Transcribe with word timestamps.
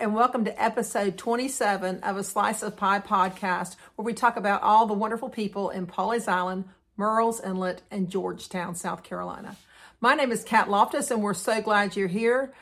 And 0.00 0.14
welcome 0.14 0.46
to 0.46 0.62
episode 0.62 1.18
27 1.18 2.00
of 2.00 2.16
a 2.16 2.24
Slice 2.24 2.62
of 2.62 2.74
Pie 2.74 3.00
podcast, 3.00 3.76
where 3.94 4.04
we 4.06 4.14
talk 4.14 4.38
about 4.38 4.62
all 4.62 4.86
the 4.86 4.94
wonderful 4.94 5.28
people 5.28 5.68
in 5.68 5.86
Pawleys 5.86 6.26
Island, 6.26 6.64
Murrells 6.98 7.46
Inlet, 7.46 7.82
and 7.90 8.08
Georgetown, 8.08 8.74
South 8.74 9.02
Carolina. 9.02 9.58
My 10.00 10.14
name 10.14 10.32
is 10.32 10.42
Kat 10.42 10.70
Loftus, 10.70 11.10
and 11.10 11.22
we're 11.22 11.34
so 11.34 11.60
glad 11.60 11.96
you're 11.96 12.08
here. 12.08 12.54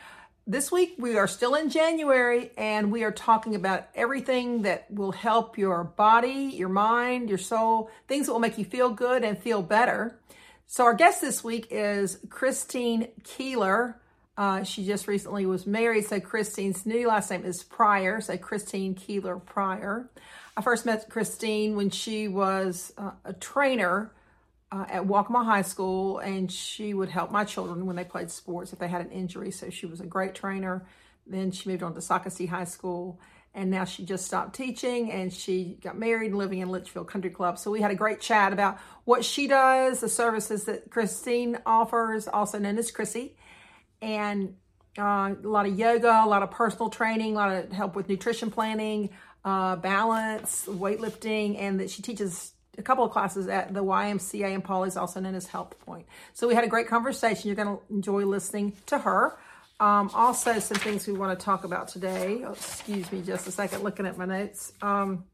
This 0.49 0.73
week, 0.73 0.97
we 0.99 1.17
are 1.17 1.29
still 1.29 1.55
in 1.55 1.71
January, 1.71 2.51
and 2.59 2.91
we 2.91 3.05
are 3.05 3.13
talking 3.13 3.55
about 3.55 3.87
everything 3.95 4.63
that 4.63 4.91
will 4.91 5.13
help 5.13 5.57
your 5.57 5.85
body, 5.85 6.51
your 6.57 6.69
mind, 6.69 7.29
your 7.29 7.39
soul, 7.39 7.89
things 8.09 8.27
that 8.27 8.33
will 8.33 8.41
make 8.41 8.59
you 8.59 8.65
feel 8.65 8.91
good 8.91 9.23
and 9.23 9.39
feel 9.39 9.63
better. 9.63 10.19
So, 10.67 10.83
our 10.83 10.95
guest 10.95 11.21
this 11.21 11.45
week 11.45 11.69
is 11.71 12.19
Christine 12.31 13.07
Keillor. 13.23 13.95
Uh, 14.39 14.63
she 14.63 14.87
just 14.87 15.09
recently 15.09 15.47
was 15.47 15.67
married, 15.67 16.07
so 16.07 16.21
Christine's 16.21 16.87
new 16.87 17.09
last 17.09 17.29
name 17.29 17.45
is 17.45 17.65
Prior, 17.65 18.21
so 18.21 18.37
Christine 18.37 18.95
Keillor 18.95 19.45
Prior. 19.45 20.09
I 20.57 20.63
first 20.63 20.87
met 20.87 21.09
Christine 21.11 21.75
when 21.75 21.91
she 21.91 22.29
was 22.29 22.93
uh, 22.97 23.11
a 23.25 23.33
trainer 23.33 24.13
uh, 24.71 24.85
at 24.89 25.03
Waccamaw 25.03 25.45
High 25.45 25.63
School, 25.63 26.19
and 26.19 26.53
she 26.53 26.95
would 26.95 27.09
help 27.09 27.33
my 27.33 27.43
children 27.43 27.85
when 27.85 27.97
they 27.97 28.05
played 28.05 28.31
sports 28.31 28.73
if 28.73 28.79
they 28.79 28.87
had 28.87 29.01
an 29.01 29.11
injury. 29.11 29.51
So 29.51 29.71
she 29.71 29.87
was 29.87 30.01
a 30.01 30.07
great 30.07 30.37
trainer. 30.37 30.87
Then 31.27 31.51
she 31.51 31.69
moved 31.69 31.83
on 31.83 31.95
to 31.95 32.01
Socastee 32.01 32.49
High 32.49 32.63
School, 32.63 33.19
and 33.55 33.73
now 33.73 33.85
she 33.85 34.05
just 34.05 34.25
stopped 34.25 34.55
teaching 34.55 35.11
and 35.11 35.33
she 35.33 35.79
got 35.83 35.99
married 35.99 36.31
and 36.31 36.39
living 36.39 36.61
in 36.61 36.69
Litchfield 36.69 37.09
Country 37.09 37.31
Club. 37.31 37.59
So 37.59 37.73
we 37.73 37.81
had 37.81 37.91
a 37.91 37.97
great 37.97 38.21
chat 38.21 38.53
about 38.53 38.79
what 39.05 39.25
she 39.25 39.49
does, 39.49 39.99
the 39.99 40.09
services 40.09 40.63
that 40.67 40.91
Christine 40.91 41.59
offers, 41.67 42.29
also 42.29 42.61
known 42.61 42.79
as 42.79 42.93
Chrissy 42.93 43.35
and 44.01 44.55
uh, 44.99 45.35
a 45.43 45.49
lot 45.49 45.67
of 45.67 45.79
yoga, 45.79 46.23
a 46.25 46.27
lot 46.27 46.43
of 46.43 46.51
personal 46.51 46.91
training, 46.91 47.35
a 47.35 47.37
lot 47.37 47.53
of 47.53 47.73
help 47.73 47.95
with 47.95 48.09
nutrition 48.09 48.51
planning, 48.51 49.11
uh, 49.45 49.77
balance, 49.77 50.67
weightlifting, 50.67 51.59
and 51.59 51.81
that 51.81 51.91
she 51.91 52.03
teaches 52.03 52.53
a 52.77 52.83
couple 52.83 53.05
of 53.05 53.11
classes 53.11 53.49
at 53.49 53.75
the 53.75 53.83
YMCA 53.83 54.55
and 54.55 54.65
in 54.65 54.89
is 54.89 54.97
also 54.97 55.21
known 55.21 55.35
as 55.35 55.47
Healthpoint. 55.49 56.05
So 56.33 56.47
we 56.49 56.55
had 56.55 56.65
a 56.65 56.69
great 56.69 56.87
conversation. 56.87 57.49
You're 57.49 57.57
going 57.57 57.77
to 57.77 57.83
enjoy 57.93 58.25
listening 58.25 58.73
to 58.87 58.99
her. 58.99 59.37
Um, 59.81 60.11
also, 60.15 60.59
some 60.59 60.79
things 60.79 61.07
we 61.07 61.13
want 61.13 61.39
to 61.39 61.45
talk 61.45 61.65
about 61.65 61.89
today. 61.89 62.43
Oh, 62.45 62.53
excuse 62.53 63.11
me 63.13 63.23
just 63.23 63.47
a 63.47 63.53
second, 63.53 63.83
looking 63.83 64.07
at 64.07 64.17
my 64.17 64.25
notes. 64.25 64.73
Um, 64.83 65.25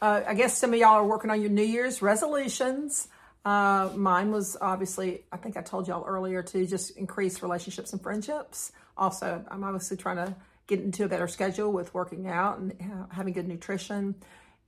uh, 0.00 0.22
I 0.26 0.34
guess 0.34 0.56
some 0.56 0.72
of 0.72 0.78
y'all 0.78 0.94
are 0.94 1.06
working 1.06 1.30
on 1.30 1.40
your 1.40 1.50
New 1.50 1.62
Year's 1.62 2.02
resolutions. 2.02 3.08
Uh, 3.44 3.90
mine 3.94 4.30
was 4.30 4.56
obviously, 4.60 5.24
I 5.32 5.36
think 5.36 5.56
I 5.56 5.62
told 5.62 5.88
y'all 5.88 6.04
earlier, 6.04 6.42
to 6.42 6.66
just 6.66 6.96
increase 6.96 7.42
relationships 7.42 7.92
and 7.92 8.02
friendships. 8.02 8.72
Also, 8.96 9.44
I'm 9.50 9.64
obviously 9.64 9.96
trying 9.96 10.16
to 10.16 10.34
get 10.66 10.80
into 10.80 11.04
a 11.04 11.08
better 11.08 11.28
schedule 11.28 11.72
with 11.72 11.94
working 11.94 12.28
out 12.28 12.58
and 12.58 12.74
having 13.10 13.32
good 13.32 13.48
nutrition. 13.48 14.14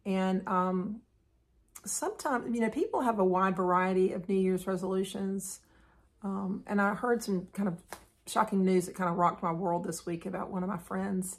And 0.06 0.46
um, 0.48 1.00
sometimes, 1.84 2.54
you 2.54 2.60
know, 2.60 2.70
people 2.70 3.02
have 3.02 3.18
a 3.18 3.24
wide 3.24 3.56
variety 3.56 4.12
of 4.12 4.28
New 4.28 4.36
Year's 4.38 4.66
resolutions. 4.66 5.60
Um, 6.22 6.62
and 6.66 6.80
I 6.80 6.94
heard 6.94 7.22
some 7.22 7.48
kind 7.52 7.68
of 7.68 7.76
shocking 8.26 8.64
news 8.64 8.86
that 8.86 8.94
kind 8.94 9.10
of 9.10 9.16
rocked 9.16 9.42
my 9.42 9.52
world 9.52 9.84
this 9.84 10.06
week 10.06 10.24
about 10.24 10.50
one 10.50 10.62
of 10.62 10.68
my 10.68 10.78
friends 10.78 11.38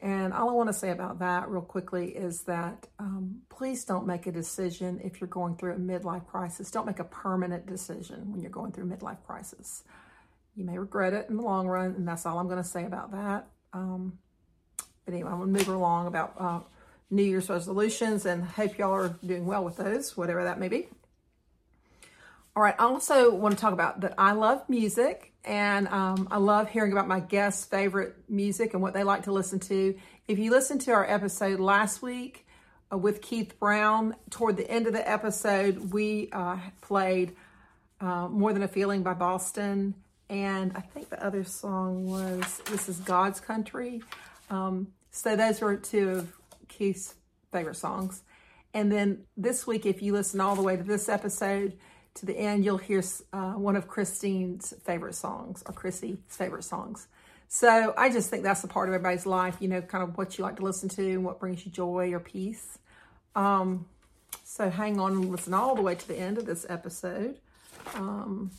and 0.00 0.34
all 0.34 0.50
I 0.50 0.52
want 0.52 0.68
to 0.68 0.74
say 0.74 0.90
about 0.90 1.20
that, 1.20 1.48
real 1.48 1.62
quickly, 1.62 2.08
is 2.08 2.42
that 2.42 2.86
um, 2.98 3.40
please 3.48 3.84
don't 3.84 4.06
make 4.06 4.26
a 4.26 4.32
decision 4.32 5.00
if 5.02 5.20
you're 5.20 5.28
going 5.28 5.56
through 5.56 5.72
a 5.72 5.78
midlife 5.78 6.26
crisis. 6.26 6.70
Don't 6.70 6.86
make 6.86 6.98
a 6.98 7.04
permanent 7.04 7.66
decision 7.66 8.30
when 8.30 8.42
you're 8.42 8.50
going 8.50 8.72
through 8.72 8.86
midlife 8.86 9.24
crisis. 9.26 9.84
You 10.54 10.64
may 10.64 10.76
regret 10.76 11.14
it 11.14 11.30
in 11.30 11.36
the 11.36 11.42
long 11.42 11.66
run, 11.66 11.94
and 11.96 12.06
that's 12.06 12.26
all 12.26 12.38
I'm 12.38 12.46
going 12.46 12.62
to 12.62 12.68
say 12.68 12.84
about 12.84 13.12
that. 13.12 13.46
Um, 13.72 14.18
but 14.76 15.14
anyway, 15.14 15.30
I'm 15.30 15.38
going 15.38 15.52
to 15.52 15.58
move 15.58 15.68
along 15.68 16.08
about 16.08 16.34
uh, 16.38 16.60
New 17.10 17.22
Year's 17.22 17.48
resolutions 17.48 18.26
and 18.26 18.44
hope 18.44 18.76
y'all 18.76 18.92
are 18.92 19.16
doing 19.24 19.46
well 19.46 19.64
with 19.64 19.76
those, 19.76 20.16
whatever 20.16 20.44
that 20.44 20.58
may 20.58 20.68
be. 20.68 20.88
All 22.56 22.62
right, 22.62 22.74
I 22.78 22.84
also 22.84 23.34
want 23.34 23.54
to 23.54 23.60
talk 23.60 23.74
about 23.74 24.00
that 24.00 24.14
I 24.16 24.32
love 24.32 24.66
music 24.66 25.34
and 25.44 25.86
um, 25.88 26.26
I 26.30 26.38
love 26.38 26.70
hearing 26.70 26.90
about 26.90 27.06
my 27.06 27.20
guests' 27.20 27.66
favorite 27.66 28.16
music 28.30 28.72
and 28.72 28.82
what 28.82 28.94
they 28.94 29.04
like 29.04 29.24
to 29.24 29.32
listen 29.32 29.60
to. 29.60 29.94
If 30.26 30.38
you 30.38 30.50
listened 30.50 30.80
to 30.82 30.92
our 30.92 31.04
episode 31.04 31.60
last 31.60 32.00
week 32.00 32.46
uh, 32.90 32.96
with 32.96 33.20
Keith 33.20 33.60
Brown, 33.60 34.16
toward 34.30 34.56
the 34.56 34.68
end 34.70 34.86
of 34.86 34.94
the 34.94 35.06
episode, 35.06 35.92
we 35.92 36.30
uh, 36.32 36.56
played 36.80 37.36
uh, 38.00 38.28
More 38.28 38.54
Than 38.54 38.62
a 38.62 38.68
Feeling 38.68 39.02
by 39.02 39.12
Boston. 39.12 39.94
And 40.30 40.72
I 40.74 40.80
think 40.80 41.10
the 41.10 41.22
other 41.22 41.44
song 41.44 42.06
was 42.06 42.62
This 42.70 42.88
is 42.88 42.96
God's 43.00 43.38
Country. 43.38 44.02
Um, 44.48 44.94
so 45.10 45.36
those 45.36 45.60
were 45.60 45.76
two 45.76 46.08
of 46.08 46.32
Keith's 46.68 47.16
favorite 47.52 47.76
songs. 47.76 48.22
And 48.72 48.90
then 48.90 49.26
this 49.36 49.66
week, 49.66 49.84
if 49.84 50.00
you 50.00 50.14
listen 50.14 50.40
all 50.40 50.56
the 50.56 50.62
way 50.62 50.78
to 50.78 50.82
this 50.82 51.10
episode, 51.10 51.76
to 52.16 52.26
the 52.26 52.36
end, 52.36 52.64
you'll 52.64 52.78
hear 52.78 53.02
uh, 53.32 53.52
one 53.52 53.76
of 53.76 53.88
Christine's 53.88 54.74
favorite 54.84 55.14
songs 55.14 55.62
or 55.66 55.72
Chrissy's 55.72 56.18
favorite 56.28 56.64
songs. 56.64 57.08
So 57.48 57.94
I 57.96 58.10
just 58.10 58.28
think 58.28 58.42
that's 58.42 58.64
a 58.64 58.68
part 58.68 58.88
of 58.88 58.94
everybody's 58.94 59.26
life, 59.26 59.56
you 59.60 59.68
know, 59.68 59.80
kind 59.80 60.02
of 60.02 60.18
what 60.18 60.36
you 60.36 60.44
like 60.44 60.56
to 60.56 60.62
listen 60.62 60.88
to 60.90 61.02
and 61.02 61.24
what 61.24 61.38
brings 61.38 61.64
you 61.64 61.70
joy 61.70 62.12
or 62.12 62.20
peace. 62.20 62.78
Um, 63.34 63.86
so 64.44 64.70
hang 64.70 64.98
on 64.98 65.12
and 65.12 65.30
listen 65.30 65.54
all 65.54 65.74
the 65.74 65.82
way 65.82 65.94
to 65.94 66.08
the 66.08 66.16
end 66.16 66.38
of 66.38 66.46
this 66.46 66.66
episode. 66.68 67.38
Um, 67.94 68.50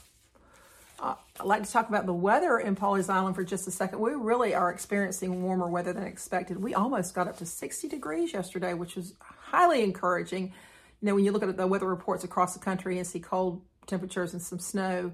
I'd 0.99 1.15
like 1.43 1.63
to 1.63 1.71
talk 1.71 1.89
about 1.89 2.05
the 2.05 2.13
weather 2.13 2.57
in 2.57 2.75
Pawleys 2.75 3.09
Island 3.09 3.35
for 3.35 3.43
just 3.43 3.67
a 3.67 3.71
second. 3.71 3.99
We 3.99 4.11
really 4.11 4.55
are 4.55 4.71
experiencing 4.71 5.43
warmer 5.43 5.67
weather 5.67 5.93
than 5.93 6.03
expected. 6.03 6.61
We 6.61 6.73
almost 6.73 7.13
got 7.13 7.27
up 7.27 7.37
to 7.37 7.45
60 7.45 7.87
degrees 7.87 8.33
yesterday, 8.33 8.73
which 8.73 8.95
was 8.95 9.13
highly 9.19 9.83
encouraging 9.83 10.53
you 11.01 11.07
know, 11.07 11.15
when 11.15 11.25
you 11.25 11.31
look 11.31 11.43
at 11.43 11.57
the 11.57 11.67
weather 11.67 11.87
reports 11.87 12.23
across 12.23 12.53
the 12.53 12.59
country 12.59 12.97
and 12.97 13.05
see 13.05 13.19
cold 13.19 13.61
temperatures 13.85 14.33
and 14.33 14.41
some 14.41 14.59
snow, 14.59 15.11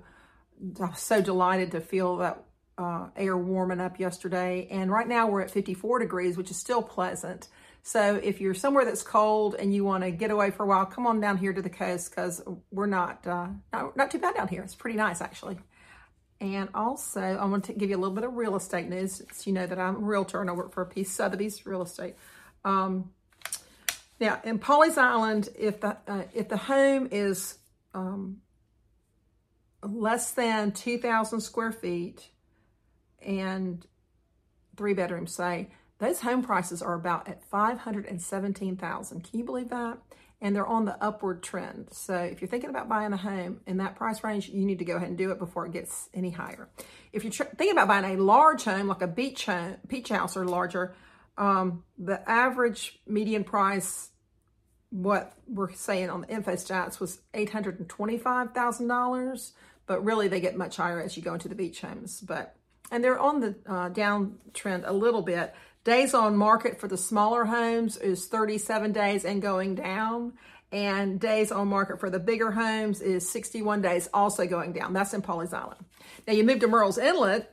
I 0.80 0.86
was 0.86 1.00
so 1.00 1.22
delighted 1.22 1.72
to 1.72 1.82
feel 1.82 2.18
that 2.18 2.44
uh, 2.78 3.08
air 3.16 3.38
warming 3.38 3.80
up 3.80 4.00
yesterday. 4.00 4.68
And 4.72 4.92
right 4.92 5.08
now 5.08 5.28
we're 5.28 5.42
at 5.42 5.52
54 5.52 6.00
degrees, 6.00 6.38
which 6.38 6.52
is 6.52 6.58
still 6.58 6.82
pleasant. 6.82 7.48
So 7.84 8.16
if 8.24 8.40
you're 8.40 8.54
somewhere 8.54 8.86
that's 8.86 9.04
cold 9.04 9.56
and 9.60 9.74
you 9.74 9.84
want 9.84 10.06
to 10.06 10.12
get 10.12 10.32
away 10.32 10.52
for 10.52 10.64
a 10.64 10.68
while, 10.68 10.86
come 10.86 11.06
on 11.06 11.20
down 11.20 11.38
here 11.38 11.52
to 11.52 11.62
the 11.62 11.70
coast 11.70 12.10
because 12.10 12.42
we're 12.72 12.86
not, 12.86 13.28
uh, 13.28 13.48
not, 13.74 13.98
not 13.98 14.10
too 14.10 14.20
bad 14.20 14.36
down 14.36 14.48
here. 14.48 14.64
It's 14.64 14.76
pretty 14.76 14.98
nice 14.98 15.20
actually. 15.20 15.58
And 16.40 16.70
also, 16.74 17.22
I 17.22 17.46
want 17.46 17.66
to 17.66 17.74
give 17.74 17.90
you 17.90 17.96
a 17.96 18.00
little 18.00 18.16
bit 18.16 18.24
of 18.24 18.34
real 18.36 18.56
estate 18.56 18.90
news. 18.90 19.22
So 19.32 19.44
you 19.46 19.54
know 19.54 19.68
that 19.68 19.80
I'm 19.80 19.96
a 19.96 20.00
realtor 20.00 20.42
and 20.42 20.50
I 20.50 20.54
work 20.54 20.74
for 20.74 20.82
a 20.82 20.86
Peace 20.86 21.12
Sotheby's 21.12 21.66
Real 21.66 21.82
Estate. 21.82 22.16
Um, 22.66 23.12
now, 24.20 24.40
in 24.44 24.60
Pawleys 24.60 24.98
Island, 24.98 25.50
if 25.58 25.82
the 25.82 25.98
uh, 26.08 26.24
if 26.34 26.50
the 26.50 26.58
home 26.58 27.10
is 27.12 27.58
um, 27.94 28.38
less 29.84 30.32
than 30.32 30.72
2,000 30.72 31.42
square 31.42 31.72
feet 31.72 32.30
and 33.22 33.86
three 34.78 34.94
bedrooms, 34.94 35.36
say, 35.36 35.70
those 36.00 36.20
home 36.20 36.44
prices 36.44 36.82
are 36.82 36.94
about 36.94 37.28
at 37.28 37.44
517,000. 37.46 39.24
Can 39.24 39.40
you 39.40 39.46
believe 39.46 39.70
that? 39.70 39.98
And 40.42 40.56
they're 40.56 40.68
on 40.68 40.84
the 40.84 41.02
upward 41.02 41.42
trend. 41.42 41.88
So 41.94 42.16
if 42.16 42.42
you're 42.42 42.50
thinking 42.50 42.70
about 42.70 42.90
buying 42.90 43.14
a 43.14 43.18
home 43.18 43.62
in 43.66 43.78
that 43.78 43.96
price 43.96 44.24
range, 44.24 44.50
you 44.50 44.66
need 44.66 44.80
to 44.80 44.86
go 44.86 44.98
ahead 44.98 45.08
and 45.08 45.18
do 45.18 45.32
it 45.32 45.40
before 45.40 45.66
it 45.66 45.72
gets 45.72 46.10
any 46.14 46.32
higher. 46.32 46.68
If 47.14 47.24
you're 47.24 47.32
thinking 47.32 47.72
about 47.72 47.88
buying 47.88 48.18
a 48.18 48.22
large 48.22 48.64
home, 48.66 48.88
like 48.88 49.02
a 49.02 49.08
beach 49.08 49.46
home, 49.46 49.78
beach 49.88 50.10
house 50.10 50.36
or 50.36 50.46
larger, 50.46 50.94
um, 51.38 51.84
the 51.98 52.30
average 52.30 53.00
median 53.08 53.44
price, 53.44 54.12
what 54.90 55.34
we're 55.48 55.74
saying 55.74 56.10
on 56.10 56.22
the 56.22 56.30
info 56.30 56.54
stats, 56.54 57.00
was 57.00 57.20
$825,000, 57.34 59.52
but 59.86 60.04
really 60.04 60.28
they 60.28 60.40
get 60.40 60.58
much 60.58 60.78
higher 60.78 61.00
as 61.02 61.16
you 61.18 61.24
go 61.24 61.34
into 61.34 61.48
the 61.48 61.56
beach 61.56 61.82
homes. 61.82 62.22
But 62.22 62.56
and 62.92 63.04
they're 63.04 63.20
on 63.20 63.40
the 63.40 63.56
uh, 63.66 63.90
downtrend 63.90 64.84
a 64.86 64.94
little 64.94 65.24
bit. 65.24 65.56
Days 65.84 66.14
on 66.14 66.38
market 66.38 66.80
for 66.80 66.88
the 66.88 66.98
smaller 66.98 67.46
homes 67.46 67.98
is 67.98 68.28
37 68.28 68.92
days 68.92 69.26
and 69.26 69.42
going 69.42 69.74
down. 69.76 70.34
And 70.72 71.20
days 71.20 71.52
on 71.52 71.68
market 71.68 72.00
for 72.00 72.10
the 72.10 72.20
bigger 72.20 72.52
homes 72.52 73.02
is 73.02 73.30
61 73.30 73.82
days, 73.82 74.10
also 74.14 74.48
going 74.48 74.74
down. 74.74 74.94
That's 74.94 75.14
in 75.14 75.22
Pawleys 75.22 75.54
Island. 75.54 75.86
Now 76.28 76.34
you 76.34 76.44
move 76.44 76.62
to 76.62 76.68
Murrells 76.68 76.98
Inlet, 76.98 77.48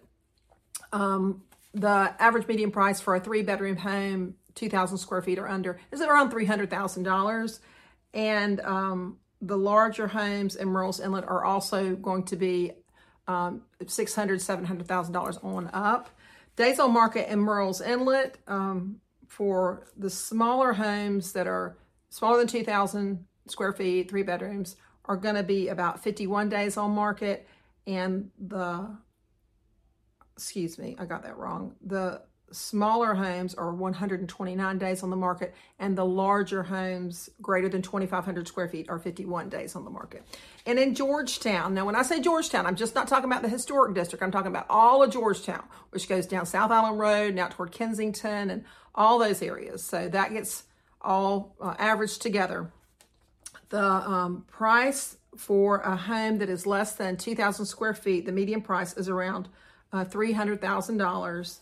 um, 0.93 1.43
the 1.73 2.15
average 2.19 2.49
median 2.49 2.71
price 2.71 3.01
for 3.01 3.15
a 3.15 3.21
three 3.21 3.43
bedroom 3.43 3.77
home, 3.77 4.35
2,000 4.55 4.99
square 4.99 5.23
feet 5.23 5.39
or 5.39 5.49
under, 5.49 5.79
is 5.93 6.01
around 6.01 6.33
$300,000. 6.33 7.61
And 8.13 8.61
um, 8.61 9.19
the 9.41 9.57
larger 9.57 10.09
homes 10.09 10.57
in 10.57 10.69
Murrells 10.69 11.05
Inlet 11.05 11.25
are 11.25 11.45
also 11.45 11.95
going 11.95 12.25
to 12.25 12.37
be 12.37 12.73
um, 13.29 13.63
$600,000, 13.83 14.85
$700,000 14.85 15.45
on 15.45 15.71
up. 15.73 16.11
Days 16.57 16.81
on 16.81 16.93
market 16.93 17.31
in 17.31 17.39
Murrells 17.39 17.81
Inlet 17.87 18.39
um, 18.49 19.01
for 19.29 19.87
the 19.97 20.11
smaller 20.11 20.73
homes 20.73 21.33
that 21.33 21.47
are 21.47 21.79
smaller 22.11 22.39
than 22.39 22.49
2,000 22.49 23.25
square 23.47 23.73
feet, 23.73 24.11
three 24.11 24.25
bedrooms, 24.25 24.77
are 25.05 25.17
going 25.17 25.37
to 25.37 25.43
be 25.43 25.69
about 25.69 26.03
51 26.03 26.49
days 26.49 26.77
on 26.77 26.91
market. 26.91 27.49
And 27.87 28.31
the 28.39 28.97
excuse 30.41 30.79
me, 30.79 30.97
I 30.99 31.05
got 31.05 31.23
that 31.25 31.37
wrong. 31.37 31.75
The 31.85 32.23
smaller 32.51 33.15
homes 33.15 33.55
are 33.55 33.75
129 33.75 34.79
days 34.79 35.03
on 35.03 35.11
the 35.11 35.17
market, 35.17 35.55
and 35.79 35.99
the 35.99 36.05
larger 36.05 36.63
homes 36.63 37.29
greater 37.43 37.69
than 37.69 37.83
2,500 37.83 38.49
square 38.49 38.67
feet 38.67 38.89
are 38.89 38.99
51 38.99 39.51
days 39.51 39.77
on 39.77 39.85
the 39.85 39.91
market. 39.91 40.25
And 40.65 40.79
in 40.79 40.95
Georgetown, 40.95 41.75
now 41.75 41.85
when 41.85 41.95
I 41.95 42.01
say 42.01 42.23
Georgetown, 42.23 42.65
I'm 42.65 42.75
just 42.75 42.95
not 42.95 43.07
talking 43.07 43.31
about 43.31 43.43
the 43.43 43.51
historic 43.51 43.95
district. 43.95 44.23
I'm 44.23 44.31
talking 44.31 44.51
about 44.51 44.65
all 44.71 45.03
of 45.03 45.11
Georgetown, 45.11 45.63
which 45.91 46.09
goes 46.09 46.27
down 46.27 46.47
South 46.47 46.71
Island 46.71 46.99
Road 46.99 47.39
out 47.39 47.51
toward 47.51 47.71
Kensington 47.71 48.49
and 48.49 48.65
all 48.95 49.19
those 49.19 49.43
areas. 49.43 49.85
So 49.85 50.09
that 50.09 50.33
gets 50.33 50.65
all 51.03 51.55
uh, 51.61 51.75
averaged 51.79 52.23
together. 52.23 52.73
The 53.69 53.85
um, 53.85 54.47
price 54.49 55.19
for 55.37 55.81
a 55.81 55.97
home 55.97 56.39
that 56.39 56.49
is 56.49 56.67
less 56.67 56.95
than 56.95 57.19
2,000 57.19 57.67
square 57.67 57.95
feet, 57.95 58.25
the 58.25 58.33
median 58.33 58.63
price 58.63 58.95
is 58.97 59.07
around 59.07 59.49
uh, 59.93 60.05
$300,000 60.05 61.59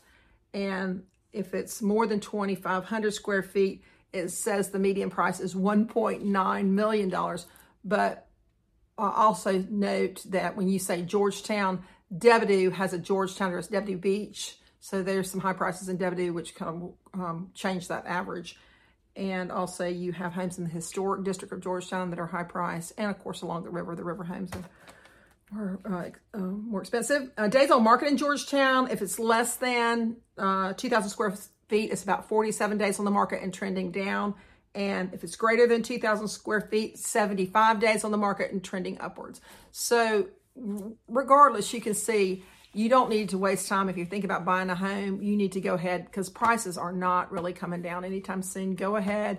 and 0.55 1.03
if 1.33 1.55
it's 1.55 1.83
more 1.83 2.07
than 2.07 2.21
2,500 2.21 3.13
square 3.13 3.43
feet, 3.43 3.83
it 4.13 4.29
says 4.31 4.71
the 4.71 4.79
median 4.79 5.11
price 5.11 5.41
is 5.41 5.55
$1.9 5.55 6.67
million. 6.67 7.39
But 7.85 8.27
uh, 8.97 9.13
also 9.15 9.59
note 9.71 10.23
that 10.31 10.57
when 10.57 10.69
you 10.69 10.79
say 10.79 11.03
Georgetown, 11.03 11.85
DeBordieu 12.15 12.73
has 12.73 12.95
a 12.95 12.99
Georgetown, 12.99 13.53
there's 13.53 13.69
DeBordieu 13.69 14.01
Beach. 14.01 14.57
So 14.81 15.03
there's 15.03 15.31
some 15.31 15.41
high 15.41 15.53
prices 15.53 15.89
in 15.89 15.99
DeBordieu, 15.99 16.33
which 16.33 16.55
kind 16.55 16.83
of 17.15 17.21
um, 17.21 17.51
change 17.55 17.89
that 17.89 18.07
average. 18.07 18.57
And 19.15 19.53
also 19.53 19.87
you 19.87 20.13
have 20.13 20.33
homes 20.33 20.59
in 20.59 20.65
the 20.65 20.71
historic 20.71 21.25
district 21.25 21.53
of 21.53 21.61
Georgetown 21.61 22.11
that 22.11 22.19
are 22.19 22.27
high 22.27 22.45
priced. 22.45 22.93
And 22.97 23.11
of 23.11 23.19
course, 23.19 23.43
along 23.43 23.65
the 23.65 23.71
river, 23.71 23.95
the 23.95 24.05
river 24.05 24.25
homes 24.25 24.51
are 24.55 24.65
or 25.57 25.79
uh, 25.85 26.39
uh, 26.39 26.39
more 26.39 26.81
expensive. 26.81 27.31
Uh, 27.37 27.49
days 27.49 27.71
on 27.71 27.83
market 27.83 28.09
in 28.09 28.17
Georgetown, 28.17 28.91
if 28.91 29.03
it's 29.03 29.19
less 29.19 29.57
than 29.57 30.17
uh, 30.37 30.73
2,000 30.75 31.11
square 31.11 31.35
feet, 31.69 31.91
it's 31.91 32.03
about 32.03 32.29
47 32.29 32.79
days 32.79 32.99
on 32.99 33.05
the 33.05 33.11
market 33.11 33.43
and 33.43 33.53
trending 33.53 33.91
down. 33.91 34.35
And 34.75 35.13
if 35.15 35.25
it's 35.25 35.37
greater 35.37 35.67
than 35.67 35.83
2,000 35.83 36.29
square 36.29 36.61
feet, 36.61 36.99
75 36.99 37.81
days 37.81 38.05
on 38.05 38.11
the 38.11 38.19
market 38.19 38.53
and 38.53 38.63
trending 38.63 39.01
upwards. 39.01 39.41
So, 39.73 40.29
regardless, 41.09 41.73
you 41.73 41.81
can 41.81 41.95
see 41.95 42.45
you 42.75 42.89
don't 42.89 43.09
need 43.09 43.31
to 43.31 43.39
waste 43.39 43.67
time 43.67 43.89
if 43.89 43.97
you 43.97 44.05
think 44.05 44.25
about 44.25 44.45
buying 44.45 44.69
a 44.71 44.75
home. 44.75 45.23
You 45.23 45.37
need 45.37 45.53
to 45.53 45.61
go 45.61 45.75
ahead 45.75 46.05
because 46.05 46.29
prices 46.29 46.77
are 46.77 46.93
not 46.93 47.33
really 47.33 47.55
coming 47.55 47.83
down 47.83 48.05
anytime 48.05 48.43
soon. 48.43 48.75
Go 48.75 48.97
ahead 48.97 49.39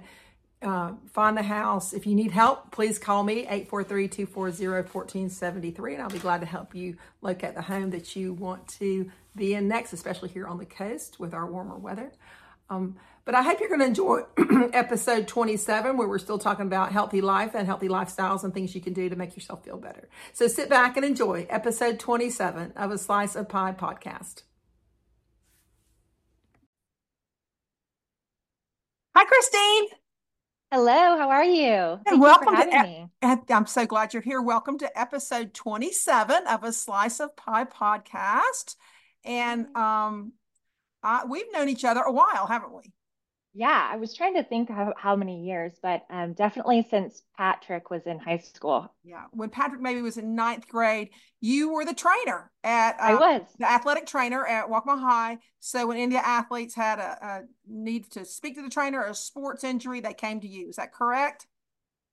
uh, 0.61 0.93
find 1.11 1.37
the 1.37 1.43
house. 1.43 1.93
If 1.93 2.05
you 2.05 2.15
need 2.15 2.31
help, 2.31 2.71
please 2.71 2.99
call 2.99 3.23
me 3.23 3.45
843-240-1473 3.45 5.93
and 5.93 6.01
I'll 6.01 6.09
be 6.09 6.19
glad 6.19 6.41
to 6.41 6.45
help 6.45 6.75
you 6.75 6.97
locate 7.21 7.55
the 7.55 7.61
home 7.61 7.91
that 7.91 8.15
you 8.15 8.33
want 8.33 8.67
to 8.79 9.09
be 9.35 9.53
in 9.53 9.67
next, 9.67 9.93
especially 9.93 10.29
here 10.29 10.47
on 10.47 10.57
the 10.57 10.65
coast 10.65 11.19
with 11.19 11.33
our 11.33 11.49
warmer 11.49 11.77
weather. 11.77 12.11
Um, 12.69 12.97
but 13.25 13.35
I 13.35 13.41
hope 13.41 13.59
you're 13.59 13.69
going 13.69 13.81
to 13.81 13.85
enjoy 13.85 14.21
episode 14.73 15.27
27 15.27 15.97
where 15.97 16.07
we're 16.07 16.19
still 16.19 16.39
talking 16.39 16.65
about 16.65 16.91
healthy 16.91 17.21
life 17.21 17.55
and 17.55 17.65
healthy 17.65 17.87
lifestyles 17.87 18.43
and 18.43 18.53
things 18.53 18.75
you 18.75 18.81
can 18.81 18.93
do 18.93 19.09
to 19.09 19.15
make 19.15 19.35
yourself 19.35 19.63
feel 19.63 19.77
better. 19.77 20.09
So 20.33 20.47
sit 20.47 20.69
back 20.69 20.97
and 20.97 21.05
enjoy 21.05 21.47
episode 21.49 21.99
27 21.99 22.73
of 22.75 22.91
a 22.91 22.97
Slice 22.97 23.35
of 23.35 23.47
Pie 23.47 23.73
podcast. 23.73 24.43
Hi, 29.15 29.25
Christine. 29.25 29.98
Hello, 30.71 31.17
how 31.17 31.31
are 31.31 31.43
you? 31.43 31.99
Thank 32.05 32.21
welcome 32.21 32.53
you 32.53 32.69
to, 32.69 32.83
me. 32.83 33.09
I'm 33.49 33.65
so 33.65 33.87
glad 33.87 34.13
you're 34.13 34.21
here. 34.21 34.39
Welcome 34.39 34.77
to 34.77 34.99
episode 34.99 35.55
27 35.55 36.45
of 36.45 36.63
a 36.63 36.71
Slice 36.71 37.19
of 37.19 37.35
Pie 37.35 37.65
podcast. 37.65 38.75
And 39.25 39.75
um, 39.75 40.33
I, 41.01 41.25
we've 41.25 41.51
known 41.51 41.69
each 41.69 41.85
other 41.85 42.01
a 42.01 42.11
while, 42.11 42.45
haven't 42.45 42.71
we? 42.71 42.93
Yeah, 43.59 43.89
I 43.91 43.97
was 43.97 44.15
trying 44.15 44.35
to 44.35 44.43
think 44.43 44.69
how, 44.69 44.93
how 44.95 45.17
many 45.17 45.43
years, 45.43 45.73
but 45.83 46.05
um, 46.09 46.31
definitely 46.31 46.87
since 46.89 47.21
Patrick 47.35 47.89
was 47.89 48.03
in 48.07 48.17
high 48.17 48.37
school. 48.37 48.89
Yeah, 49.03 49.25
when 49.31 49.49
Patrick 49.49 49.81
maybe 49.81 50.01
was 50.01 50.15
in 50.15 50.33
ninth 50.33 50.65
grade, 50.69 51.09
you 51.41 51.73
were 51.73 51.83
the 51.83 51.93
trainer 51.93 52.49
at. 52.63 52.95
Uh, 52.97 53.03
I 53.03 53.15
was 53.15 53.41
the 53.59 53.69
athletic 53.69 54.05
trainer 54.05 54.47
at 54.47 54.69
Waccamaw 54.69 55.01
High. 55.01 55.39
So 55.59 55.87
when 55.87 55.97
India 55.97 56.21
athletes 56.23 56.73
had 56.73 56.99
a, 56.99 57.17
a 57.21 57.41
need 57.67 58.09
to 58.11 58.23
speak 58.23 58.55
to 58.55 58.61
the 58.61 58.69
trainer 58.69 59.01
or 59.01 59.07
a 59.07 59.13
sports 59.13 59.65
injury, 59.65 59.99
they 59.99 60.13
came 60.13 60.39
to 60.39 60.47
you. 60.47 60.69
Is 60.69 60.77
that 60.77 60.93
correct? 60.93 61.45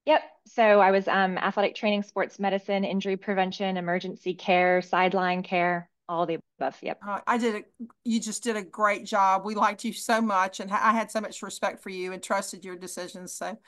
Yep. 0.05 0.23
So 0.49 0.81
I 0.81 0.91
was 0.91 1.07
um, 1.07 1.39
athletic 1.39 1.77
training, 1.77 2.03
sports 2.03 2.41
medicine, 2.41 2.83
injury 2.83 3.17
prevention, 3.17 3.77
emergency 3.77 4.35
care, 4.35 4.83
sideline 4.83 5.45
care 5.45 5.89
all 6.09 6.27
the 6.27 6.39
above. 6.59 6.77
Yep. 6.83 7.01
Uh, 7.07 7.21
I 7.27 7.39
did. 7.39 7.55
A, 7.57 7.85
you 8.05 8.21
just 8.21 8.43
did 8.43 8.57
a 8.57 8.63
great 8.63 9.05
job. 9.05 9.45
We 9.45 9.55
liked 9.55 9.85
you 9.85 9.93
so 9.93 10.21
much, 10.21 10.61
and 10.61 10.71
I 10.71 10.93
had 10.93 11.11
so 11.11 11.21
much 11.21 11.43
respect 11.43 11.83
for 11.83 11.91
you 11.91 12.13
and 12.13 12.23
trusted 12.23 12.65
your 12.65 12.77
decisions. 12.77 13.33
So, 13.33 13.59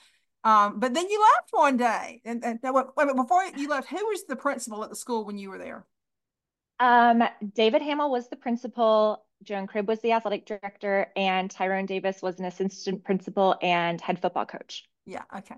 um, 0.44 0.80
but 0.80 0.94
then 0.94 1.08
you 1.08 1.20
left 1.20 1.48
one 1.50 1.76
day, 1.76 2.22
and, 2.24 2.44
and 2.44 2.58
wait, 2.62 2.86
wait, 2.96 3.16
before 3.16 3.44
you 3.56 3.68
left, 3.68 3.88
who 3.88 3.96
was 3.96 4.24
the 4.26 4.36
principal 4.36 4.84
at 4.84 4.90
the 4.90 4.96
school 4.96 5.24
when 5.24 5.38
you 5.38 5.50
were 5.50 5.58
there? 5.58 5.86
Um, 6.80 7.24
David 7.54 7.82
Hamill 7.82 8.10
was 8.10 8.28
the 8.28 8.36
principal. 8.36 9.24
Joan 9.42 9.66
Cribb 9.66 9.86
was 9.86 10.00
the 10.00 10.12
athletic 10.12 10.46
director, 10.46 11.08
and 11.16 11.50
Tyrone 11.50 11.86
Davis 11.86 12.22
was 12.22 12.38
an 12.38 12.44
assistant 12.44 13.04
principal 13.04 13.56
and 13.62 14.00
head 14.00 14.20
football 14.20 14.46
coach. 14.46 14.88
Yeah. 15.06 15.22
Okay. 15.36 15.54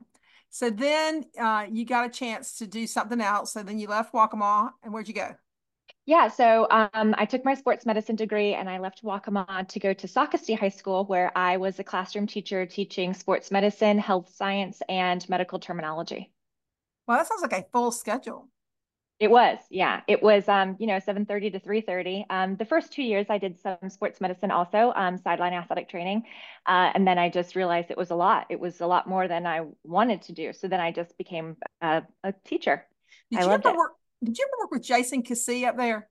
So 0.51 0.69
then 0.69 1.25
uh, 1.39 1.67
you 1.71 1.85
got 1.87 2.07
a 2.07 2.11
chance 2.11 2.59
to 2.59 2.67
do 2.67 2.87
something 2.87 3.21
else. 3.21 3.53
So 3.53 3.63
then 3.63 3.79
you 3.79 3.89
left 3.89 4.13
Waccamaw, 4.13 4.71
and 4.83 4.93
where'd 4.93 5.09
you 5.09 5.15
go? 5.15 5.35
Yeah, 6.07 6.29
so 6.29 6.67
um, 6.71 7.15
I 7.17 7.25
took 7.25 7.45
my 7.45 7.55
sports 7.55 7.87
medicine 7.87 8.17
degree 8.17 8.55
and 8.55 8.69
I 8.69 8.79
left 8.79 9.03
Waccamaw 9.03 9.69
to 9.69 9.81
go 9.81 9.93
to 9.95 10.07
Socastee 10.07 10.59
High 10.59 10.71
School, 10.71 11.05
where 11.05 11.31
I 11.37 11.57
was 11.57 11.79
a 11.79 11.85
classroom 11.85 12.27
teacher 12.27 12.67
teaching 12.67 13.15
sports 13.15 13.51
medicine, 13.51 13.99
health 13.99 14.35
science, 14.35 14.83
and 14.89 15.27
medical 15.29 15.59
terminology. 15.59 16.33
Well, 17.07 17.19
that 17.19 17.27
sounds 17.27 17.43
like 17.43 17.53
a 17.53 17.67
full 17.73 17.93
schedule. 17.93 18.49
It 19.19 19.31
was, 19.31 19.59
yeah. 19.69 20.01
It 20.09 20.23
was, 20.23 20.49
um, 20.49 20.77
you 20.79 20.87
know, 20.87 20.99
7.30 20.99 21.51
to 21.51 21.61
3.30. 21.61 22.25
Um, 22.31 22.57
the 22.57 22.65
first 22.65 22.91
two 22.91 23.03
years 23.03 23.27
I 23.29 23.37
did 23.37 23.59
some 23.61 23.91
sports 23.91 24.19
medicine 24.19 24.51
also, 24.51 24.95
um, 24.97 25.19
sideline 25.19 25.53
athletic 25.53 25.91
training. 25.91 26.23
Uh, 26.67 26.91
and 26.95 27.07
then 27.07 27.19
I 27.19 27.29
just 27.29 27.55
realized 27.55 27.91
it 27.91 27.99
was 27.99 28.11
a 28.11 28.15
lot. 28.15 28.47
It 28.49 28.59
was 28.59 28.81
a 28.81 28.87
lot 28.87 29.07
more 29.07 29.29
than 29.29 29.47
I 29.47 29.67
wanted 29.85 30.23
to 30.23 30.33
do. 30.33 30.55
So 30.55 30.69
then 30.69 30.81
I 30.81 30.91
just 30.91 31.19
became 31.19 31.59
a, 31.83 32.03
a 32.25 32.33
teacher. 32.47 32.87
Did 33.31 33.41
I 33.41 33.45
you 33.45 33.51
ever 33.51 33.69
it. 33.69 33.77
work, 33.77 33.93
did 34.23 34.39
you 34.39 34.45
ever 34.47 34.65
work 34.65 34.71
with 34.71 34.83
Jason 34.83 35.23
Cassee 35.23 35.67
up 35.67 35.77
there? 35.77 36.09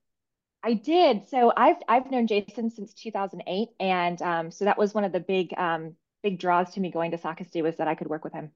I 0.62 0.74
did. 0.74 1.28
So 1.28 1.52
I've 1.56 1.76
I've 1.88 2.10
known 2.10 2.26
Jason 2.26 2.70
since 2.70 2.92
2008, 2.94 3.68
and 3.78 4.20
um, 4.20 4.50
so 4.50 4.66
that 4.66 4.76
was 4.78 4.94
one 4.94 5.04
of 5.04 5.12
the 5.12 5.20
big 5.20 5.54
um, 5.56 5.94
big 6.22 6.38
draws 6.38 6.74
to 6.74 6.80
me 6.80 6.90
going 6.90 7.12
to 7.12 7.18
Socastee 7.18 7.62
was 7.62 7.76
that 7.76 7.88
I 7.88 7.94
could 7.94 8.08
work 8.08 8.24
with 8.24 8.32
him. 8.32 8.50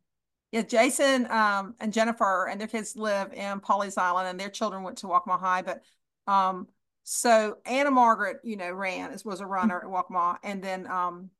Yeah, 0.52 0.62
Jason 0.62 1.30
um, 1.30 1.74
and 1.80 1.92
Jennifer 1.92 2.46
and 2.46 2.60
their 2.60 2.68
kids 2.68 2.94
live 2.96 3.32
in 3.32 3.60
Pawleys 3.60 3.98
Island, 3.98 4.28
and 4.28 4.38
their 4.38 4.50
children 4.50 4.82
went 4.82 4.98
to 4.98 5.06
Waccamaw 5.06 5.40
High. 5.40 5.62
But 5.62 5.82
um, 6.26 6.68
so 7.04 7.58
Anna 7.64 7.90
Margaret, 7.90 8.38
you 8.44 8.56
know, 8.56 8.72
ran 8.72 9.10
as 9.10 9.24
was 9.24 9.40
a 9.40 9.46
runner 9.46 9.78
at 9.78 9.86
Waccamaw, 9.86 10.36
and 10.42 10.62
then 10.62 10.86
um, 10.86 11.30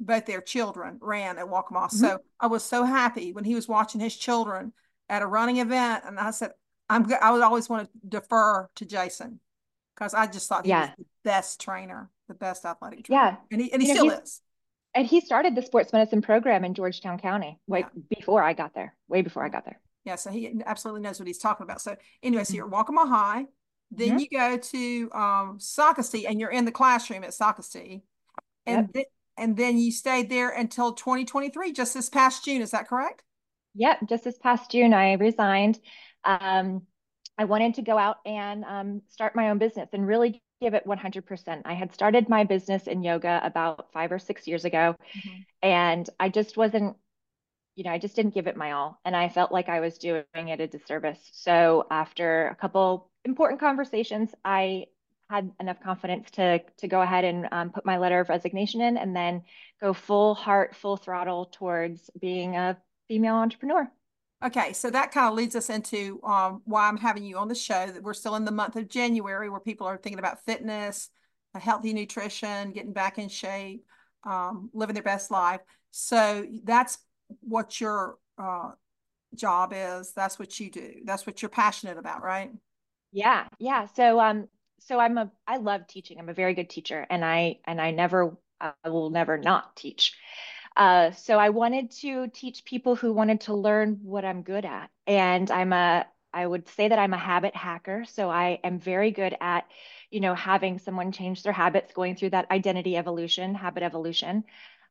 both 0.00 0.24
their 0.26 0.40
children 0.40 0.98
ran 1.00 1.38
at 1.38 1.46
Waccamaw. 1.46 1.86
Mm-hmm. 1.86 1.96
So 1.96 2.18
I 2.40 2.46
was 2.46 2.64
so 2.64 2.84
happy 2.84 3.32
when 3.32 3.44
he 3.44 3.54
was 3.54 3.68
watching 3.68 4.00
his 4.00 4.16
children 4.16 4.72
at 5.08 5.22
a 5.22 5.26
running 5.26 5.58
event, 5.58 6.04
and 6.06 6.18
I 6.18 6.30
said, 6.30 6.52
I'm 6.88 7.06
I 7.20 7.32
would 7.32 7.42
always 7.42 7.68
want 7.68 7.90
to 7.90 8.08
defer 8.08 8.68
to 8.76 8.84
Jason 8.84 9.40
because 9.96 10.14
I 10.14 10.26
just 10.26 10.48
thought 10.48 10.64
he 10.64 10.70
yeah. 10.70 10.82
was 10.82 10.90
the 10.98 11.04
best 11.24 11.60
trainer, 11.60 12.10
the 12.28 12.34
best 12.34 12.64
athletic 12.64 13.04
trainer. 13.04 13.22
Yeah, 13.22 13.36
and 13.50 13.60
he 13.60 13.72
and 13.72 13.82
he 13.82 13.88
you 13.88 13.94
still 13.94 14.06
know, 14.06 14.18
is. 14.18 14.40
And 14.94 15.06
he 15.06 15.20
started 15.20 15.54
the 15.54 15.62
sports 15.62 15.92
medicine 15.92 16.22
program 16.22 16.64
in 16.64 16.72
Georgetown 16.72 17.18
County, 17.18 17.58
like 17.68 17.86
yeah. 17.94 18.16
before 18.16 18.42
I 18.42 18.54
got 18.54 18.74
there, 18.74 18.96
way 19.08 19.20
before 19.22 19.44
I 19.44 19.50
got 19.50 19.64
there. 19.64 19.78
Yeah, 20.04 20.14
so 20.14 20.30
he 20.30 20.62
absolutely 20.64 21.02
knows 21.02 21.18
what 21.18 21.26
he's 21.26 21.38
talking 21.38 21.64
about. 21.64 21.82
So 21.82 21.96
anyway, 22.22 22.44
so 22.44 22.54
you're 22.54 22.66
at 22.66 22.72
Waccamaw 22.72 23.08
High, 23.08 23.44
then 23.90 24.10
mm-hmm. 24.10 24.18
you 24.18 24.28
go 24.30 24.56
to 24.56 25.10
um 25.12 25.58
Socastee, 25.58 26.24
and 26.28 26.40
you're 26.40 26.50
in 26.50 26.64
the 26.64 26.72
classroom 26.72 27.24
at 27.24 27.30
Socastee, 27.30 28.02
and 28.64 28.86
yep. 28.86 28.92
th- 28.92 29.06
and 29.36 29.56
then 29.56 29.76
you 29.76 29.92
stayed 29.92 30.30
there 30.30 30.48
until 30.50 30.92
2023, 30.92 31.72
just 31.72 31.92
this 31.92 32.08
past 32.08 32.44
June. 32.44 32.62
Is 32.62 32.70
that 32.70 32.88
correct? 32.88 33.22
Yep, 33.74 34.08
just 34.08 34.24
this 34.24 34.38
past 34.38 34.70
June, 34.70 34.94
I 34.94 35.12
resigned 35.14 35.78
um, 36.26 36.82
I 37.38 37.44
wanted 37.44 37.74
to 37.74 37.82
go 37.82 37.96
out 37.96 38.18
and 38.24 38.64
um, 38.64 39.02
start 39.08 39.36
my 39.36 39.50
own 39.50 39.58
business 39.58 39.88
and 39.92 40.06
really 40.06 40.42
give 40.60 40.74
it 40.74 40.86
100%. 40.86 41.62
I 41.64 41.74
had 41.74 41.92
started 41.92 42.28
my 42.28 42.44
business 42.44 42.86
in 42.86 43.02
yoga 43.02 43.40
about 43.42 43.92
five 43.92 44.10
or 44.10 44.18
six 44.18 44.46
years 44.46 44.64
ago, 44.64 44.96
mm-hmm. 45.16 45.40
and 45.62 46.08
I 46.18 46.30
just 46.30 46.56
wasn't, 46.56 46.96
you 47.74 47.84
know, 47.84 47.90
I 47.90 47.98
just 47.98 48.16
didn't 48.16 48.34
give 48.34 48.46
it 48.46 48.56
my 48.56 48.72
all. 48.72 48.98
And 49.04 49.14
I 49.14 49.28
felt 49.28 49.52
like 49.52 49.68
I 49.68 49.80
was 49.80 49.98
doing 49.98 50.24
it 50.34 50.60
a 50.60 50.66
disservice. 50.66 51.20
So 51.32 51.86
after 51.90 52.48
a 52.48 52.54
couple 52.54 53.10
important 53.24 53.60
conversations, 53.60 54.30
I 54.44 54.86
had 55.28 55.50
enough 55.60 55.80
confidence 55.82 56.30
to 56.30 56.60
to 56.78 56.88
go 56.88 57.02
ahead 57.02 57.24
and 57.24 57.48
um, 57.52 57.70
put 57.70 57.84
my 57.84 57.98
letter 57.98 58.20
of 58.20 58.28
resignation 58.28 58.80
in 58.80 58.96
and 58.96 59.14
then 59.14 59.42
go 59.80 59.92
full 59.92 60.34
heart 60.34 60.76
full 60.76 60.96
throttle 60.96 61.46
towards 61.46 62.10
being 62.20 62.56
a 62.56 62.78
female 63.08 63.34
entrepreneur 63.34 63.90
Okay, 64.46 64.72
so 64.72 64.90
that 64.90 65.10
kind 65.10 65.26
of 65.26 65.34
leads 65.34 65.56
us 65.56 65.70
into 65.70 66.20
um, 66.22 66.62
why 66.64 66.86
I'm 66.86 66.96
having 66.96 67.24
you 67.24 67.36
on 67.36 67.48
the 67.48 67.54
show. 67.54 67.86
That 67.86 68.02
we're 68.02 68.14
still 68.14 68.36
in 68.36 68.44
the 68.44 68.52
month 68.52 68.76
of 68.76 68.88
January, 68.88 69.50
where 69.50 69.58
people 69.58 69.88
are 69.88 69.96
thinking 69.96 70.20
about 70.20 70.44
fitness, 70.44 71.10
healthy 71.54 71.92
nutrition, 71.92 72.70
getting 72.70 72.92
back 72.92 73.18
in 73.18 73.28
shape, 73.28 73.84
um, 74.24 74.70
living 74.72 74.94
their 74.94 75.02
best 75.02 75.32
life. 75.32 75.60
So 75.90 76.46
that's 76.62 76.98
what 77.40 77.80
your 77.80 78.18
uh, 78.38 78.70
job 79.34 79.72
is. 79.74 80.12
That's 80.12 80.38
what 80.38 80.60
you 80.60 80.70
do. 80.70 80.92
That's 81.04 81.26
what 81.26 81.42
you're 81.42 81.48
passionate 81.48 81.98
about, 81.98 82.22
right? 82.22 82.50
Yeah, 83.10 83.48
yeah. 83.58 83.86
So 83.96 84.20
um, 84.20 84.46
so 84.78 85.00
I'm 85.00 85.18
a 85.18 85.30
I 85.46 85.56
love 85.56 85.88
teaching. 85.88 86.20
I'm 86.20 86.28
a 86.28 86.34
very 86.34 86.54
good 86.54 86.70
teacher, 86.70 87.04
and 87.10 87.24
I 87.24 87.58
and 87.64 87.80
I 87.80 87.90
never 87.90 88.36
I 88.60 88.72
will 88.84 89.10
never 89.10 89.38
not 89.38 89.74
teach. 89.74 90.12
Uh, 90.76 91.10
so 91.12 91.38
I 91.38 91.50
wanted 91.50 91.90
to 92.02 92.28
teach 92.28 92.64
people 92.64 92.96
who 92.96 93.12
wanted 93.12 93.42
to 93.42 93.54
learn 93.54 94.00
what 94.02 94.24
I'm 94.24 94.42
good 94.42 94.64
at, 94.64 94.90
and 95.06 95.50
I'm 95.50 95.72
a 95.72 96.06
I 96.36 96.46
would 96.46 96.68
say 96.68 96.88
that 96.88 96.98
I'm 96.98 97.14
a 97.14 97.18
habit 97.18 97.56
hacker. 97.56 98.04
So 98.04 98.28
I 98.28 98.58
am 98.62 98.78
very 98.78 99.10
good 99.10 99.34
at, 99.40 99.64
you 100.10 100.20
know, 100.20 100.34
having 100.34 100.78
someone 100.78 101.10
change 101.10 101.42
their 101.42 101.52
habits, 101.54 101.94
going 101.94 102.14
through 102.14 102.30
that 102.30 102.50
identity 102.50 102.94
evolution, 102.94 103.54
habit 103.54 103.82
evolution. 103.82 104.44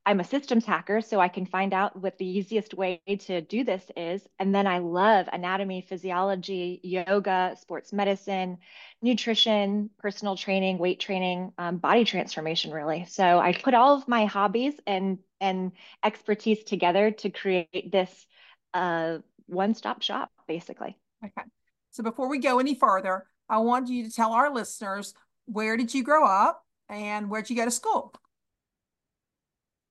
I'm 0.08 0.20
a 0.20 0.24
systems 0.24 0.66
hacker, 0.66 1.02
so 1.02 1.20
I 1.20 1.28
can 1.28 1.46
find 1.46 1.72
out 1.74 2.00
what 2.00 2.18
the 2.18 2.28
easiest 2.28 2.74
way 2.74 3.02
to 3.28 3.42
do 3.42 3.64
this 3.64 3.84
is. 3.96 4.28
And 4.40 4.54
then 4.54 4.66
I 4.66 4.80
love 4.80 5.28
anatomy, 5.32 5.82
physiology, 5.88 6.80
yoga, 6.84 7.56
sports 7.60 7.94
medicine, 7.94 8.58
nutrition, 9.02 9.90
personal 10.00 10.36
training, 10.36 10.80
weight 10.80 11.00
training, 11.00 11.54
um, 11.60 11.78
body 11.78 12.06
transformation, 12.06 12.72
really. 12.72 13.06
So 13.08 13.24
I 13.40 13.54
put 13.54 13.74
all 13.76 13.96
of 13.98 14.08
my 14.08 14.26
hobbies 14.26 14.74
and 14.88 15.20
and 15.46 15.72
expertise 16.04 16.64
together 16.64 17.12
to 17.12 17.30
create 17.30 17.92
this 17.92 18.26
uh, 18.74 19.20
one-stop 19.46 20.02
shop, 20.02 20.32
basically. 20.48 20.98
Okay. 21.24 21.44
So 21.92 22.04
before 22.04 22.28
we 22.30 22.40
go 22.40 22.60
any 22.60 22.76
further, 22.76 23.26
I 23.48 23.60
want 23.60 23.90
you 23.90 24.04
to 24.06 24.12
tell 24.12 24.34
our 24.34 24.54
listeners 24.54 25.14
where 25.46 25.78
did 25.78 25.94
you 25.94 26.04
grow 26.04 26.26
up 26.26 26.64
and 26.90 27.30
where 27.30 27.42
did 27.42 27.52
you 27.52 27.56
go 27.56 27.66
to 27.66 27.72
school? 27.72 28.14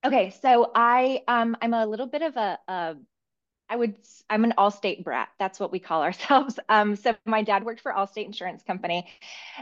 Okay, 0.05 0.35
so 0.43 0.71
I 0.75 1.23
um 1.29 1.57
I'm 1.63 1.73
a 1.73 1.87
little 1.87 2.07
bit 2.07 2.23
of 2.23 2.37
a, 2.37 2.59
a 2.69 2.97
I 3.69 3.77
would 3.77 3.95
I'm 4.31 4.45
an 4.45 4.55
Allstate 4.57 5.05
brat. 5.05 5.29
That's 5.39 5.61
what 5.61 5.71
we 5.71 5.79
call 5.79 6.03
ourselves. 6.09 6.59
Um, 6.69 6.97
so 6.97 7.15
my 7.25 7.43
dad 7.43 7.65
worked 7.65 7.81
for 7.81 7.93
Allstate 7.93 8.27
Insurance 8.27 8.63
Company, 8.63 9.07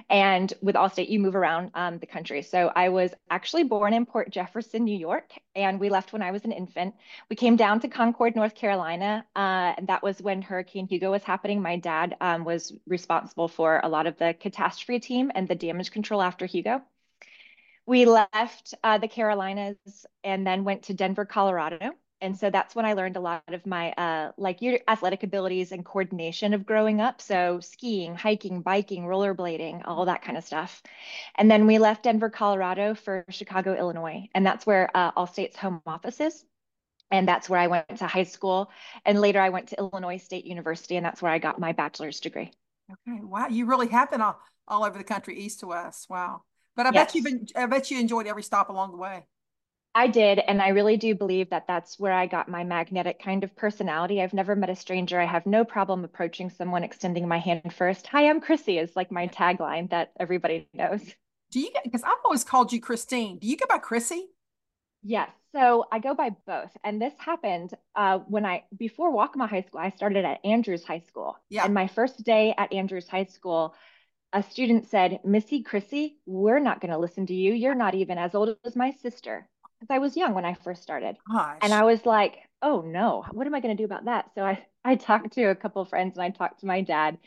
and 0.08 0.52
with 0.62 0.74
Allstate, 0.74 1.08
you 1.08 1.18
move 1.18 1.34
around 1.34 1.70
um, 1.74 1.98
the 1.98 2.06
country. 2.06 2.42
So 2.42 2.70
I 2.74 2.88
was 2.88 3.12
actually 3.30 3.64
born 3.64 3.92
in 3.94 4.06
Port 4.06 4.30
Jefferson, 4.30 4.84
New 4.84 4.96
York, 4.96 5.32
and 5.54 5.80
we 5.80 5.88
left 5.88 6.12
when 6.12 6.22
I 6.22 6.30
was 6.30 6.44
an 6.44 6.52
infant. 6.52 6.94
We 7.30 7.36
came 7.36 7.56
down 7.56 7.80
to 7.80 7.88
Concord, 7.88 8.36
North 8.36 8.54
Carolina, 8.54 9.24
uh, 9.36 9.74
and 9.76 9.86
that 9.88 10.02
was 10.02 10.20
when 10.20 10.42
Hurricane 10.42 10.86
Hugo 10.86 11.10
was 11.10 11.22
happening. 11.22 11.62
My 11.62 11.76
dad 11.76 12.16
um, 12.20 12.44
was 12.44 12.72
responsible 12.86 13.48
for 13.48 13.80
a 13.82 13.88
lot 13.88 14.06
of 14.06 14.16
the 14.18 14.34
catastrophe 14.38 15.00
team 15.00 15.30
and 15.34 15.48
the 15.48 15.54
damage 15.54 15.90
control 15.90 16.22
after 16.22 16.46
Hugo 16.46 16.82
we 17.84 18.04
left 18.04 18.74
uh, 18.84 18.98
the 18.98 19.08
Carolinas 19.08 20.06
and 20.22 20.46
then 20.46 20.64
went 20.64 20.84
to 20.84 20.94
Denver, 20.94 21.24
Colorado. 21.24 21.92
And 22.22 22.38
so 22.38 22.50
that's 22.50 22.76
when 22.76 22.86
I 22.86 22.92
learned 22.92 23.16
a 23.16 23.20
lot 23.20 23.42
of 23.52 23.66
my 23.66 23.90
uh, 23.92 24.30
like 24.38 24.62
your 24.62 24.78
athletic 24.86 25.24
abilities 25.24 25.72
and 25.72 25.84
coordination 25.84 26.54
of 26.54 26.64
growing 26.64 27.00
up. 27.00 27.20
So 27.20 27.58
skiing, 27.58 28.14
hiking, 28.14 28.62
biking, 28.62 29.02
rollerblading, 29.02 29.82
all 29.84 30.04
that 30.04 30.22
kind 30.22 30.38
of 30.38 30.44
stuff. 30.44 30.82
And 31.34 31.50
then 31.50 31.66
we 31.66 31.78
left 31.78 32.04
Denver, 32.04 32.30
Colorado 32.30 32.94
for 32.94 33.24
Chicago, 33.28 33.74
Illinois. 33.74 34.28
And 34.34 34.46
that's 34.46 34.64
where 34.64 34.88
uh, 34.94 35.10
Allstate's 35.12 35.56
home 35.56 35.82
office 35.84 36.20
is. 36.20 36.44
And 37.10 37.26
that's 37.26 37.50
where 37.50 37.60
I 37.60 37.66
went 37.66 37.98
to 37.98 38.06
high 38.06 38.22
school. 38.22 38.70
And 39.04 39.20
later 39.20 39.40
I 39.40 39.48
went 39.48 39.68
to 39.68 39.78
Illinois 39.78 40.16
State 40.16 40.46
University, 40.46 40.96
and 40.96 41.04
that's 41.04 41.20
where 41.20 41.32
I 41.32 41.38
got 41.38 41.58
my 41.58 41.72
bachelor's 41.72 42.20
degree. 42.20 42.52
Okay. 42.90 43.20
Wow. 43.20 43.48
You 43.48 43.66
really 43.66 43.88
have 43.88 44.12
been 44.12 44.22
all, 44.22 44.40
all 44.68 44.84
over 44.84 44.96
the 44.96 45.04
country, 45.04 45.38
east 45.38 45.60
to 45.60 45.66
west. 45.66 46.08
Wow. 46.08 46.42
But 46.76 46.86
I 46.86 46.90
yes. 46.94 47.06
bet 47.06 47.14
you've 47.16 47.24
been, 47.24 47.46
I 47.56 47.66
bet 47.66 47.90
you 47.90 47.98
enjoyed 47.98 48.28
every 48.28 48.44
stop 48.44 48.70
along 48.70 48.92
the 48.92 48.96
way. 48.96 49.26
I 49.94 50.06
did. 50.06 50.38
And 50.38 50.62
I 50.62 50.68
really 50.68 50.96
do 50.96 51.14
believe 51.14 51.50
that 51.50 51.66
that's 51.66 51.98
where 51.98 52.12
I 52.12 52.26
got 52.26 52.48
my 52.48 52.64
magnetic 52.64 53.22
kind 53.22 53.44
of 53.44 53.54
personality. 53.54 54.22
I've 54.22 54.32
never 54.32 54.56
met 54.56 54.70
a 54.70 54.76
stranger. 54.76 55.20
I 55.20 55.26
have 55.26 55.44
no 55.44 55.64
problem 55.64 56.02
approaching 56.04 56.48
someone, 56.48 56.82
extending 56.82 57.28
my 57.28 57.38
hand 57.38 57.74
first. 57.74 58.06
Hi, 58.06 58.28
I'm 58.28 58.40
Chrissy 58.40 58.78
is 58.78 58.96
like 58.96 59.12
my 59.12 59.28
tagline 59.28 59.90
that 59.90 60.12
everybody 60.18 60.68
knows. 60.72 61.02
Do 61.50 61.60
you 61.60 61.70
get, 61.70 61.84
because 61.84 62.02
I've 62.02 62.24
always 62.24 62.44
called 62.44 62.72
you 62.72 62.80
Christine. 62.80 63.38
Do 63.38 63.46
you 63.46 63.58
go 63.58 63.66
by 63.68 63.76
Chrissy? 63.78 64.30
Yes. 65.02 65.28
So 65.54 65.84
I 65.92 65.98
go 65.98 66.14
by 66.14 66.30
both. 66.46 66.70
And 66.82 67.02
this 67.02 67.12
happened 67.18 67.74
uh, 67.94 68.20
when 68.20 68.46
I, 68.46 68.64
before 68.74 69.12
Waccamaw 69.12 69.50
High 69.50 69.60
School, 69.60 69.80
I 69.80 69.90
started 69.90 70.24
at 70.24 70.40
Andrews 70.42 70.84
High 70.84 71.02
School. 71.06 71.36
Yeah. 71.50 71.66
And 71.66 71.74
my 71.74 71.88
first 71.88 72.24
day 72.24 72.54
at 72.56 72.72
Andrews 72.72 73.08
High 73.08 73.24
School, 73.24 73.74
a 74.32 74.42
student 74.42 74.88
said, 74.88 75.20
Missy 75.24 75.62
Chrissy, 75.62 76.16
we're 76.24 76.60
not 76.60 76.80
going 76.80 76.92
to 76.92 76.98
listen 76.98 77.26
to 77.26 77.34
you. 77.34 77.52
You're 77.52 77.74
not 77.74 77.94
even 77.94 78.16
as 78.16 78.34
old 78.34 78.56
as 78.64 78.74
my 78.74 78.92
sister. 79.02 79.46
Because 79.82 79.96
I 79.96 79.98
was 79.98 80.16
young 80.16 80.32
when 80.32 80.44
I 80.44 80.54
first 80.54 80.80
started. 80.80 81.16
Gosh. 81.28 81.58
And 81.60 81.74
I 81.74 81.82
was 81.82 82.06
like, 82.06 82.36
oh 82.62 82.82
no, 82.82 83.24
what 83.32 83.48
am 83.48 83.54
I 83.54 83.58
going 83.58 83.76
to 83.76 83.80
do 83.80 83.84
about 83.84 84.04
that? 84.04 84.26
So 84.36 84.44
I, 84.44 84.64
I 84.84 84.94
talked 84.94 85.32
to 85.32 85.46
a 85.46 85.56
couple 85.56 85.82
of 85.82 85.88
friends 85.88 86.16
and 86.16 86.24
I 86.24 86.30
talked 86.30 86.60
to 86.60 86.66
my 86.66 86.82
dad. 86.82 87.18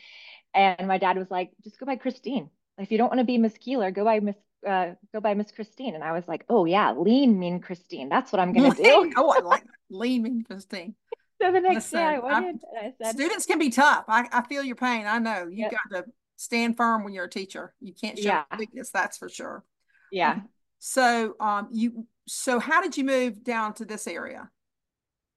And 0.54 0.88
my 0.88 0.98
dad 0.98 1.18
was 1.18 1.30
like, 1.30 1.52
just 1.66 1.78
go 1.78 1.86
by 1.86 1.98
Christine. 1.98 2.50
If 2.78 2.94
you 2.94 2.98
don't 2.98 3.10
want 3.10 3.20
to 3.20 3.26
be 3.26 3.38
Miss 3.38 3.58
Keillor, 3.58 3.94
go 3.94 4.06
by 4.06 4.22
Miss 4.22 4.38
uh, 4.66 4.94
go 5.14 5.20
by 5.20 5.34
Miss 5.34 5.52
Christine. 5.52 5.96
And 5.96 6.04
I 6.04 6.14
was 6.14 6.30
like, 6.30 6.46
oh 6.48 6.64
yeah, 6.64 6.94
lean 6.94 7.38
mean 7.38 7.60
Christine. 7.60 8.08
That's 8.08 8.32
what 8.32 8.40
I'm 8.40 8.54
gonna 8.54 8.74
do. 8.76 9.12
oh, 9.18 9.34
I 9.38 9.42
like 9.42 9.66
lean 9.90 10.24
mean 10.24 10.44
Christine. 10.46 10.96
So 11.42 11.52
the 11.52 11.60
next 11.60 11.92
Listen, 11.92 12.00
day 12.00 12.06
I 12.06 12.20
went 12.20 12.34
I, 12.34 12.48
and 12.48 12.62
I 12.80 12.94
said, 13.04 13.16
students 13.16 13.46
can 13.46 13.60
be 13.60 13.70
tough. 13.70 14.06
I, 14.08 14.30
I 14.32 14.44
feel 14.48 14.64
your 14.64 14.78
pain. 14.78 15.06
I 15.08 15.20
know 15.20 15.48
you 15.50 15.64
yep. 15.64 15.72
got 15.72 15.98
to 15.98 16.06
stand 16.38 16.78
firm 16.78 17.04
when 17.04 17.12
you're 17.12 17.26
a 17.26 17.30
teacher. 17.30 17.74
You 17.82 17.94
can't 17.94 18.18
show 18.18 18.30
yeah. 18.30 18.44
weakness, 18.58 18.92
that's 18.92 19.18
for 19.18 19.28
sure. 19.28 19.66
Yeah. 20.10 20.32
Um, 20.32 20.50
so 20.80 21.36
um 21.40 21.68
you 21.72 22.06
so 22.28 22.60
how 22.60 22.82
did 22.82 22.98
you 22.98 23.04
move 23.04 23.44
down 23.44 23.74
to 23.76 23.86
this 23.86 24.08
area? 24.08 24.50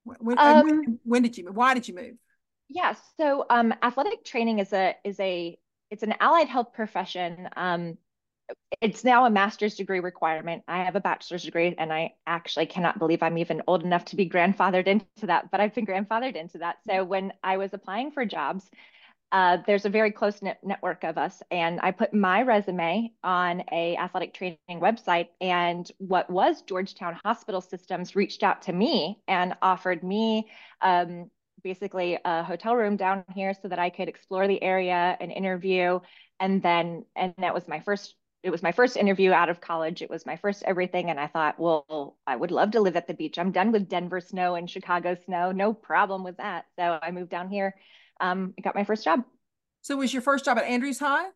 When, 0.05 0.39
um, 0.39 0.65
when, 0.65 1.01
when 1.05 1.23
did 1.23 1.37
you 1.37 1.45
move? 1.45 1.57
Why 1.57 1.75
did 1.75 1.87
you 1.89 1.95
move? 1.95 2.15
Yeah, 2.69 2.95
so 3.19 3.47
um 3.51 3.75
athletic 3.83 4.25
training 4.25 4.59
is 4.59 4.73
a 4.73 4.95
is 5.05 5.19
a 5.21 5.59
it's 5.91 6.03
an 6.03 6.15
allied 6.21 6.49
health 6.49 6.73
profession. 6.73 7.49
Um 7.57 7.99
it's 8.81 9.05
now 9.05 9.27
a 9.27 9.31
master's 9.31 9.75
degree 9.75 10.01
requirement. 10.01 10.63
I 10.67 10.85
have 10.85 10.97
a 10.97 11.01
bachelor's 11.01 11.45
degree, 11.45 11.75
and 11.77 11.93
I 11.93 12.15
actually 12.27 12.67
cannot 12.67 12.99
believe 12.99 13.23
I'm 13.23 13.37
even 13.39 13.63
old 13.67 13.83
enough 13.83 14.07
to 14.07 14.17
be 14.17 14.29
grandfathered 14.29 14.87
into 14.87 15.27
that, 15.27 15.51
but 15.51 15.61
I've 15.61 15.75
been 15.75 15.87
grandfathered 15.87 16.37
into 16.37 16.59
that. 16.59 16.77
So 16.89 17.05
when 17.05 17.33
I 17.43 17.59
was 17.59 17.75
applying 17.75 18.11
for 18.11 18.25
jobs, 18.25 18.71
uh, 19.31 19.59
there's 19.67 19.85
a 19.85 19.91
very 19.91 20.11
close 20.11 20.41
net 20.41 20.59
network 20.63 21.05
of 21.05 21.19
us 21.19 21.43
and 21.51 21.81
i 21.83 21.91
put 21.91 22.15
my 22.15 22.43
resume 22.43 23.13
on 23.23 23.63
a 23.73 23.97
athletic 23.97 24.33
training 24.33 24.59
website 24.71 25.29
and 25.41 25.91
what 25.99 26.29
was 26.31 26.63
georgetown 26.63 27.19
hospital 27.25 27.61
systems 27.61 28.17
reached 28.17 28.43
out 28.43 28.63
to 28.63 28.73
me 28.73 29.19
and 29.29 29.55
offered 29.63 30.03
me 30.03 30.49
um, 30.83 31.31
basically 31.63 32.19
a 32.25 32.43
hotel 32.43 32.77
room 32.77 32.97
down 32.97 33.25
here 33.35 33.53
so 33.55 33.69
that 33.69 33.79
i 33.79 33.91
could 33.91 34.09
explore 34.09 34.47
the 34.49 34.63
area 34.63 35.17
and 35.21 35.31
interview 35.33 35.99
and 36.41 36.63
then 36.63 37.05
and 37.17 37.35
that 37.39 37.55
was 37.55 37.67
my 37.69 37.81
first 37.81 38.15
it 38.43 38.51
was 38.51 38.63
my 38.63 38.73
first 38.73 38.97
interview 38.97 39.33
out 39.33 39.49
of 39.49 39.61
college. 39.61 40.01
It 40.01 40.11
was 40.11 40.25
my 40.25 40.37
first 40.37 40.63
everything 40.65 41.11
and 41.11 41.19
i 41.19 41.27
thought 41.27 41.59
well 41.59 42.17
i 42.27 42.37
would 42.37 42.51
love 42.51 42.71
to 42.73 42.81
live 42.81 42.97
at 42.97 43.07
the 43.07 43.15
beach. 43.15 43.39
I'm 43.39 43.51
done 43.51 43.73
with 43.73 43.89
denver 43.89 44.21
snow 44.21 44.55
and 44.55 44.71
chicago 44.71 45.17
snow. 45.25 45.53
No 45.53 45.73
problem 45.73 46.25
with 46.25 46.37
that. 46.37 46.67
So 46.79 46.99
i 47.03 47.11
moved 47.11 47.31
down 47.31 47.49
here 47.49 47.75
um, 48.21 48.55
I 48.59 48.63
got 48.63 48.75
my 48.75 48.85
first 48.85 49.05
job. 49.05 49.25
So 49.83 49.97
was 49.97 50.13
your 50.13 50.23
first 50.23 50.45
job 50.45 50.59
at 50.59 50.65
Andrews 50.65 50.99
High? 50.99 51.27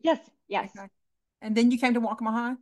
Yes, 0.00 0.18
yes. 0.48 0.70
Okay. 0.76 0.88
And 1.40 1.56
then 1.56 1.70
you 1.70 1.78
came 1.78 1.94
to 1.94 2.00
Waccamaw 2.00 2.32
High? 2.32 2.54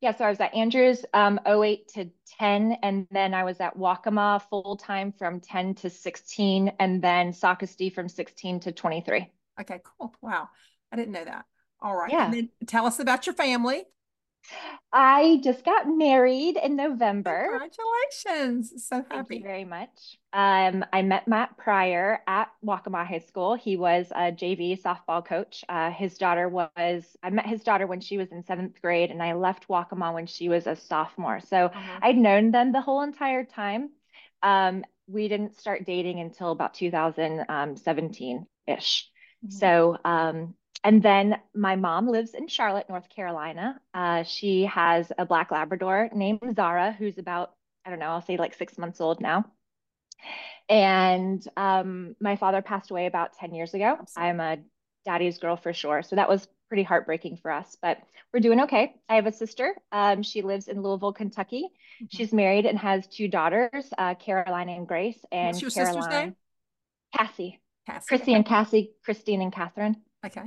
Yeah, 0.00 0.16
so 0.16 0.24
I 0.24 0.30
was 0.30 0.40
at 0.40 0.54
Andrews 0.54 1.04
um, 1.14 1.40
08 1.46 1.88
to 1.94 2.10
10, 2.38 2.78
and 2.82 3.06
then 3.10 3.34
I 3.34 3.44
was 3.44 3.60
at 3.60 3.76
Waccamaw 3.76 4.42
full 4.48 4.76
time 4.76 5.12
from 5.12 5.40
10 5.40 5.76
to 5.76 5.90
16, 5.90 6.72
and 6.80 7.02
then 7.02 7.32
Socastee 7.32 7.92
from 7.92 8.08
16 8.08 8.60
to 8.60 8.72
23. 8.72 9.30
Okay, 9.60 9.80
cool. 9.84 10.14
Wow. 10.20 10.48
I 10.90 10.96
didn't 10.96 11.12
know 11.12 11.24
that. 11.24 11.44
All 11.80 11.96
right. 11.96 12.10
Yeah. 12.10 12.26
And 12.26 12.34
then 12.34 12.48
tell 12.66 12.86
us 12.86 12.98
about 12.98 13.26
your 13.26 13.34
family. 13.34 13.84
I 14.92 15.40
just 15.42 15.64
got 15.64 15.88
married 15.88 16.56
in 16.62 16.76
November. 16.76 17.48
Congratulations. 17.50 18.86
So 18.86 18.96
happy. 18.96 19.10
Thank 19.10 19.30
you 19.30 19.42
very 19.42 19.64
much. 19.64 20.18
Um, 20.32 20.84
I 20.92 21.02
met 21.02 21.28
Matt 21.28 21.56
Prior 21.56 22.20
at 22.26 22.48
Waccamaw 22.64 23.06
High 23.06 23.20
School. 23.20 23.54
He 23.54 23.76
was 23.76 24.10
a 24.10 24.32
JV 24.32 24.80
softball 24.80 25.24
coach. 25.24 25.64
Uh, 25.68 25.90
his 25.90 26.18
daughter 26.18 26.48
was, 26.48 27.16
I 27.22 27.30
met 27.30 27.46
his 27.46 27.62
daughter 27.62 27.86
when 27.86 28.00
she 28.00 28.18
was 28.18 28.32
in 28.32 28.44
seventh 28.44 28.80
grade, 28.82 29.10
and 29.10 29.22
I 29.22 29.34
left 29.34 29.68
Waccamaw 29.68 30.14
when 30.14 30.26
she 30.26 30.48
was 30.48 30.66
a 30.66 30.76
sophomore. 30.76 31.40
So 31.40 31.66
uh-huh. 31.66 31.98
I'd 32.02 32.18
known 32.18 32.50
them 32.50 32.72
the 32.72 32.80
whole 32.80 33.02
entire 33.02 33.44
time. 33.44 33.90
Um, 34.42 34.84
we 35.06 35.28
didn't 35.28 35.58
start 35.58 35.86
dating 35.86 36.20
until 36.20 36.50
about 36.50 36.74
2017 36.74 38.46
ish. 38.66 39.08
Mm-hmm. 39.44 39.56
So 39.56 39.98
um, 40.04 40.54
and 40.84 41.02
then 41.02 41.36
my 41.54 41.76
mom 41.76 42.08
lives 42.08 42.34
in 42.34 42.48
Charlotte, 42.48 42.88
North 42.88 43.08
Carolina. 43.08 43.80
Uh, 43.94 44.24
she 44.24 44.64
has 44.64 45.12
a 45.16 45.24
black 45.24 45.50
Labrador 45.50 46.10
named 46.12 46.40
Zara, 46.56 46.92
who's 46.92 47.18
about, 47.18 47.52
I 47.84 47.90
don't 47.90 47.98
know, 47.98 48.06
I'll 48.06 48.22
say 48.22 48.36
like 48.36 48.54
six 48.54 48.76
months 48.76 49.00
old 49.00 49.20
now. 49.20 49.44
And 50.68 51.46
um, 51.56 52.16
my 52.20 52.36
father 52.36 52.62
passed 52.62 52.90
away 52.90 53.06
about 53.06 53.34
10 53.34 53.54
years 53.54 53.74
ago. 53.74 53.98
I'm 54.16 54.40
a 54.40 54.58
daddy's 55.04 55.38
girl 55.38 55.56
for 55.56 55.72
sure. 55.72 56.02
So 56.02 56.16
that 56.16 56.28
was 56.28 56.46
pretty 56.68 56.84
heartbreaking 56.84 57.36
for 57.36 57.50
us, 57.50 57.76
but 57.82 57.98
we're 58.32 58.40
doing 58.40 58.62
okay. 58.62 58.94
I 59.08 59.16
have 59.16 59.26
a 59.26 59.32
sister. 59.32 59.74
Um, 59.92 60.22
she 60.22 60.42
lives 60.42 60.68
in 60.68 60.82
Louisville, 60.82 61.12
Kentucky. 61.12 61.68
Mm-hmm. 61.96 62.06
She's 62.08 62.32
married 62.32 62.66
and 62.66 62.78
has 62.78 63.06
two 63.06 63.28
daughters, 63.28 63.92
uh, 63.98 64.14
Caroline 64.14 64.68
and 64.68 64.88
Grace. 64.88 65.18
And 65.30 65.48
What's 65.48 65.60
your 65.62 65.70
Caroline, 65.70 65.94
sister's 65.94 66.12
name? 66.12 66.36
Cassie. 67.14 67.60
Cassie. 67.86 68.06
Chrissy 68.08 68.22
okay. 68.22 68.34
and 68.34 68.46
Cassie, 68.46 68.92
Christine 69.04 69.42
and 69.42 69.52
Catherine. 69.52 69.96
Okay. 70.24 70.42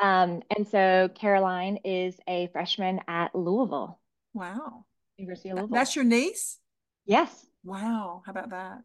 Um, 0.00 0.42
and 0.56 0.66
so 0.66 1.10
Caroline 1.14 1.78
is 1.84 2.18
a 2.26 2.48
freshman 2.52 3.00
at 3.06 3.34
Louisville. 3.34 4.00
Wow. 4.32 4.86
University 5.18 5.50
of 5.50 5.56
Louisville. 5.58 5.74
That's 5.74 5.94
your 5.94 6.04
niece? 6.04 6.58
Yes. 7.04 7.46
Wow. 7.64 8.22
How 8.24 8.30
about 8.30 8.50
that? 8.50 8.78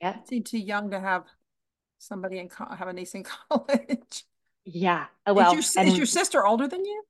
Yeah. 0.00 0.16
Seem 0.24 0.44
too 0.44 0.58
young 0.58 0.90
to 0.90 1.00
have 1.00 1.24
somebody 1.98 2.38
in 2.38 2.48
co- 2.48 2.74
have 2.74 2.88
a 2.88 2.92
niece 2.92 3.14
in 3.14 3.24
college. 3.48 4.24
Yeah. 4.64 5.06
Oh, 5.26 5.34
well, 5.34 5.54
is 5.56 5.74
your, 5.74 5.84
is 5.84 5.96
your 5.96 6.06
sister 6.06 6.46
older 6.46 6.66
than 6.66 6.84
you? 6.84 7.02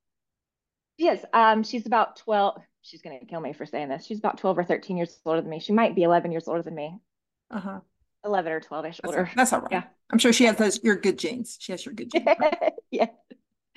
Yes. 0.99 1.25
Um, 1.33 1.62
she's 1.62 1.87
about 1.87 2.17
12. 2.17 2.61
She's 2.83 3.03
going 3.03 3.19
to 3.19 3.26
kill 3.26 3.41
me 3.41 3.53
for 3.53 3.67
saying 3.67 3.88
this. 3.88 4.07
She's 4.07 4.19
about 4.19 4.38
12 4.38 4.59
or 4.59 4.65
13 4.65 4.97
years 4.97 5.19
older 5.25 5.41
than 5.41 5.50
me. 5.50 5.61
She 5.61 5.73
might 5.73 5.95
be 5.95 6.03
11 6.03 6.33
years 6.33 6.49
older 6.49 6.62
than 6.62 6.75
me. 6.75 6.99
Uh 7.50 7.61
huh. 7.61 7.81
11 8.25 8.53
or 8.53 8.61
12 8.61 8.87
ish 8.87 9.00
older. 9.05 9.25
That's, 9.25 9.37
that's 9.37 9.53
all 9.53 9.61
right. 9.61 9.73
Yeah. 9.73 9.83
I'm 10.11 10.19
sure 10.19 10.33
she 10.33 10.45
has 10.45 10.57
those, 10.57 10.83
your 10.83 10.97
good 10.97 11.19
genes. 11.19 11.57
She 11.61 11.73
has 11.73 11.85
your 11.85 11.95
good 11.95 12.11
genes. 12.11 12.26
yeah. 12.91 13.07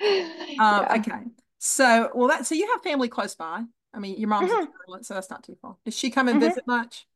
Um, 0.60 0.82
yeah. 0.82 0.96
Okay. 0.98 1.22
So, 1.58 2.10
well, 2.14 2.28
that, 2.28 2.44
so 2.44 2.54
you 2.54 2.66
have 2.72 2.82
family 2.82 3.08
close 3.08 3.34
by. 3.34 3.64
I 3.94 3.98
mean, 3.98 4.18
your 4.18 4.28
mom's 4.28 4.50
mm-hmm. 4.50 4.62
in 4.62 4.68
Charlotte, 4.86 5.06
so 5.06 5.14
that's 5.14 5.30
not 5.30 5.42
too 5.42 5.56
far. 5.62 5.76
Does 5.84 5.96
she 5.96 6.10
come 6.10 6.28
and 6.28 6.38
mm-hmm. 6.38 6.48
visit 6.48 6.66
much? 6.66 7.06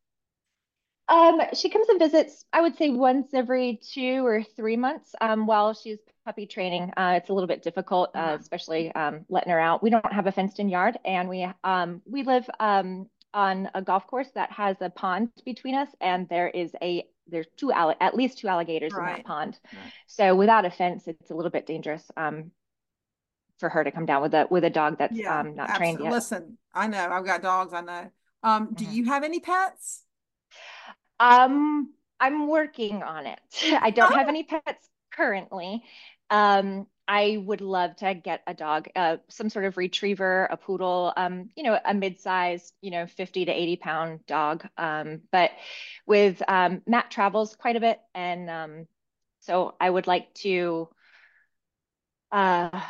Um, 1.07 1.41
she 1.53 1.69
comes 1.69 1.87
and 1.89 1.99
visits, 1.99 2.45
I 2.51 2.61
would 2.61 2.75
say 2.75 2.89
once 2.89 3.33
every 3.33 3.79
two 3.93 4.25
or 4.25 4.41
three 4.41 4.77
months 4.77 5.13
um, 5.21 5.45
while 5.45 5.73
she's 5.73 5.99
puppy 6.25 6.47
training. 6.47 6.91
Uh, 6.97 7.13
it's 7.17 7.29
a 7.29 7.33
little 7.33 7.47
bit 7.47 7.61
difficult, 7.61 8.09
uh, 8.15 8.19
uh-huh. 8.19 8.37
especially 8.39 8.91
um, 8.93 9.25
letting 9.29 9.51
her 9.51 9.59
out. 9.59 9.83
We 9.83 9.91
don't 9.91 10.11
have 10.11 10.25
a 10.25 10.31
fenced 10.31 10.59
in 10.59 10.67
yard 10.67 10.97
and 11.05 11.29
we 11.29 11.47
um, 11.63 12.01
we 12.05 12.23
live 12.23 12.49
um, 12.59 13.07
on 13.33 13.69
a 13.75 13.81
golf 13.81 14.07
course 14.07 14.29
that 14.33 14.51
has 14.51 14.77
a 14.81 14.89
pond 14.89 15.29
between 15.45 15.75
us 15.75 15.89
and 16.01 16.27
there 16.29 16.47
is 16.47 16.71
a 16.81 17.05
there's 17.27 17.47
two 17.57 17.71
at 17.71 18.15
least 18.15 18.39
two 18.39 18.47
alligators 18.47 18.93
right. 18.93 19.09
in 19.09 19.15
that 19.17 19.25
pond. 19.25 19.59
Right. 19.71 19.93
So 20.07 20.35
without 20.35 20.65
a 20.65 20.71
fence, 20.71 21.07
it's 21.07 21.31
a 21.31 21.35
little 21.35 21.51
bit 21.51 21.67
dangerous 21.67 22.03
um, 22.17 22.51
for 23.59 23.69
her 23.69 23.83
to 23.83 23.91
come 23.91 24.05
down 24.05 24.21
with 24.21 24.33
a 24.33 24.47
with 24.49 24.63
a 24.63 24.69
dog 24.69 24.97
that's 24.97 25.15
yeah, 25.15 25.39
um, 25.39 25.55
not 25.55 25.69
absolutely. 25.69 25.95
trained 25.95 25.99
yet. 26.03 26.11
Listen, 26.13 26.57
I 26.73 26.87
know 26.87 27.07
I've 27.09 27.25
got 27.25 27.41
dogs. 27.41 27.73
I 27.73 27.81
know. 27.81 28.11
Um, 28.43 28.73
do 28.73 28.85
mm-hmm. 28.85 28.93
you 28.93 29.05
have 29.05 29.23
any 29.23 29.39
pets? 29.39 30.03
Um, 31.19 31.93
I'm 32.19 32.47
working 32.47 33.03
on 33.03 33.25
it. 33.25 33.39
I 33.81 33.89
don't 33.91 34.13
have 34.13 34.27
any 34.27 34.43
pets 34.43 34.89
currently. 35.11 35.83
Um, 36.29 36.87
I 37.07 37.37
would 37.45 37.61
love 37.61 37.95
to 37.97 38.15
get 38.15 38.41
a 38.47 38.53
dog, 38.53 38.87
uh, 38.95 39.17
some 39.29 39.49
sort 39.49 39.65
of 39.65 39.77
retriever, 39.77 40.45
a 40.45 40.57
poodle, 40.57 41.13
um, 41.15 41.49
you 41.55 41.61
know, 41.61 41.77
a 41.85 41.93
mid-sized, 41.93 42.73
you 42.81 42.89
know, 42.89 43.05
50 43.05 43.45
to 43.45 43.51
80 43.51 43.75
pound 43.77 44.25
dog. 44.25 44.67
Um, 44.77 45.21
but 45.31 45.51
with 46.07 46.41
um, 46.47 46.81
Matt 46.87 47.11
travels 47.11 47.55
quite 47.55 47.75
a 47.75 47.79
bit. 47.79 47.99
And 48.15 48.49
um, 48.49 48.87
so 49.41 49.75
I 49.79 49.87
would 49.87 50.07
like 50.07 50.33
to 50.35 50.89
uh, 52.31 52.81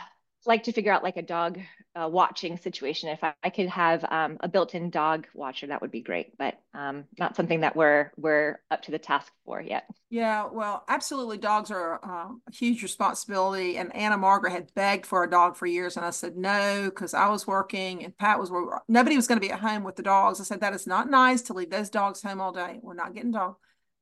like 0.48 0.64
to 0.64 0.72
figure 0.72 0.92
out 0.92 1.04
like 1.04 1.18
a 1.18 1.22
dog 1.22 1.60
uh, 1.96 2.10
watching 2.12 2.58
situation. 2.58 3.10
If 3.10 3.24
I, 3.24 3.34
I 3.44 3.50
could 3.50 3.70
have 3.70 4.04
um, 4.10 4.38
a 4.42 4.48
built-in 4.48 4.90
dog 4.90 5.28
watcher, 5.34 5.68
that 5.68 5.82
would 5.82 5.92
be 5.92 6.02
great. 6.02 6.38
But 6.38 6.60
um, 6.74 7.06
not 7.18 7.36
something 7.36 7.62
that 7.62 7.76
we're 7.76 8.12
we're 8.18 8.60
up 8.70 8.82
to 8.84 8.92
the 8.92 9.00
task 9.00 9.32
for 9.46 9.62
yet. 9.62 9.86
Yeah, 10.10 10.48
well, 10.52 10.84
absolutely, 10.88 11.38
dogs 11.38 11.72
are 11.72 12.00
uh, 12.04 12.30
a 12.48 12.52
huge 12.52 12.84
responsibility. 12.84 13.78
And 13.78 13.96
Anna 13.96 14.18
Margaret 14.18 14.52
had 14.52 14.74
begged 14.74 15.06
for 15.06 15.24
a 15.24 15.30
dog 15.30 15.56
for 15.56 15.66
years, 15.66 15.98
and 15.98 16.06
I 16.06 16.10
said 16.10 16.36
no 16.36 16.86
because 16.86 17.14
I 17.14 17.30
was 17.30 17.48
working 17.48 18.04
and 18.04 18.18
Pat 18.18 18.40
was 18.40 18.52
nobody 18.88 19.16
was 19.16 19.28
going 19.28 19.40
to 19.40 19.48
be 19.48 19.52
at 19.52 19.60
home 19.60 19.84
with 19.84 19.96
the 19.96 20.04
dogs. 20.04 20.42
I 20.42 20.44
said 20.44 20.62
that 20.62 20.74
is 20.74 20.88
not 20.88 21.10
nice 21.10 21.42
to 21.44 21.54
leave 21.54 21.70
those 21.70 21.90
dogs 21.90 22.22
home 22.22 22.42
all 22.42 22.52
day. 22.52 22.80
We're 22.82 22.94
not 22.94 23.14
getting 23.14 23.32
dogs. 23.32 23.58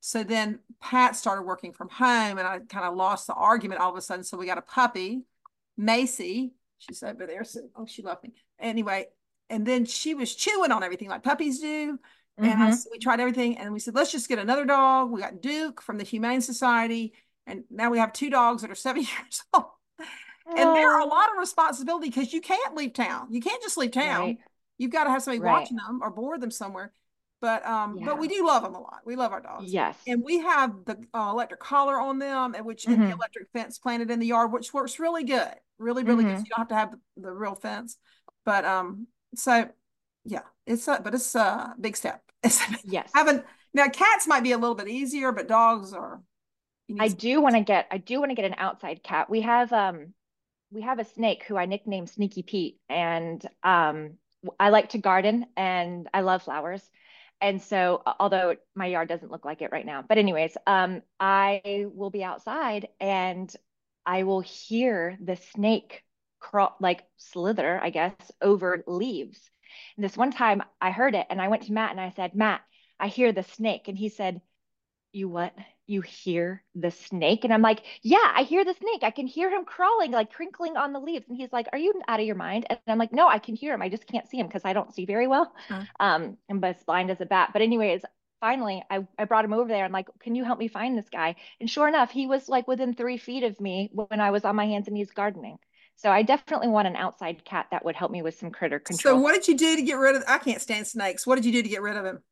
So 0.05 0.21
then 0.21 0.59
Pat 0.81 1.15
started 1.15 1.43
working 1.43 1.71
from 1.71 1.87
home, 1.87 2.37
and 2.37 2.45
I 2.45 2.59
kind 2.59 2.85
of 2.85 2.95
lost 2.95 3.27
the 3.27 3.33
argument 3.33 3.79
all 3.79 3.91
of 3.91 3.97
a 3.97 4.01
sudden. 4.01 4.25
So 4.25 4.37
we 4.37 4.45
got 4.45 4.57
a 4.57 4.61
puppy 4.61 5.23
Macy. 5.77 6.53
She's 6.77 7.03
over 7.03 7.25
there. 7.25 7.43
So, 7.43 7.61
oh, 7.75 7.85
she 7.85 8.01
loved 8.01 8.23
me. 8.23 8.33
Anyway, 8.59 9.07
and 9.49 9.65
then 9.65 9.85
she 9.85 10.13
was 10.13 10.35
chewing 10.35 10.71
on 10.71 10.83
everything 10.83 11.09
like 11.09 11.23
puppies 11.23 11.59
do. 11.59 11.99
Mm-hmm. 12.39 12.45
And 12.45 12.61
I, 12.61 12.75
we 12.91 12.99
tried 12.99 13.19
everything. 13.19 13.57
And 13.57 13.73
we 13.73 13.79
said, 13.79 13.95
let's 13.95 14.11
just 14.11 14.27
get 14.27 14.39
another 14.39 14.65
dog. 14.65 15.11
We 15.11 15.21
got 15.21 15.41
Duke 15.41 15.81
from 15.81 15.97
the 15.97 16.03
Humane 16.03 16.41
Society. 16.41 17.13
And 17.45 17.63
now 17.69 17.89
we 17.89 17.99
have 17.99 18.13
two 18.13 18.29
dogs 18.29 18.61
that 18.61 18.71
are 18.71 18.75
seven 18.75 19.03
years 19.03 19.43
old. 19.53 19.65
Oh. 20.45 20.55
And 20.57 20.75
there 20.75 20.91
are 20.91 20.99
a 20.99 21.05
lot 21.05 21.31
of 21.31 21.37
responsibility 21.39 22.09
because 22.09 22.33
you 22.33 22.41
can't 22.41 22.75
leave 22.75 22.93
town. 22.93 23.27
You 23.29 23.41
can't 23.41 23.61
just 23.61 23.77
leave 23.77 23.91
town. 23.91 24.21
Right. 24.21 24.37
You've 24.77 24.91
got 24.91 25.05
to 25.05 25.09
have 25.11 25.21
somebody 25.23 25.41
right. 25.41 25.59
watching 25.59 25.77
them 25.77 26.01
or 26.01 26.09
board 26.09 26.41
them 26.41 26.51
somewhere. 26.51 26.91
But 27.43 27.67
um, 27.67 27.97
yeah. 27.97 28.05
but 28.05 28.19
we 28.19 28.29
do 28.29 28.47
love 28.47 28.63
them 28.63 28.73
a 28.73 28.79
lot. 28.79 29.01
We 29.03 29.17
love 29.17 29.33
our 29.33 29.41
dogs. 29.41 29.69
Yes. 29.69 29.97
And 30.07 30.23
we 30.23 30.39
have 30.39 30.85
the 30.85 30.97
uh, 31.13 31.29
electric 31.29 31.59
collar 31.59 31.99
on 31.99 32.17
them, 32.17 32.55
and 32.55 32.65
which 32.65 32.85
mm-hmm. 32.85 32.93
and 32.93 33.11
the 33.11 33.15
electric 33.15 33.49
fence 33.51 33.77
planted 33.77 34.09
in 34.09 34.19
the 34.19 34.27
yard, 34.27 34.53
which 34.53 34.73
works 34.73 34.97
really 34.97 35.25
good. 35.25 35.53
Really, 35.77 36.05
really 36.05 36.23
mm-hmm. 36.23 36.35
good. 36.35 36.39
So 36.39 36.43
you 36.45 36.49
don't 36.51 36.59
have 36.59 36.67
to 36.69 36.75
have 36.75 36.91
the, 36.91 37.21
the, 37.23 37.33
real 37.33 37.55
fence. 37.55 37.97
But 38.45 38.63
um, 38.63 39.07
so 39.35 39.67
yeah, 40.23 40.43
it's 40.65 40.87
a 40.87 41.01
but 41.03 41.13
it's 41.13 41.35
a 41.35 41.75
big 41.77 41.97
step. 41.97 42.21
It's 42.45 42.61
yes. 42.85 43.11
Having 43.13 43.43
now 43.73 43.89
cats 43.89 44.25
might 44.25 44.43
be 44.43 44.53
a 44.53 44.57
little 44.57 44.75
bit 44.75 44.87
easier, 44.87 45.33
but 45.33 45.49
dogs 45.49 45.91
are. 45.91 46.21
I 46.97 47.09
do 47.09 47.41
want 47.41 47.55
to 47.55 47.61
get 47.61 47.87
I 47.91 47.97
do 47.97 48.19
want 48.19 48.31
to 48.31 48.35
get 48.35 48.45
an 48.45 48.55
outside 48.57 49.03
cat. 49.03 49.29
We 49.29 49.41
have 49.41 49.73
um 49.73 50.13
we 50.71 50.81
have 50.83 50.99
a 50.99 51.03
snake 51.05 51.43
who 51.45 51.57
I 51.57 51.65
nicknamed 51.65 52.09
Sneaky 52.09 52.43
Pete, 52.43 52.79
and 52.87 53.45
um 53.63 54.11
I 54.57 54.69
like 54.69 54.89
to 54.89 54.97
garden 54.97 55.45
and 55.57 56.07
I 56.13 56.21
love 56.21 56.43
flowers 56.43 56.89
and 57.43 57.61
so 57.61 58.01
although 58.19 58.55
my 58.73 58.87
yard 58.87 59.09
doesn't 59.09 59.29
look 59.29 59.45
like 59.45 59.61
it 59.61 59.71
right 59.71 59.85
now 59.85 60.03
but 60.07 60.17
anyways 60.17 60.57
um, 60.65 61.03
i 61.19 61.85
will 61.93 62.09
be 62.09 62.23
outside 62.23 62.87
and 62.99 63.55
i 64.05 64.23
will 64.23 64.39
hear 64.41 65.15
the 65.23 65.35
snake 65.35 66.01
crawl 66.39 66.75
like 66.79 67.03
slither 67.17 67.79
i 67.83 67.89
guess 67.89 68.13
over 68.41 68.83
leaves. 68.87 69.39
And 69.97 70.03
this 70.03 70.17
one 70.17 70.31
time 70.31 70.63
i 70.81 70.89
heard 70.89 71.15
it 71.15 71.27
and 71.29 71.41
i 71.41 71.49
went 71.49 71.63
to 71.63 71.73
matt 71.73 71.91
and 71.91 72.01
i 72.01 72.11
said 72.15 72.33
matt 72.33 72.61
i 72.99 73.07
hear 73.07 73.31
the 73.31 73.43
snake. 73.43 73.87
And 73.87 73.97
he 73.97 74.09
said 74.09 74.41
you 75.11 75.29
what 75.29 75.53
you 75.85 76.01
hear 76.01 76.63
the 76.75 76.91
snake 76.91 77.43
and 77.43 77.53
i'm 77.53 77.61
like 77.61 77.83
yeah 78.01 78.31
i 78.35 78.43
hear 78.43 78.63
the 78.63 78.73
snake 78.73 79.03
i 79.03 79.11
can 79.11 79.27
hear 79.27 79.49
him 79.49 79.65
crawling 79.65 80.11
like 80.11 80.31
crinkling 80.31 80.77
on 80.77 80.93
the 80.93 80.99
leaves 80.99 81.25
and 81.27 81.37
he's 81.37 81.51
like 81.51 81.67
are 81.73 81.77
you 81.77 81.93
out 82.07 82.19
of 82.19 82.25
your 82.25 82.35
mind 82.35 82.65
and 82.69 82.79
i'm 82.87 82.97
like 82.97 83.11
no 83.11 83.27
i 83.27 83.37
can 83.37 83.55
hear 83.55 83.73
him 83.73 83.81
i 83.81 83.89
just 83.89 84.07
can't 84.07 84.29
see 84.29 84.37
him 84.37 84.47
because 84.47 84.63
i 84.65 84.73
don't 84.73 84.93
see 84.93 85.05
very 85.05 85.27
well 85.27 85.53
uh-huh. 85.69 85.83
um 85.99 86.37
and 86.49 86.63
as 86.63 86.81
blind 86.85 87.11
as 87.11 87.19
a 87.19 87.25
bat 87.25 87.49
but 87.51 87.61
anyways 87.61 88.01
finally 88.39 88.83
I, 88.89 89.05
I 89.17 89.25
brought 89.25 89.45
him 89.45 89.53
over 89.53 89.67
there 89.67 89.83
i'm 89.83 89.91
like 89.91 90.07
can 90.19 90.35
you 90.35 90.43
help 90.43 90.59
me 90.59 90.67
find 90.67 90.97
this 90.97 91.09
guy 91.09 91.35
and 91.59 91.69
sure 91.69 91.87
enough 91.87 92.11
he 92.11 92.27
was 92.27 92.47
like 92.47 92.67
within 92.67 92.93
three 92.93 93.17
feet 93.17 93.43
of 93.43 93.59
me 93.59 93.89
when 93.93 94.21
i 94.21 94.31
was 94.31 94.45
on 94.45 94.55
my 94.55 94.65
hands 94.65 94.87
and 94.87 94.95
knees 94.95 95.11
gardening 95.11 95.57
so 95.95 96.09
I 96.09 96.23
definitely 96.23 96.69
want 96.69 96.87
an 96.87 96.95
outside 96.95 97.45
cat 97.45 97.67
that 97.71 97.85
would 97.85 97.95
help 97.95 98.11
me 98.11 98.21
with 98.21 98.35
some 98.35 98.49
critter 98.49 98.79
control. 98.79 99.15
So 99.15 99.21
what 99.21 99.35
did 99.35 99.47
you 99.47 99.55
do 99.55 99.75
to 99.75 99.81
get 99.81 99.93
rid 99.93 100.15
of? 100.15 100.23
I 100.27 100.39
can't 100.39 100.59
stand 100.61 100.87
snakes. 100.87 101.27
What 101.27 101.35
did 101.35 101.45
you 101.45 101.51
do 101.51 101.61
to 101.61 101.69
get 101.69 101.81
rid 101.81 101.95
of 101.95 102.03
him? 102.05 102.23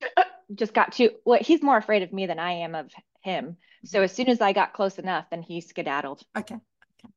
just 0.54 0.74
got 0.74 0.92
too 0.92 1.10
well 1.24 1.38
he's 1.42 1.62
more 1.62 1.76
afraid 1.76 2.02
of 2.02 2.12
me 2.12 2.26
than 2.26 2.38
i 2.38 2.52
am 2.52 2.74
of 2.74 2.90
him. 3.22 3.56
So 3.84 4.02
as 4.02 4.12
soon 4.12 4.28
as 4.28 4.40
i 4.40 4.52
got 4.52 4.72
close 4.72 4.98
enough 4.98 5.26
then 5.30 5.42
he 5.42 5.60
skedaddled. 5.60 6.22
Okay 6.36 6.54
okay. 6.54 7.12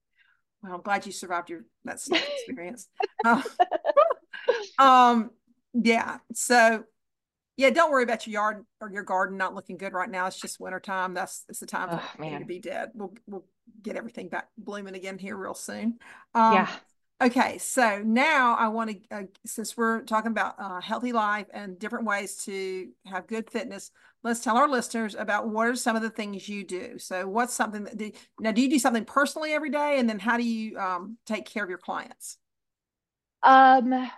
Well 0.62 0.74
i'm 0.74 0.82
glad 0.82 1.06
you 1.06 1.12
survived 1.12 1.50
your 1.50 1.66
that 1.86 2.00
experience. 2.38 2.88
Uh, 3.24 3.42
um 4.80 5.32
yeah 5.74 6.20
so 6.34 6.84
yeah 7.58 7.70
don't 7.70 7.92
worry 7.92 8.04
about 8.04 8.26
your 8.28 8.34
yard 8.34 8.66
or 8.82 8.92
your 8.92 9.04
garden 9.04 9.38
not 9.38 9.56
looking 9.56 9.78
good 9.78 9.94
right 9.94 10.10
now. 10.10 10.28
It's 10.28 10.40
just 10.40 10.60
winter 10.60 10.80
time 10.80 11.14
that's 11.14 11.46
it's 11.50 11.60
the 11.60 11.66
time 11.66 11.90
for 11.90 12.02
oh, 12.02 12.22
man. 12.22 12.42
to 12.42 12.46
be 12.46 12.60
dead. 12.60 12.92
We'll 12.94 13.14
we'll 13.28 13.46
get 13.82 13.96
everything 13.96 14.30
back 14.30 14.48
blooming 14.58 14.96
again 14.96 15.18
here 15.18 15.36
real 15.36 15.56
soon. 15.56 16.00
Um, 16.34 16.54
yeah 16.54 16.70
Okay, 17.22 17.58
so 17.60 18.02
now 18.04 18.56
I 18.56 18.68
want 18.68 18.90
to, 18.90 19.16
uh, 19.16 19.24
since 19.46 19.78
we're 19.78 20.02
talking 20.02 20.32
about 20.32 20.56
uh, 20.60 20.82
healthy 20.82 21.14
life 21.14 21.48
and 21.54 21.80
different 21.80 22.06
ways 22.06 22.44
to 22.44 22.90
have 23.06 23.26
good 23.26 23.50
fitness, 23.50 23.90
let's 24.22 24.42
tell 24.42 24.58
our 24.58 24.68
listeners 24.68 25.16
about 25.16 25.48
what 25.48 25.68
are 25.68 25.76
some 25.78 25.96
of 25.96 26.02
the 26.02 26.10
things 26.10 26.50
you 26.50 26.66
do. 26.66 27.00
So, 27.00 27.26
what's 27.26 27.54
something 27.54 27.86
that 27.86 27.98
do, 27.98 28.12
now 28.38 28.52
do 28.52 28.62
you 28.62 28.70
do 28.70 28.80
something 28.80 29.06
personally 29.06 29.54
every 29.54 29.70
day, 29.70 29.98
and 29.98 30.10
then 30.10 30.20
how 30.20 30.36
do 30.36 30.44
you 30.44 30.78
um, 30.78 31.18
take 31.26 31.46
care 31.46 31.64
of 31.64 31.70
your 31.70 31.80
clients? 31.80 32.38
Um, 33.44 34.12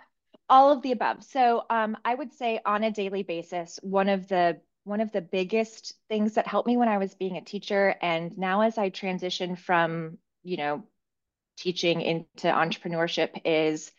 all 0.48 0.72
of 0.72 0.82
the 0.82 0.90
above. 0.90 1.22
So, 1.22 1.66
um, 1.70 1.96
I 2.04 2.16
would 2.16 2.32
say 2.32 2.60
on 2.66 2.82
a 2.82 2.90
daily 2.90 3.22
basis, 3.22 3.78
one 3.82 4.08
of 4.08 4.26
the 4.26 4.60
one 4.82 5.00
of 5.00 5.12
the 5.12 5.20
biggest 5.20 5.94
things 6.08 6.34
that 6.34 6.48
helped 6.48 6.66
me 6.66 6.76
when 6.76 6.88
I 6.88 6.98
was 6.98 7.14
being 7.14 7.36
a 7.36 7.44
teacher, 7.44 7.94
and 8.02 8.36
now 8.36 8.62
as 8.62 8.76
I 8.76 8.88
transition 8.88 9.54
from 9.54 10.18
you 10.42 10.56
know 10.56 10.82
teaching 11.58 12.00
into 12.00 12.48
entrepreneurship 12.48 13.40
is 13.44 13.92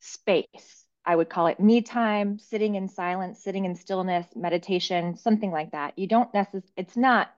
space. 0.00 0.84
I 1.04 1.16
would 1.16 1.30
call 1.30 1.46
it 1.46 1.58
me 1.58 1.80
time, 1.80 2.38
sitting 2.38 2.74
in 2.74 2.88
silence, 2.88 3.42
sitting 3.42 3.64
in 3.64 3.74
stillness, 3.74 4.26
meditation, 4.36 5.16
something 5.16 5.50
like 5.50 5.72
that. 5.72 5.98
You 5.98 6.06
don't 6.06 6.32
necessarily, 6.34 6.68
it's 6.76 6.96
not 6.96 7.30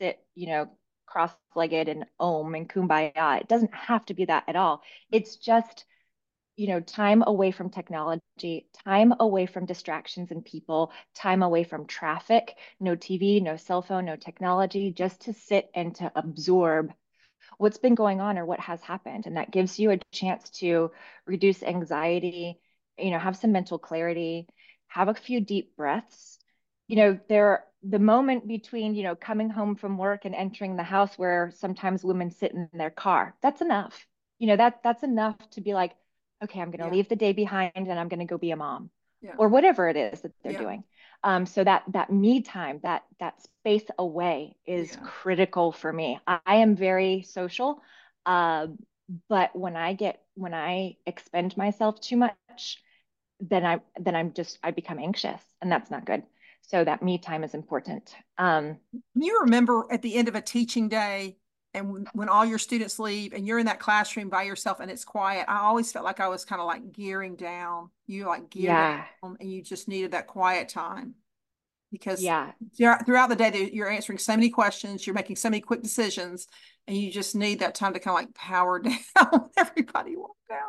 sit, 0.00 0.18
you 0.34 0.46
know, 0.48 0.70
cross-legged 1.06 1.88
and 1.88 2.06
om 2.18 2.54
and 2.54 2.68
kumbaya. 2.68 3.40
It 3.40 3.48
doesn't 3.48 3.74
have 3.74 4.04
to 4.06 4.14
be 4.14 4.24
that 4.26 4.44
at 4.48 4.56
all. 4.56 4.82
It's 5.12 5.36
just, 5.36 5.84
you 6.56 6.68
know, 6.68 6.80
time 6.80 7.22
away 7.26 7.50
from 7.50 7.70
technology, 7.70 8.68
time 8.84 9.14
away 9.20 9.46
from 9.46 9.66
distractions 9.66 10.30
and 10.30 10.44
people, 10.44 10.92
time 11.14 11.42
away 11.42 11.64
from 11.64 11.86
traffic, 11.86 12.56
no 12.80 12.96
TV, 12.96 13.40
no 13.40 13.56
cell 13.56 13.82
phone, 13.82 14.06
no 14.06 14.16
technology, 14.16 14.90
just 14.90 15.22
to 15.22 15.32
sit 15.32 15.70
and 15.74 15.94
to 15.96 16.10
absorb 16.14 16.92
what's 17.56 17.78
been 17.78 17.94
going 17.94 18.20
on 18.20 18.38
or 18.38 18.44
what 18.44 18.60
has 18.60 18.80
happened. 18.82 19.26
And 19.26 19.36
that 19.36 19.50
gives 19.50 19.78
you 19.78 19.90
a 19.90 19.98
chance 20.12 20.50
to 20.60 20.90
reduce 21.26 21.62
anxiety, 21.62 22.60
you 22.98 23.10
know, 23.10 23.18
have 23.18 23.36
some 23.36 23.52
mental 23.52 23.78
clarity, 23.78 24.46
have 24.88 25.08
a 25.08 25.14
few 25.14 25.40
deep 25.40 25.76
breaths. 25.76 26.38
You 26.86 26.96
know, 26.96 27.18
there 27.28 27.64
the 27.82 27.98
moment 27.98 28.48
between, 28.48 28.94
you 28.94 29.02
know, 29.02 29.14
coming 29.14 29.50
home 29.50 29.76
from 29.76 29.98
work 29.98 30.24
and 30.24 30.34
entering 30.34 30.76
the 30.76 30.82
house 30.82 31.16
where 31.16 31.52
sometimes 31.56 32.04
women 32.04 32.30
sit 32.30 32.52
in 32.52 32.68
their 32.72 32.90
car. 32.90 33.34
That's 33.42 33.60
enough. 33.60 34.06
You 34.38 34.48
know, 34.48 34.56
that 34.56 34.80
that's 34.82 35.02
enough 35.02 35.36
to 35.50 35.60
be 35.60 35.74
like, 35.74 35.94
okay, 36.42 36.60
I'm 36.60 36.70
going 36.70 36.80
to 36.80 36.86
yeah. 36.86 36.92
leave 36.92 37.08
the 37.08 37.16
day 37.16 37.32
behind 37.32 37.72
and 37.74 37.98
I'm 37.98 38.08
going 38.08 38.20
to 38.20 38.26
go 38.26 38.38
be 38.38 38.50
a 38.50 38.56
mom. 38.56 38.90
Yeah. 39.20 39.34
Or 39.36 39.48
whatever 39.48 39.88
it 39.88 39.96
is 39.96 40.20
that 40.20 40.32
they're 40.42 40.52
yeah. 40.52 40.58
doing. 40.58 40.84
Um, 41.24 41.46
so 41.46 41.64
that 41.64 41.82
that 41.88 42.12
me 42.12 42.42
time, 42.42 42.80
that 42.82 43.02
that 43.18 43.42
space 43.42 43.84
away 43.98 44.56
is 44.66 44.96
critical 45.02 45.72
for 45.72 45.92
me. 45.92 46.20
I, 46.26 46.38
I 46.46 46.54
am 46.56 46.76
very 46.76 47.22
social. 47.22 47.82
Uh, 48.24 48.68
but 49.28 49.56
when 49.56 49.76
I 49.76 49.94
get 49.94 50.22
when 50.34 50.54
I 50.54 50.96
expend 51.06 51.56
myself 51.56 52.00
too 52.00 52.16
much, 52.16 52.78
then 53.40 53.64
I 53.64 53.80
then 53.98 54.14
I'm 54.14 54.32
just 54.32 54.58
I 54.62 54.70
become 54.70 54.98
anxious, 54.98 55.40
and 55.60 55.72
that's 55.72 55.90
not 55.90 56.04
good. 56.04 56.22
So 56.62 56.84
that 56.84 57.02
me 57.02 57.18
time 57.18 57.44
is 57.44 57.54
important. 57.54 58.14
Um, 58.36 58.76
Can 58.92 59.22
you 59.22 59.40
remember 59.42 59.86
at 59.90 60.02
the 60.02 60.16
end 60.16 60.28
of 60.28 60.34
a 60.34 60.42
teaching 60.42 60.88
day, 60.88 61.37
and 61.74 61.92
when, 61.92 62.06
when 62.12 62.28
all 62.28 62.44
your 62.44 62.58
students 62.58 62.98
leave, 62.98 63.32
and 63.32 63.46
you're 63.46 63.58
in 63.58 63.66
that 63.66 63.80
classroom 63.80 64.28
by 64.28 64.42
yourself, 64.42 64.80
and 64.80 64.90
it's 64.90 65.04
quiet? 65.04 65.46
I 65.48 65.60
always 65.60 65.92
felt 65.92 66.04
like 66.04 66.20
I 66.20 66.28
was 66.28 66.44
kind 66.44 66.60
of 66.60 66.66
like 66.66 66.92
gearing 66.92 67.36
down. 67.36 67.90
You 68.06 68.26
like 68.26 68.50
gearing 68.50 68.66
yeah. 68.66 69.04
down, 69.22 69.36
and 69.40 69.50
you 69.50 69.62
just 69.62 69.88
needed 69.88 70.12
that 70.12 70.26
quiet 70.26 70.68
time 70.68 71.14
because 71.90 72.22
yeah 72.22 72.52
throughout 72.76 73.30
the 73.30 73.34
day 73.34 73.70
you're 73.72 73.88
answering 73.88 74.18
so 74.18 74.36
many 74.36 74.50
questions 74.50 75.06
you're 75.06 75.14
making 75.14 75.34
so 75.34 75.48
many 75.48 75.58
quick 75.58 75.82
decisions 75.82 76.46
and 76.86 76.94
you 76.94 77.10
just 77.10 77.34
need 77.34 77.60
that 77.60 77.74
time 77.74 77.94
to 77.94 77.98
kind 77.98 78.14
of 78.14 78.24
like 78.26 78.34
power 78.34 78.78
down 79.16 79.48
everybody 79.56 80.14
walk 80.14 80.36
down 80.50 80.68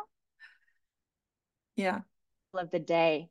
yeah 1.76 1.98
of 2.58 2.70
the 2.70 2.78
day. 2.78 3.30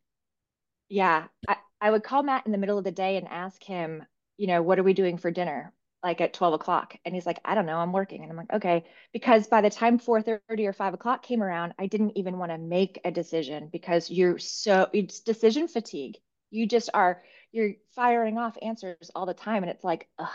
Yeah. 0.88 1.25
I, 1.47 1.58
I 1.82 1.91
would 1.91 2.03
call 2.03 2.23
Matt 2.23 2.45
in 2.45 2.51
the 2.51 2.58
middle 2.58 2.77
of 2.77 2.84
the 2.84 2.91
day 2.91 3.17
and 3.17 3.27
ask 3.27 3.62
him, 3.63 4.03
you 4.38 4.47
know, 4.47 4.62
what 4.62 4.79
are 4.79 4.84
we 4.84 4.93
doing 4.93 5.17
for 5.17 5.32
dinner? 5.32 5.73
Like 6.01 6.21
at 6.21 6.33
12 6.33 6.53
o'clock. 6.53 6.95
And 7.03 7.13
he's 7.13 7.25
like, 7.25 7.39
I 7.43 7.55
don't 7.55 7.65
know, 7.65 7.77
I'm 7.77 7.91
working. 7.91 8.23
And 8.23 8.31
I'm 8.31 8.38
like, 8.38 8.53
okay. 8.53 8.85
Because 9.12 9.47
by 9.47 9.59
the 9.62 9.69
time 9.69 9.99
4:30 9.99 10.65
or 10.65 10.73
5 10.73 10.93
o'clock 10.93 11.23
came 11.23 11.43
around, 11.43 11.73
I 11.77 11.88
didn't 11.88 12.17
even 12.17 12.38
want 12.38 12.51
to 12.51 12.57
make 12.57 13.01
a 13.03 13.12
decision 13.12 13.69
because 13.71 14.09
you're 14.09 14.39
so 14.39 14.88
it's 14.93 15.19
decision 15.19 15.67
fatigue. 15.67 16.17
You 16.51 16.67
just 16.67 16.89
are 16.93 17.21
you're 17.51 17.73
firing 17.95 18.38
off 18.38 18.57
answers 18.62 19.12
all 19.13 19.25
the 19.25 19.33
time. 19.33 19.63
And 19.63 19.71
it's 19.71 19.83
like, 19.83 20.07
ugh. 20.17 20.29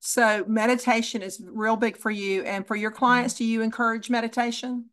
So 0.00 0.44
meditation 0.46 1.22
is 1.22 1.42
real 1.44 1.76
big 1.76 1.96
for 1.96 2.10
you. 2.10 2.42
And 2.42 2.66
for 2.66 2.76
your 2.76 2.90
clients, 2.90 3.34
mm-hmm. 3.34 3.44
do 3.44 3.50
you 3.50 3.62
encourage 3.62 4.10
meditation? 4.10 4.90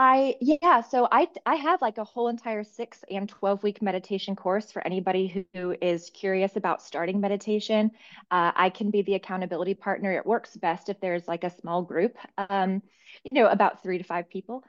I 0.00 0.36
yeah, 0.40 0.82
so 0.82 1.08
I 1.10 1.26
I 1.44 1.56
have 1.56 1.82
like 1.82 1.98
a 1.98 2.04
whole 2.04 2.28
entire 2.28 2.62
6 2.62 3.04
and 3.10 3.28
12 3.28 3.64
week 3.64 3.82
meditation 3.82 4.36
course 4.36 4.70
for 4.70 4.80
anybody 4.86 5.44
who 5.54 5.74
is 5.82 6.10
curious 6.10 6.54
about 6.54 6.82
starting 6.82 7.20
meditation. 7.20 7.90
Uh, 8.30 8.52
I 8.54 8.70
can 8.70 8.92
be 8.92 9.02
the 9.02 9.14
accountability 9.14 9.74
partner. 9.74 10.12
It 10.12 10.24
works 10.24 10.56
best 10.56 10.88
if 10.88 11.00
there's 11.00 11.26
like 11.26 11.42
a 11.42 11.50
small 11.50 11.82
group, 11.82 12.16
um, 12.38 12.80
you 13.28 13.42
know, 13.42 13.48
about 13.48 13.82
three 13.82 13.98
to 13.98 14.04
five 14.04 14.30
people. 14.30 14.62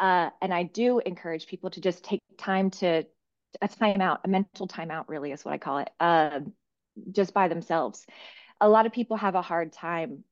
Uh, 0.00 0.30
and 0.42 0.52
I 0.52 0.64
do 0.64 0.98
encourage 0.98 1.46
people 1.46 1.70
to 1.70 1.80
just 1.80 2.02
take 2.02 2.20
time 2.36 2.70
to 2.72 3.04
a 3.62 3.68
timeout, 3.68 4.18
a 4.24 4.28
mental 4.28 4.66
timeout, 4.66 5.04
really 5.06 5.30
is 5.30 5.44
what 5.44 5.54
I 5.54 5.58
call 5.58 5.78
it, 5.78 5.90
uh, 6.00 6.40
just 7.12 7.32
by 7.32 7.46
themselves. 7.46 8.04
A 8.60 8.68
lot 8.68 8.84
of 8.84 8.92
people 8.92 9.16
have 9.16 9.36
a 9.36 9.42
hard 9.42 9.72
time 9.72 10.24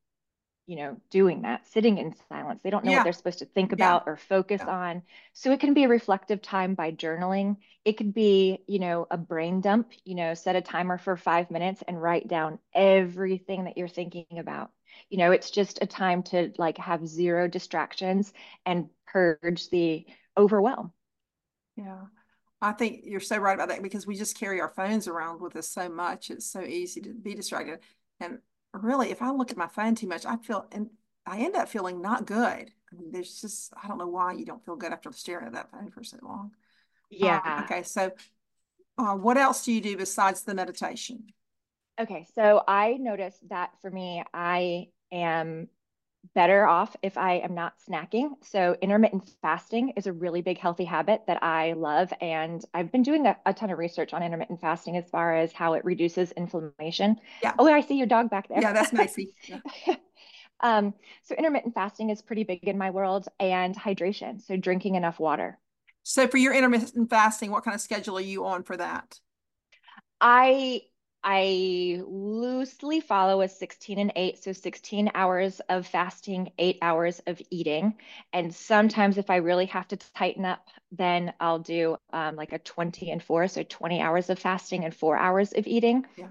you 0.66 0.76
know, 0.76 0.96
doing 1.10 1.42
that, 1.42 1.66
sitting 1.66 1.98
in 1.98 2.14
silence. 2.28 2.60
They 2.62 2.70
don't 2.70 2.84
know 2.84 2.90
yeah. 2.90 2.98
what 2.98 3.04
they're 3.04 3.12
supposed 3.12 3.40
to 3.40 3.44
think 3.44 3.72
about 3.72 4.04
yeah. 4.06 4.12
or 4.12 4.16
focus 4.16 4.62
yeah. 4.64 4.72
on. 4.72 5.02
So 5.34 5.52
it 5.52 5.60
can 5.60 5.74
be 5.74 5.84
a 5.84 5.88
reflective 5.88 6.40
time 6.40 6.74
by 6.74 6.92
journaling. 6.92 7.56
It 7.84 7.98
could 7.98 8.14
be, 8.14 8.62
you 8.66 8.78
know, 8.78 9.06
a 9.10 9.18
brain 9.18 9.60
dump, 9.60 9.90
you 10.04 10.14
know, 10.14 10.32
set 10.32 10.56
a 10.56 10.62
timer 10.62 10.96
for 10.96 11.16
five 11.16 11.50
minutes 11.50 11.82
and 11.86 12.00
write 12.00 12.28
down 12.28 12.58
everything 12.74 13.64
that 13.64 13.76
you're 13.76 13.88
thinking 13.88 14.38
about. 14.38 14.70
You 15.10 15.18
know, 15.18 15.32
it's 15.32 15.50
just 15.50 15.80
a 15.82 15.86
time 15.86 16.22
to 16.24 16.52
like 16.56 16.78
have 16.78 17.06
zero 17.06 17.46
distractions 17.46 18.32
and 18.64 18.88
purge 19.06 19.68
the 19.70 20.06
overwhelm. 20.36 20.92
Yeah. 21.76 22.04
I 22.62 22.72
think 22.72 23.00
you're 23.04 23.20
so 23.20 23.36
right 23.36 23.52
about 23.52 23.68
that 23.68 23.82
because 23.82 24.06
we 24.06 24.16
just 24.16 24.38
carry 24.38 24.60
our 24.62 24.70
phones 24.70 25.08
around 25.08 25.42
with 25.42 25.56
us 25.56 25.68
so 25.68 25.90
much. 25.90 26.30
It's 26.30 26.50
so 26.50 26.62
easy 26.62 27.02
to 27.02 27.10
be 27.10 27.34
distracted. 27.34 27.80
And 28.20 28.38
really, 28.82 29.10
if 29.10 29.22
I 29.22 29.30
look 29.30 29.50
at 29.50 29.56
my 29.56 29.68
phone 29.68 29.94
too 29.94 30.06
much, 30.06 30.26
I 30.26 30.36
feel 30.36 30.66
and 30.72 30.90
I 31.26 31.40
end 31.40 31.56
up 31.56 31.68
feeling 31.68 32.02
not 32.02 32.26
good. 32.26 32.36
I 32.92 32.96
mean, 32.96 33.12
there's 33.12 33.40
just 33.40 33.72
I 33.82 33.88
don't 33.88 33.98
know 33.98 34.08
why 34.08 34.32
you 34.32 34.44
don't 34.44 34.64
feel 34.64 34.76
good 34.76 34.92
after 34.92 35.12
staring 35.12 35.46
at 35.46 35.52
that 35.54 35.70
phone 35.70 35.90
for 35.90 36.04
so 36.04 36.18
long. 36.22 36.52
Yeah. 37.10 37.40
Um, 37.44 37.64
okay. 37.64 37.82
So, 37.82 38.12
uh, 38.98 39.14
what 39.14 39.36
else 39.36 39.64
do 39.64 39.72
you 39.72 39.80
do 39.80 39.96
besides 39.96 40.42
the 40.42 40.54
meditation? 40.54 41.26
Okay. 42.00 42.26
So 42.34 42.62
I 42.66 42.94
noticed 42.94 43.48
that 43.48 43.70
for 43.80 43.90
me, 43.90 44.22
I 44.32 44.88
am 45.12 45.68
better 46.34 46.66
off 46.66 46.96
if 47.02 47.18
I 47.18 47.34
am 47.34 47.54
not 47.54 47.74
snacking. 47.88 48.30
So, 48.42 48.76
intermittent 48.80 49.30
fasting 49.42 49.90
is 49.96 50.06
a 50.06 50.12
really 50.12 50.42
big 50.42 50.58
healthy 50.58 50.84
habit 50.84 51.22
that 51.26 51.42
I 51.42 51.72
love. 51.74 52.12
And 52.20 52.64
I've 52.72 52.90
been 52.90 53.02
doing 53.02 53.26
a, 53.26 53.36
a 53.46 53.52
ton 53.52 53.70
of 53.70 53.78
research 53.78 54.12
on 54.12 54.22
intermittent 54.22 54.60
fasting 54.60 54.96
as 54.96 55.08
far 55.10 55.36
as 55.36 55.52
how 55.52 55.74
it 55.74 55.84
reduces 55.84 56.32
inflammation. 56.32 57.16
Yeah. 57.42 57.54
Oh, 57.58 57.68
I 57.68 57.80
see 57.80 57.96
your 57.96 58.06
dog 58.06 58.30
back 58.30 58.48
there. 58.48 58.60
Yeah, 58.60 58.72
that's 58.72 58.92
Macy. 58.92 59.34
Yeah. 59.86 59.96
um, 60.60 60.94
so, 61.24 61.34
intermittent 61.34 61.74
fasting 61.74 62.10
is 62.10 62.22
pretty 62.22 62.44
big 62.44 62.64
in 62.64 62.78
my 62.78 62.90
world 62.90 63.28
and 63.38 63.76
hydration. 63.76 64.40
So, 64.40 64.56
drinking 64.56 64.94
enough 64.94 65.18
water. 65.18 65.58
So, 66.02 66.26
for 66.28 66.38
your 66.38 66.54
intermittent 66.54 67.10
fasting, 67.10 67.50
what 67.50 67.64
kind 67.64 67.74
of 67.74 67.80
schedule 67.80 68.18
are 68.18 68.22
you 68.22 68.46
on 68.46 68.62
for 68.62 68.76
that? 68.76 69.20
I 70.20 70.82
I 71.24 72.02
loosely 72.06 73.00
follow 73.00 73.40
a 73.40 73.48
16 73.48 73.98
and 73.98 74.12
8, 74.14 74.44
so 74.44 74.52
16 74.52 75.10
hours 75.14 75.60
of 75.68 75.86
fasting, 75.86 76.52
eight 76.58 76.78
hours 76.82 77.20
of 77.26 77.40
eating. 77.50 77.94
And 78.32 78.54
sometimes, 78.54 79.16
if 79.18 79.30
I 79.30 79.36
really 79.36 79.66
have 79.66 79.88
to 79.88 79.96
tighten 79.96 80.44
up, 80.44 80.68
then 80.92 81.32
I'll 81.40 81.58
do 81.60 81.96
um, 82.12 82.36
like 82.36 82.52
a 82.52 82.58
20 82.58 83.10
and 83.10 83.22
4, 83.22 83.48
so 83.48 83.62
20 83.62 84.00
hours 84.02 84.30
of 84.30 84.38
fasting 84.38 84.84
and 84.84 84.94
four 84.94 85.16
hours 85.16 85.52
of 85.54 85.66
eating. 85.66 86.04
Yeah. 86.16 86.28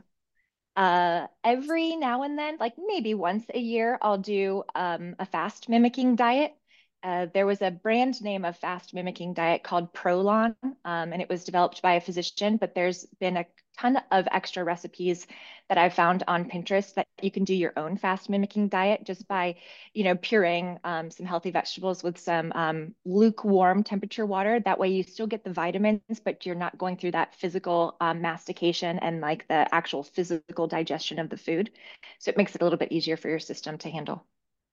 Uh, 0.75 1.27
every 1.43 1.95
now 1.95 2.23
and 2.23 2.38
then, 2.38 2.58
like 2.60 2.73
maybe 2.77 3.13
once 3.13 3.45
a 3.53 3.60
year, 3.60 3.97
I'll 4.01 4.17
do 4.17 4.63
um, 4.75 5.15
a 5.19 5.25
fast 5.25 5.69
mimicking 5.69 6.15
diet. 6.15 6.56
Uh, 7.03 7.27
there 7.34 7.45
was 7.45 7.62
a 7.62 7.71
brand 7.71 8.21
name 8.21 8.45
of 8.45 8.58
fast 8.58 8.93
mimicking 8.93 9.34
diet 9.34 9.63
called 9.63 9.93
Prolon, 9.93 10.56
um, 10.63 11.13
and 11.13 11.21
it 11.21 11.29
was 11.29 11.43
developed 11.43 11.82
by 11.82 11.93
a 11.95 12.01
physician, 12.01 12.58
but 12.58 12.75
there's 12.75 13.06
been 13.19 13.38
a 13.38 13.45
ton 13.77 13.99
of 14.12 14.27
extra 14.31 14.63
recipes 14.63 15.27
that 15.69 15.77
I've 15.77 15.93
found 15.93 16.23
on 16.27 16.49
Pinterest 16.49 16.93
that 16.95 17.07
you 17.21 17.31
can 17.31 17.43
do 17.43 17.55
your 17.55 17.73
own 17.77 17.97
fast 17.97 18.29
mimicking 18.29 18.67
diet 18.67 19.03
just 19.05 19.27
by, 19.27 19.55
you 19.93 20.03
know, 20.03 20.15
pureeing 20.15 20.79
um, 20.83 21.09
some 21.09 21.25
healthy 21.25 21.51
vegetables 21.51 22.03
with 22.03 22.17
some 22.17 22.51
um, 22.53 22.95
lukewarm 23.05 23.83
temperature 23.83 24.25
water. 24.25 24.59
That 24.59 24.79
way 24.79 24.89
you 24.89 25.03
still 25.03 25.27
get 25.27 25.43
the 25.43 25.53
vitamins, 25.53 26.01
but 26.23 26.45
you're 26.45 26.55
not 26.55 26.77
going 26.77 26.97
through 26.97 27.12
that 27.12 27.36
physical 27.36 27.95
um, 28.01 28.21
mastication 28.21 28.99
and 28.99 29.21
like 29.21 29.47
the 29.47 29.73
actual 29.73 30.03
physical 30.03 30.67
digestion 30.67 31.19
of 31.19 31.29
the 31.29 31.38
food. 31.38 31.71
So 32.19 32.29
it 32.29 32.38
makes 32.38 32.55
it 32.55 32.62
a 32.62 32.65
little 32.65 32.79
bit 32.79 32.91
easier 32.91 33.17
for 33.17 33.29
your 33.29 33.39
system 33.39 33.77
to 33.79 33.89
handle. 33.89 34.25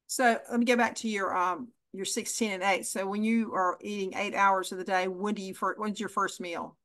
So 0.07 0.39
let 0.51 0.59
me 0.59 0.67
get 0.67 0.79
back 0.79 0.97
to 0.97 1.09
your 1.09 1.37
um 1.37 1.69
your 1.93 2.05
16 2.05 2.53
and 2.53 2.63
8. 2.63 2.87
So 2.87 3.07
when 3.07 3.23
you 3.23 3.53
are 3.55 3.77
eating 3.81 4.15
eight 4.15 4.35
hours 4.35 4.73
of 4.73 4.79
the 4.79 4.85
day, 4.85 5.09
when 5.09 5.35
do 5.35 5.43
you 5.43 5.55
first 5.55 5.79
when's 5.79 6.01
your 6.01 6.09
first 6.09 6.41
meal? 6.41 6.77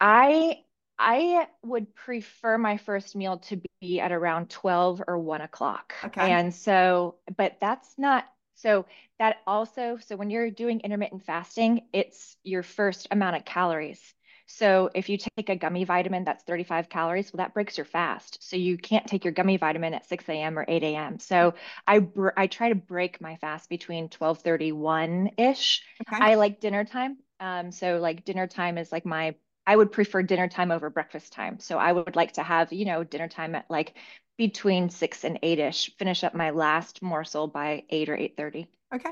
I 0.00 0.62
I 0.98 1.46
would 1.62 1.94
prefer 1.94 2.56
my 2.56 2.78
first 2.78 3.14
meal 3.16 3.38
to 3.38 3.60
be 3.80 4.00
at 4.00 4.12
around 4.12 4.48
12 4.48 5.02
or 5.06 5.18
1 5.18 5.42
o'clock. 5.42 5.94
Okay. 6.04 6.30
And 6.30 6.54
so, 6.54 7.16
but 7.36 7.58
that's 7.60 7.94
not 7.98 8.24
so 8.54 8.86
that 9.18 9.36
also, 9.46 9.98
so 9.98 10.16
when 10.16 10.30
you're 10.30 10.50
doing 10.50 10.80
intermittent 10.80 11.24
fasting, 11.24 11.82
it's 11.92 12.36
your 12.42 12.62
first 12.62 13.08
amount 13.10 13.36
of 13.36 13.44
calories. 13.44 14.14
So 14.46 14.90
if 14.94 15.08
you 15.08 15.18
take 15.18 15.48
a 15.50 15.56
gummy 15.56 15.84
vitamin 15.84 16.24
that's 16.24 16.44
35 16.44 16.88
calories, 16.88 17.32
well, 17.32 17.38
that 17.38 17.52
breaks 17.52 17.76
your 17.76 17.84
fast. 17.84 18.38
So 18.40 18.56
you 18.56 18.78
can't 18.78 19.06
take 19.06 19.24
your 19.24 19.32
gummy 19.32 19.56
vitamin 19.56 19.92
at 19.92 20.06
6 20.06 20.34
a.m. 20.34 20.58
or 20.58 20.64
8 20.66 20.94
a.m. 20.94 21.18
So 21.18 21.54
I 21.86 21.98
br- 21.98 22.30
I 22.36 22.46
try 22.46 22.68
to 22.70 22.74
break 22.76 23.20
my 23.20 23.36
fast 23.36 23.68
between 23.68 24.08
12:31 24.08 25.32
ish. 25.36 25.82
Okay. 26.00 26.22
I 26.22 26.36
like 26.36 26.60
dinner 26.60 26.84
time. 26.84 27.18
Um, 27.40 27.72
so 27.72 27.98
like 27.98 28.24
dinner 28.24 28.46
time 28.46 28.78
is 28.78 28.92
like 28.92 29.04
my 29.04 29.34
I 29.66 29.76
would 29.76 29.92
prefer 29.92 30.22
dinner 30.22 30.48
time 30.48 30.70
over 30.70 30.90
breakfast 30.90 31.32
time. 31.32 31.58
So 31.58 31.78
I 31.78 31.92
would 31.92 32.16
like 32.16 32.32
to 32.34 32.42
have, 32.42 32.72
you 32.72 32.84
know, 32.84 33.02
dinner 33.04 33.28
time 33.28 33.54
at 33.54 33.70
like 33.70 33.94
between 34.38 34.90
six 34.90 35.24
and 35.24 35.38
eight 35.42 35.58
ish, 35.58 35.90
finish 35.98 36.22
up 36.22 36.34
my 36.34 36.50
last 36.50 37.02
morsel 37.02 37.48
by 37.48 37.84
eight 37.90 38.08
or 38.08 38.16
eight 38.16 38.36
thirty. 38.36 38.68
Okay. 38.94 39.10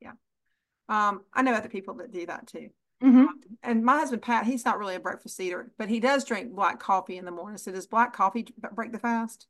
Yeah. 0.00 0.12
Um, 0.88 1.22
I 1.32 1.42
know 1.42 1.54
other 1.54 1.68
people 1.68 1.94
that 1.94 2.12
do 2.12 2.26
that 2.26 2.46
too. 2.46 2.70
Mm-hmm. 3.02 3.26
And 3.62 3.84
my 3.84 3.98
husband 3.98 4.22
Pat, 4.22 4.46
he's 4.46 4.64
not 4.64 4.78
really 4.78 4.94
a 4.94 5.00
breakfast 5.00 5.38
eater, 5.40 5.70
but 5.78 5.88
he 5.88 6.00
does 6.00 6.24
drink 6.24 6.54
black 6.54 6.80
coffee 6.80 7.18
in 7.18 7.24
the 7.24 7.30
morning. 7.30 7.58
So 7.58 7.72
does 7.72 7.86
black 7.86 8.12
coffee 8.12 8.46
break 8.72 8.92
the 8.92 8.98
fast? 8.98 9.46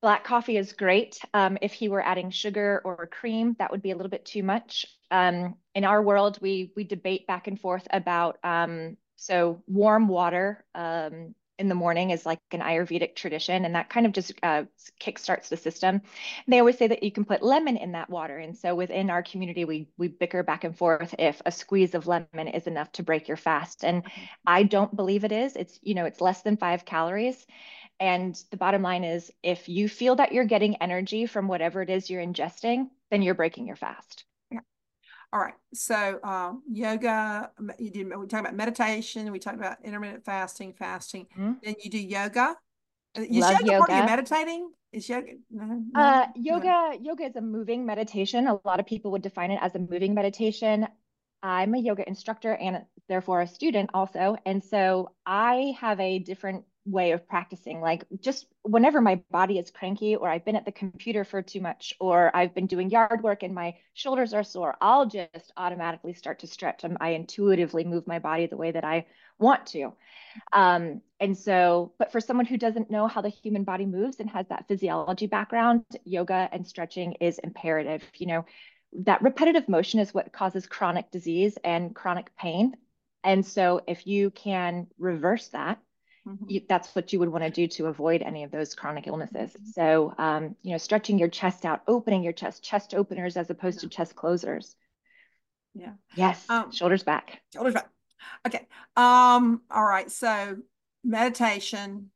Black 0.00 0.22
coffee 0.24 0.56
is 0.56 0.72
great. 0.72 1.18
Um, 1.34 1.58
if 1.60 1.72
he 1.72 1.88
were 1.88 2.00
adding 2.00 2.30
sugar 2.30 2.80
or 2.84 3.08
cream, 3.08 3.56
that 3.58 3.72
would 3.72 3.82
be 3.82 3.90
a 3.90 3.96
little 3.96 4.10
bit 4.10 4.24
too 4.24 4.42
much. 4.42 4.86
Um, 5.10 5.56
in 5.74 5.84
our 5.84 6.00
world, 6.00 6.38
we 6.40 6.72
we 6.76 6.84
debate 6.84 7.26
back 7.26 7.48
and 7.48 7.60
forth 7.60 7.86
about 7.90 8.38
um, 8.44 8.96
so 9.18 9.62
warm 9.66 10.06
water 10.06 10.64
um, 10.76 11.34
in 11.58 11.68
the 11.68 11.74
morning 11.74 12.10
is 12.10 12.24
like 12.24 12.38
an 12.52 12.60
Ayurvedic 12.60 13.16
tradition, 13.16 13.64
and 13.64 13.74
that 13.74 13.90
kind 13.90 14.06
of 14.06 14.12
just 14.12 14.32
uh, 14.44 14.62
kickstarts 15.00 15.48
the 15.48 15.56
system. 15.56 15.96
And 15.96 16.02
they 16.52 16.60
always 16.60 16.78
say 16.78 16.86
that 16.86 17.02
you 17.02 17.10
can 17.10 17.24
put 17.24 17.42
lemon 17.42 17.76
in 17.76 17.92
that 17.92 18.08
water, 18.08 18.38
and 18.38 18.56
so 18.56 18.76
within 18.76 19.10
our 19.10 19.24
community, 19.24 19.64
we 19.64 19.88
we 19.98 20.06
bicker 20.06 20.44
back 20.44 20.62
and 20.62 20.78
forth 20.78 21.16
if 21.18 21.42
a 21.44 21.50
squeeze 21.50 21.96
of 21.96 22.06
lemon 22.06 22.46
is 22.46 22.68
enough 22.68 22.92
to 22.92 23.02
break 23.02 23.26
your 23.26 23.36
fast, 23.36 23.84
and 23.84 24.04
I 24.46 24.62
don't 24.62 24.94
believe 24.94 25.24
it 25.24 25.32
is. 25.32 25.56
It's 25.56 25.78
you 25.82 25.94
know 25.94 26.04
it's 26.04 26.20
less 26.20 26.42
than 26.42 26.56
five 26.56 26.84
calories. 26.84 27.44
And 28.00 28.40
the 28.52 28.56
bottom 28.56 28.82
line 28.82 29.02
is 29.02 29.32
if 29.42 29.68
you 29.68 29.88
feel 29.88 30.14
that 30.16 30.30
you're 30.32 30.44
getting 30.44 30.76
energy 30.76 31.26
from 31.26 31.48
whatever 31.48 31.82
it 31.82 31.90
is 31.90 32.08
you're 32.08 32.22
ingesting, 32.24 32.90
then 33.10 33.22
you're 33.22 33.34
breaking 33.34 33.66
your 33.66 33.74
fast. 33.74 34.24
All 35.32 35.40
right. 35.40 35.54
So 35.74 36.18
um, 36.24 36.62
yoga, 36.70 37.50
you 37.78 37.90
did, 37.90 38.16
we 38.16 38.26
talked 38.26 38.40
about 38.40 38.54
meditation. 38.54 39.30
We 39.30 39.38
talked 39.38 39.58
about 39.58 39.76
intermittent 39.84 40.24
fasting, 40.24 40.72
fasting. 40.72 41.26
Mm-hmm. 41.36 41.52
Then 41.62 41.74
you 41.82 41.90
do 41.90 41.98
yoga. 41.98 42.56
Uh, 43.16 43.22
is 43.22 43.38
Love 43.38 43.60
yoga, 43.60 43.72
yoga. 43.72 43.86
part 43.86 44.04
of 44.04 44.10
meditating? 44.10 44.70
Is 44.92 45.08
yoga? 45.08 45.32
No, 45.50 45.64
no, 45.64 46.00
uh, 46.00 46.26
yoga, 46.34 46.66
no. 46.66 46.98
yoga 47.02 47.24
is 47.24 47.36
a 47.36 47.42
moving 47.42 47.84
meditation. 47.84 48.46
A 48.46 48.58
lot 48.64 48.80
of 48.80 48.86
people 48.86 49.10
would 49.10 49.22
define 49.22 49.50
it 49.50 49.58
as 49.60 49.74
a 49.74 49.78
moving 49.78 50.14
meditation. 50.14 50.88
I'm 51.42 51.74
a 51.74 51.78
yoga 51.78 52.08
instructor 52.08 52.54
and 52.54 52.84
therefore 53.08 53.42
a 53.42 53.46
student 53.46 53.90
also. 53.92 54.36
And 54.46 54.64
so 54.64 55.12
I 55.26 55.74
have 55.78 56.00
a 56.00 56.18
different 56.18 56.64
way 56.84 57.12
of 57.12 57.28
practicing. 57.28 57.80
Like 57.80 58.04
just 58.20 58.46
whenever 58.62 59.00
my 59.00 59.16
body 59.30 59.58
is 59.58 59.70
cranky 59.70 60.16
or 60.16 60.28
I've 60.28 60.44
been 60.44 60.56
at 60.56 60.64
the 60.64 60.72
computer 60.72 61.24
for 61.24 61.42
too 61.42 61.60
much 61.60 61.94
or 62.00 62.34
I've 62.34 62.54
been 62.54 62.66
doing 62.66 62.90
yard 62.90 63.22
work 63.22 63.42
and 63.42 63.54
my 63.54 63.76
shoulders 63.94 64.32
are 64.32 64.42
sore, 64.42 64.76
I'll 64.80 65.06
just 65.06 65.52
automatically 65.56 66.14
start 66.14 66.40
to 66.40 66.46
stretch. 66.46 66.84
and 66.84 66.96
I 67.00 67.10
intuitively 67.10 67.84
move 67.84 68.06
my 68.06 68.18
body 68.18 68.46
the 68.46 68.56
way 68.56 68.70
that 68.70 68.84
I 68.84 69.06
want 69.38 69.66
to. 69.68 69.92
Um, 70.52 71.02
and 71.20 71.36
so, 71.36 71.92
but 71.98 72.12
for 72.12 72.20
someone 72.20 72.46
who 72.46 72.56
doesn't 72.56 72.90
know 72.90 73.06
how 73.06 73.20
the 73.20 73.28
human 73.28 73.64
body 73.64 73.86
moves 73.86 74.20
and 74.20 74.30
has 74.30 74.46
that 74.48 74.66
physiology 74.68 75.26
background, 75.26 75.84
yoga 76.04 76.48
and 76.52 76.66
stretching 76.66 77.12
is 77.14 77.38
imperative. 77.38 78.02
You 78.16 78.26
know, 78.26 78.44
that 79.04 79.22
repetitive 79.22 79.68
motion 79.68 80.00
is 80.00 80.14
what 80.14 80.32
causes 80.32 80.66
chronic 80.66 81.10
disease 81.10 81.58
and 81.64 81.94
chronic 81.94 82.34
pain. 82.36 82.74
And 83.24 83.44
so, 83.44 83.82
if 83.86 84.06
you 84.06 84.30
can 84.30 84.86
reverse 84.98 85.48
that, 85.48 85.78
mm-hmm. 86.28 86.44
you, 86.48 86.62
that's 86.68 86.94
what 86.94 87.12
you 87.12 87.18
would 87.18 87.28
want 87.28 87.44
to 87.44 87.50
do 87.50 87.66
to 87.66 87.86
avoid 87.86 88.22
any 88.22 88.44
of 88.44 88.50
those 88.50 88.74
chronic 88.74 89.06
illnesses. 89.06 89.50
Mm-hmm. 89.52 89.70
So, 89.70 90.14
um, 90.18 90.56
you 90.62 90.72
know, 90.72 90.78
stretching 90.78 91.18
your 91.18 91.28
chest 91.28 91.64
out, 91.64 91.82
opening 91.86 92.22
your 92.22 92.32
chest, 92.32 92.62
chest 92.62 92.94
openers 92.94 93.36
as 93.36 93.50
opposed 93.50 93.78
yeah. 93.78 93.88
to 93.88 93.88
chest 93.88 94.14
closers. 94.14 94.76
Yeah. 95.74 95.92
Yes. 96.14 96.44
Um, 96.48 96.72
shoulders 96.72 97.02
back. 97.02 97.40
Shoulders 97.52 97.74
back. 97.74 97.88
Okay. 98.46 98.66
Um. 98.96 99.62
All 99.70 99.84
right. 99.84 100.10
So, 100.10 100.58
meditation, 101.04 102.10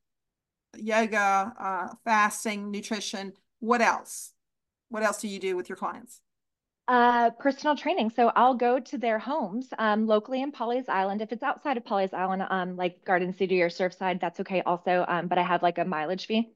yoga, 0.76 1.52
uh, 1.58 1.88
fasting, 2.04 2.70
nutrition. 2.70 3.32
What 3.60 3.80
else? 3.80 4.32
What 4.88 5.02
else 5.02 5.20
do 5.20 5.28
you 5.28 5.38
do 5.38 5.56
with 5.56 5.68
your 5.68 5.76
clients? 5.76 6.20
Uh, 6.88 7.30
personal 7.30 7.76
training. 7.76 8.10
So 8.10 8.32
I'll 8.34 8.54
go 8.54 8.78
to 8.80 8.98
their 8.98 9.18
homes 9.18 9.72
um, 9.78 10.06
locally 10.06 10.42
in 10.42 10.50
Pawleys 10.52 10.88
Island. 10.88 11.22
If 11.22 11.32
it's 11.32 11.42
outside 11.42 11.76
of 11.76 11.84
Pawleys 11.84 12.12
Island, 12.12 12.42
um, 12.50 12.76
like 12.76 13.04
Garden 13.04 13.32
City 13.32 13.62
or 13.62 13.68
Surfside, 13.68 14.20
that's 14.20 14.40
okay 14.40 14.62
also. 14.62 15.04
Um, 15.08 15.28
but 15.28 15.38
I 15.38 15.42
have 15.42 15.62
like 15.62 15.78
a 15.78 15.84
mileage 15.84 16.26
fee, 16.26 16.52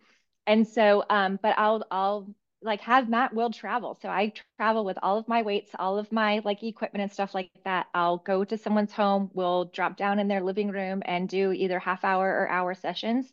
and 0.46 0.66
so 0.66 1.04
um, 1.08 1.38
but 1.42 1.56
I'll 1.58 1.84
I'll 1.90 2.28
like 2.66 2.80
have 2.82 3.08
Matt 3.08 3.32
will 3.32 3.50
travel. 3.50 3.98
So 4.02 4.08
I 4.08 4.32
travel 4.58 4.84
with 4.84 4.98
all 5.02 5.18
of 5.18 5.28
my 5.28 5.42
weights, 5.42 5.70
all 5.78 5.98
of 5.98 6.10
my 6.12 6.40
like 6.44 6.62
equipment 6.62 7.02
and 7.02 7.12
stuff 7.12 7.34
like 7.34 7.50
that. 7.64 7.86
I'll 7.94 8.18
go 8.18 8.44
to 8.44 8.58
someone's 8.58 8.92
home, 8.92 9.30
we'll 9.32 9.66
drop 9.66 9.96
down 9.96 10.18
in 10.18 10.28
their 10.28 10.42
living 10.42 10.70
room 10.70 11.02
and 11.06 11.28
do 11.28 11.52
either 11.52 11.78
half 11.78 12.04
hour 12.04 12.28
or 12.28 12.48
hour 12.48 12.74
sessions 12.74 13.32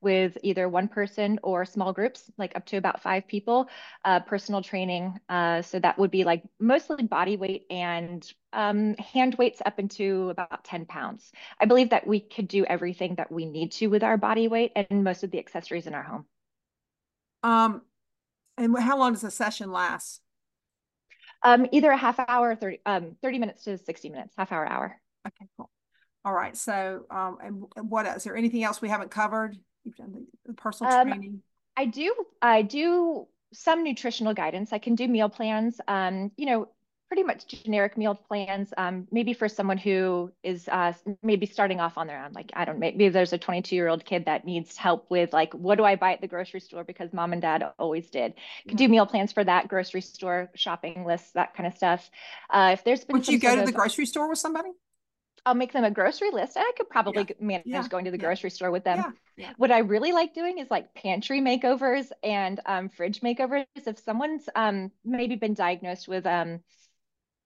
with 0.00 0.36
either 0.42 0.68
one 0.68 0.88
person 0.88 1.38
or 1.42 1.64
small 1.64 1.92
groups, 1.92 2.30
like 2.38 2.54
up 2.56 2.66
to 2.66 2.76
about 2.76 3.02
five 3.02 3.26
people, 3.26 3.68
uh, 4.04 4.20
personal 4.20 4.62
training. 4.62 5.18
Uh, 5.28 5.62
so 5.62 5.78
that 5.78 5.98
would 5.98 6.10
be 6.10 6.24
like 6.24 6.42
mostly 6.60 7.04
body 7.04 7.36
weight 7.36 7.66
and 7.70 8.32
um, 8.52 8.94
hand 8.96 9.34
weights 9.36 9.62
up 9.64 9.78
into 9.78 10.30
about 10.30 10.64
10 10.64 10.86
pounds. 10.86 11.32
I 11.60 11.66
believe 11.66 11.90
that 11.90 12.06
we 12.06 12.20
could 12.20 12.48
do 12.48 12.64
everything 12.64 13.14
that 13.16 13.30
we 13.32 13.46
need 13.46 13.72
to 13.72 13.86
with 13.86 14.02
our 14.02 14.16
body 14.16 14.48
weight 14.48 14.72
and 14.76 15.04
most 15.04 15.24
of 15.24 15.30
the 15.30 15.38
accessories 15.38 15.86
in 15.86 15.94
our 15.94 16.02
home. 16.02 16.26
Um, 17.42 17.82
and 18.62 18.78
how 18.78 18.98
long 18.98 19.12
does 19.12 19.24
a 19.24 19.30
session 19.30 19.70
last? 19.70 20.20
Um, 21.42 21.66
either 21.72 21.90
a 21.90 21.96
half 21.96 22.20
hour, 22.28 22.54
30, 22.54 22.78
um, 22.86 23.16
30 23.20 23.38
minutes 23.38 23.64
to 23.64 23.76
60 23.76 24.08
minutes, 24.10 24.34
half 24.36 24.52
hour, 24.52 24.66
hour. 24.66 25.00
Okay, 25.26 25.46
cool. 25.56 25.70
All 26.24 26.32
right. 26.32 26.56
So, 26.56 27.04
um, 27.10 27.38
and 27.42 27.90
what 27.90 28.06
else? 28.06 28.18
Is 28.18 28.24
there 28.24 28.36
anything 28.36 28.62
else 28.62 28.80
we 28.80 28.88
haven't 28.88 29.10
covered? 29.10 29.56
You've 29.84 29.96
done 29.96 30.26
the, 30.46 30.52
personal 30.54 30.92
um, 30.92 31.08
training. 31.08 31.42
I 31.76 31.86
do, 31.86 32.14
I 32.40 32.62
do 32.62 33.26
some 33.52 33.82
nutritional 33.82 34.34
guidance. 34.34 34.72
I 34.72 34.78
can 34.78 34.94
do 34.94 35.08
meal 35.08 35.28
plans. 35.28 35.80
Um, 35.88 36.30
you 36.36 36.46
know, 36.46 36.68
pretty 37.12 37.24
much 37.24 37.46
generic 37.46 37.98
meal 37.98 38.14
plans, 38.14 38.72
um, 38.78 39.06
maybe 39.12 39.34
for 39.34 39.46
someone 39.46 39.76
who 39.76 40.32
is 40.42 40.66
uh, 40.68 40.94
maybe 41.22 41.44
starting 41.44 41.78
off 41.78 41.98
on 41.98 42.06
their 42.06 42.24
own. 42.24 42.32
Like, 42.32 42.50
I 42.54 42.64
don't 42.64 42.76
know, 42.76 42.80
maybe 42.80 43.10
there's 43.10 43.34
a 43.34 43.38
22 43.38 43.76
year 43.76 43.88
old 43.88 44.02
kid 44.02 44.24
that 44.24 44.46
needs 44.46 44.78
help 44.78 45.10
with 45.10 45.30
like, 45.30 45.52
what 45.52 45.76
do 45.76 45.84
I 45.84 45.94
buy 45.94 46.14
at 46.14 46.22
the 46.22 46.26
grocery 46.26 46.60
store 46.60 46.84
because 46.84 47.12
mom 47.12 47.34
and 47.34 47.42
dad 47.42 47.70
always 47.78 48.08
did. 48.08 48.32
Could 48.66 48.78
do 48.78 48.88
meal 48.88 49.04
plans 49.04 49.30
for 49.30 49.44
that, 49.44 49.68
grocery 49.68 50.00
store 50.00 50.50
shopping 50.54 51.04
lists, 51.04 51.32
that 51.32 51.54
kind 51.54 51.66
of 51.66 51.76
stuff. 51.76 52.10
Uh, 52.48 52.70
if 52.72 52.82
there's 52.82 53.04
been 53.04 53.18
Would 53.18 53.28
you 53.28 53.38
go 53.38 53.56
to 53.56 53.62
the 53.66 53.72
grocery 53.72 54.06
store 54.06 54.26
with 54.26 54.38
somebody? 54.38 54.70
I'll 55.44 55.54
make 55.54 55.74
them 55.74 55.84
a 55.84 55.90
grocery 55.90 56.30
list 56.30 56.56
and 56.56 56.64
I 56.66 56.72
could 56.78 56.88
probably 56.88 57.26
yeah. 57.28 57.34
manage 57.40 57.66
yeah. 57.66 57.88
going 57.88 58.06
to 58.06 58.10
the 58.10 58.16
grocery 58.16 58.48
store 58.48 58.70
with 58.70 58.84
them. 58.84 59.14
Yeah. 59.36 59.52
What 59.58 59.70
I 59.70 59.80
really 59.80 60.12
like 60.12 60.32
doing 60.32 60.56
is 60.58 60.70
like 60.70 60.94
pantry 60.94 61.42
makeovers 61.42 62.06
and 62.22 62.58
um, 62.64 62.88
fridge 62.88 63.20
makeovers. 63.20 63.66
If 63.74 63.98
someone's 63.98 64.48
um, 64.54 64.92
maybe 65.04 65.36
been 65.36 65.52
diagnosed 65.54 66.08
with 66.08 66.24
um, 66.26 66.60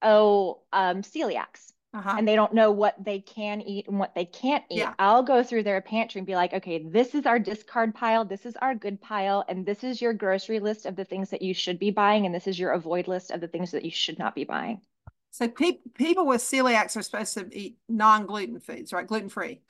oh, 0.07 0.61
um, 0.73 1.03
celiacs. 1.03 1.73
Uh-huh. 1.93 2.15
And 2.19 2.29
they 2.29 2.37
don't 2.37 2.53
know 2.53 2.71
what 2.73 2.95
they 3.03 3.21
can 3.21 3.63
eat 3.63 3.89
and 3.89 3.99
what 3.99 4.15
they 4.15 4.27
can't 4.27 4.65
eat. 4.71 4.79
Yeah. 4.79 4.93
I'll 4.99 5.23
go 5.23 5.43
through 5.43 5.63
their 5.63 5.81
pantry 5.81 6.19
and 6.19 6.27
be 6.27 6.35
like, 6.35 6.53
okay, 6.53 6.85
this 6.87 7.15
is 7.15 7.25
our 7.25 7.39
discard 7.39 7.95
pile, 7.95 8.25
this 8.25 8.45
is 8.45 8.55
our 8.57 8.75
good 8.75 9.01
pile, 9.01 9.45
and 9.49 9.65
this 9.65 9.83
is 9.83 10.03
your 10.03 10.13
grocery 10.13 10.61
list 10.61 10.85
of 10.85 10.95
the 10.95 11.07
things 11.07 11.31
that 11.31 11.41
you 11.41 11.55
should 11.55 11.79
be 11.79 11.91
buying, 11.91 12.27
and 12.27 12.35
this 12.35 12.47
is 12.47 12.59
your 12.59 12.73
avoid 12.73 13.09
list 13.09 13.31
of 13.31 13.41
the 13.41 13.49
things 13.49 13.71
that 13.71 13.85
you 13.85 13.91
should 13.91 14.19
not 14.19 14.35
be 14.35 14.45
buying. 14.45 14.83
So 15.31 15.49
pe- 15.49 15.79
people 15.95 16.27
with 16.27 16.43
celiacs 16.43 16.97
are 16.99 17.03
supposed 17.03 17.35
to 17.35 17.49
eat 17.59 17.79
non-gluten 17.89 18.61
foods, 18.61 18.93
right? 18.93 19.07
Gluten 19.07 19.31
free. 19.31 19.63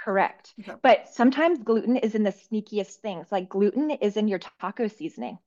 Correct. 0.00 0.54
Okay. 0.60 0.74
But 0.82 1.08
sometimes 1.08 1.60
gluten 1.60 1.96
is 1.96 2.16
in 2.16 2.24
the 2.24 2.32
sneakiest 2.32 2.96
things. 2.96 3.26
Like 3.30 3.48
gluten 3.48 3.92
is 3.92 4.16
in 4.16 4.26
your 4.26 4.40
taco 4.60 4.88
seasoning. 4.88 5.38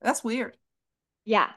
That's 0.00 0.22
weird. 0.22 0.56
Yeah 1.24 1.50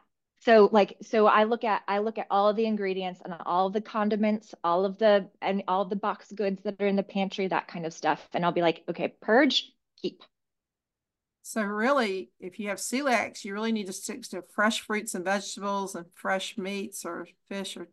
so 0.45 0.69
like 0.71 0.95
so 1.01 1.25
i 1.25 1.43
look 1.43 1.63
at 1.63 1.81
i 1.88 1.97
look 1.97 2.17
at 2.17 2.27
all 2.29 2.47
of 2.47 2.55
the 2.55 2.65
ingredients 2.65 3.19
and 3.25 3.34
all 3.45 3.67
of 3.67 3.73
the 3.73 3.81
condiments 3.81 4.53
all 4.63 4.86
of 4.86 4.97
the 4.99 5.27
and 5.41 5.63
all 5.67 5.81
of 5.81 5.89
the 5.89 5.95
box 5.95 6.31
goods 6.31 6.62
that 6.63 6.79
are 6.79 6.88
in 6.88 6.95
the 6.95 7.03
pantry 7.03 7.47
that 7.47 7.67
kind 7.67 7.86
of 7.86 7.93
stuff. 7.93 8.27
And 8.34 8.45
i'll 8.45 8.51
be 8.51 8.62
like 8.62 8.84
okay 8.89 9.13
purge 9.21 9.71
keep. 10.01 10.21
So 11.41 11.62
really 11.62 12.31
if 12.39 12.60
you 12.60 12.69
have 12.69 12.77
celiacs 12.77 13.43
you 13.43 13.53
really 13.53 13.71
need 13.71 13.88
to 13.88 13.93
stick 13.93 14.23
to 14.29 14.43
fresh 14.53 14.81
fruits 14.81 15.15
and 15.15 15.25
vegetables 15.25 15.95
and 15.95 16.05
fresh 16.13 16.58
meats 16.58 17.05
or 17.05 17.27
fish 17.49 17.75
or 17.77 17.88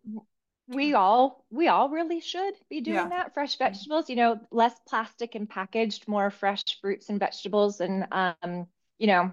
we 0.69 0.95
all 0.95 1.45
we 1.51 1.69
all 1.69 1.89
really 1.89 2.21
should 2.21 2.55
be 2.71 2.81
doing 2.81 2.97
yeah. 2.97 3.09
that 3.09 3.35
fresh 3.35 3.57
vegetables 3.57 4.09
you 4.09 4.17
know 4.17 4.39
less 4.51 4.75
plastic 4.89 5.35
and 5.35 5.51
packaged 5.51 6.07
more 6.09 6.31
fresh 6.31 6.63
fruits 6.81 7.09
and 7.09 7.19
vegetables 7.19 7.81
and 7.81 8.07
um 8.13 8.67
you 8.99 9.07
know 9.07 9.33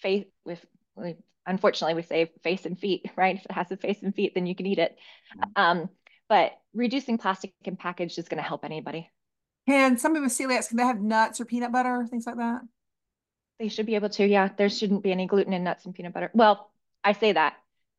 faith 0.00 0.26
with 0.44 0.64
unfortunately 1.46 1.94
we 1.94 2.02
say 2.02 2.30
face 2.42 2.66
and 2.66 2.78
feet 2.78 3.04
right? 3.16 3.36
If 3.36 3.44
it 3.44 3.52
has 3.52 3.70
a 3.70 3.76
face 3.76 4.02
and 4.02 4.14
feet 4.14 4.32
then 4.34 4.46
you 4.46 4.54
can 4.54 4.66
eat 4.66 4.78
it. 4.78 4.96
Um, 5.56 5.88
but 6.28 6.52
reducing 6.74 7.18
plastic 7.18 7.52
and 7.64 7.78
packaged 7.78 8.18
is 8.18 8.28
going 8.28 8.42
to 8.42 8.48
help 8.48 8.64
anybody. 8.64 9.10
Can 9.68 9.98
somebody 9.98 10.22
with 10.22 10.32
celiacs 10.32 10.68
can 10.68 10.76
they 10.76 10.84
have 10.84 11.00
nuts 11.00 11.40
or 11.40 11.44
peanut 11.44 11.72
butter 11.72 12.06
things 12.08 12.26
like 12.26 12.36
that? 12.36 12.60
They 13.58 13.68
should 13.68 13.86
be 13.86 13.94
able 13.94 14.08
to 14.10 14.26
yeah. 14.26 14.48
There 14.56 14.70
shouldn't 14.70 15.02
be 15.02 15.12
any 15.12 15.26
gluten 15.26 15.52
in 15.52 15.64
nuts 15.64 15.84
and 15.84 15.94
peanut 15.94 16.14
butter. 16.14 16.30
Well 16.34 16.70
i 17.02 17.12
say 17.12 17.32
that 17.32 17.54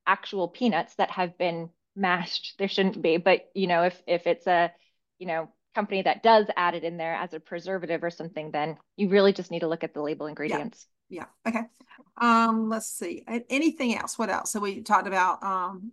actual 0.05 0.47
peanuts 0.47 0.93
that 0.95 1.09
have 1.09 1.37
been 1.37 1.69
mashed 1.95 2.55
there 2.57 2.67
shouldn't 2.67 3.01
be. 3.01 3.17
But 3.17 3.49
you 3.53 3.67
know 3.67 3.83
if 3.83 4.01
if 4.07 4.27
it's 4.27 4.47
a 4.47 4.71
you 5.19 5.27
know 5.27 5.49
company 5.75 6.01
that 6.01 6.23
does 6.23 6.47
add 6.55 6.75
it 6.75 6.83
in 6.83 6.97
there 6.97 7.15
as 7.15 7.33
a 7.33 7.39
preservative 7.39 8.03
or 8.03 8.09
something, 8.09 8.51
then 8.51 8.77
you 8.97 9.09
really 9.09 9.33
just 9.33 9.51
need 9.51 9.61
to 9.61 9.67
look 9.67 9.83
at 9.83 9.93
the 9.93 10.01
label 10.01 10.27
ingredients. 10.27 10.85
Yeah. 11.11 11.25
Okay. 11.47 11.63
Um, 12.17 12.69
let's 12.69 12.87
see. 12.87 13.23
Anything 13.49 13.97
else? 13.97 14.17
What 14.17 14.29
else? 14.29 14.51
So 14.51 14.59
we 14.59 14.81
talked 14.81 15.07
about 15.07 15.43
um 15.43 15.91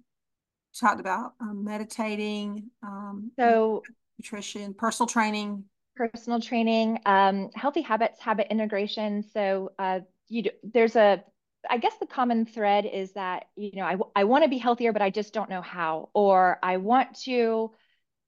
talked 0.79 1.01
about 1.01 1.35
um, 1.41 1.65
meditating, 1.65 2.71
um, 2.83 3.33
so 3.37 3.83
nutrition, 4.19 4.75
personal 4.75 5.09
training, 5.09 5.65
personal 5.97 6.41
training, 6.41 7.01
um, 7.05 7.51
healthy 7.55 7.83
habits, 7.83 8.21
habit 8.21 8.47
integration. 8.51 9.25
So 9.35 9.73
uh, 9.79 10.01
you 10.29 10.43
do, 10.45 10.51
there's 10.63 10.97
a 10.97 11.23
I 11.69 11.79
guess 11.79 11.95
the 11.99 12.07
common 12.07 12.47
thread 12.47 12.87
is 12.87 13.13
that 13.15 13.47
you 13.57 13.73
know 13.75 13.85
I 13.85 13.97
I 14.15 14.25
want 14.25 14.45
to 14.45 14.51
be 14.51 14.59
healthier, 14.59 14.93
but 14.93 15.03
I 15.03 15.11
just 15.11 15.35
don't 15.35 15.51
know 15.51 15.63
how, 15.63 16.11
or 16.15 16.59
I 16.63 16.77
want 16.77 17.19
to 17.23 17.73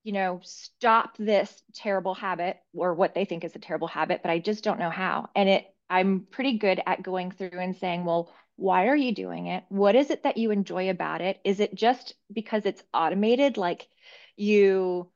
you 0.02 0.12
know 0.12 0.40
stop 0.42 1.16
this 1.18 1.62
terrible 1.74 2.14
habit 2.14 2.56
or 2.74 2.94
what 2.94 3.14
they 3.14 3.24
think 3.24 3.44
is 3.44 3.54
a 3.54 3.60
terrible 3.60 3.88
habit, 3.88 4.22
but 4.22 4.30
I 4.30 4.40
just 4.40 4.64
don't 4.64 4.80
know 4.80 4.90
how. 4.90 5.28
And 5.36 5.48
it 5.48 5.72
I'm 5.90 6.26
pretty 6.30 6.56
good 6.56 6.80
at 6.86 7.02
going 7.02 7.32
through 7.32 7.58
and 7.58 7.76
saying, 7.76 8.04
well, 8.04 8.32
why 8.56 8.86
are 8.86 8.96
you 8.96 9.12
doing 9.12 9.46
it? 9.46 9.64
What 9.68 9.96
is 9.96 10.10
it 10.10 10.22
that 10.22 10.36
you 10.36 10.50
enjoy 10.50 10.90
about 10.90 11.20
it? 11.20 11.40
Is 11.44 11.60
it 11.60 11.74
just 11.74 12.14
because 12.32 12.64
it's 12.64 12.82
automated, 12.94 13.56
like 13.56 13.88
you 14.36 15.10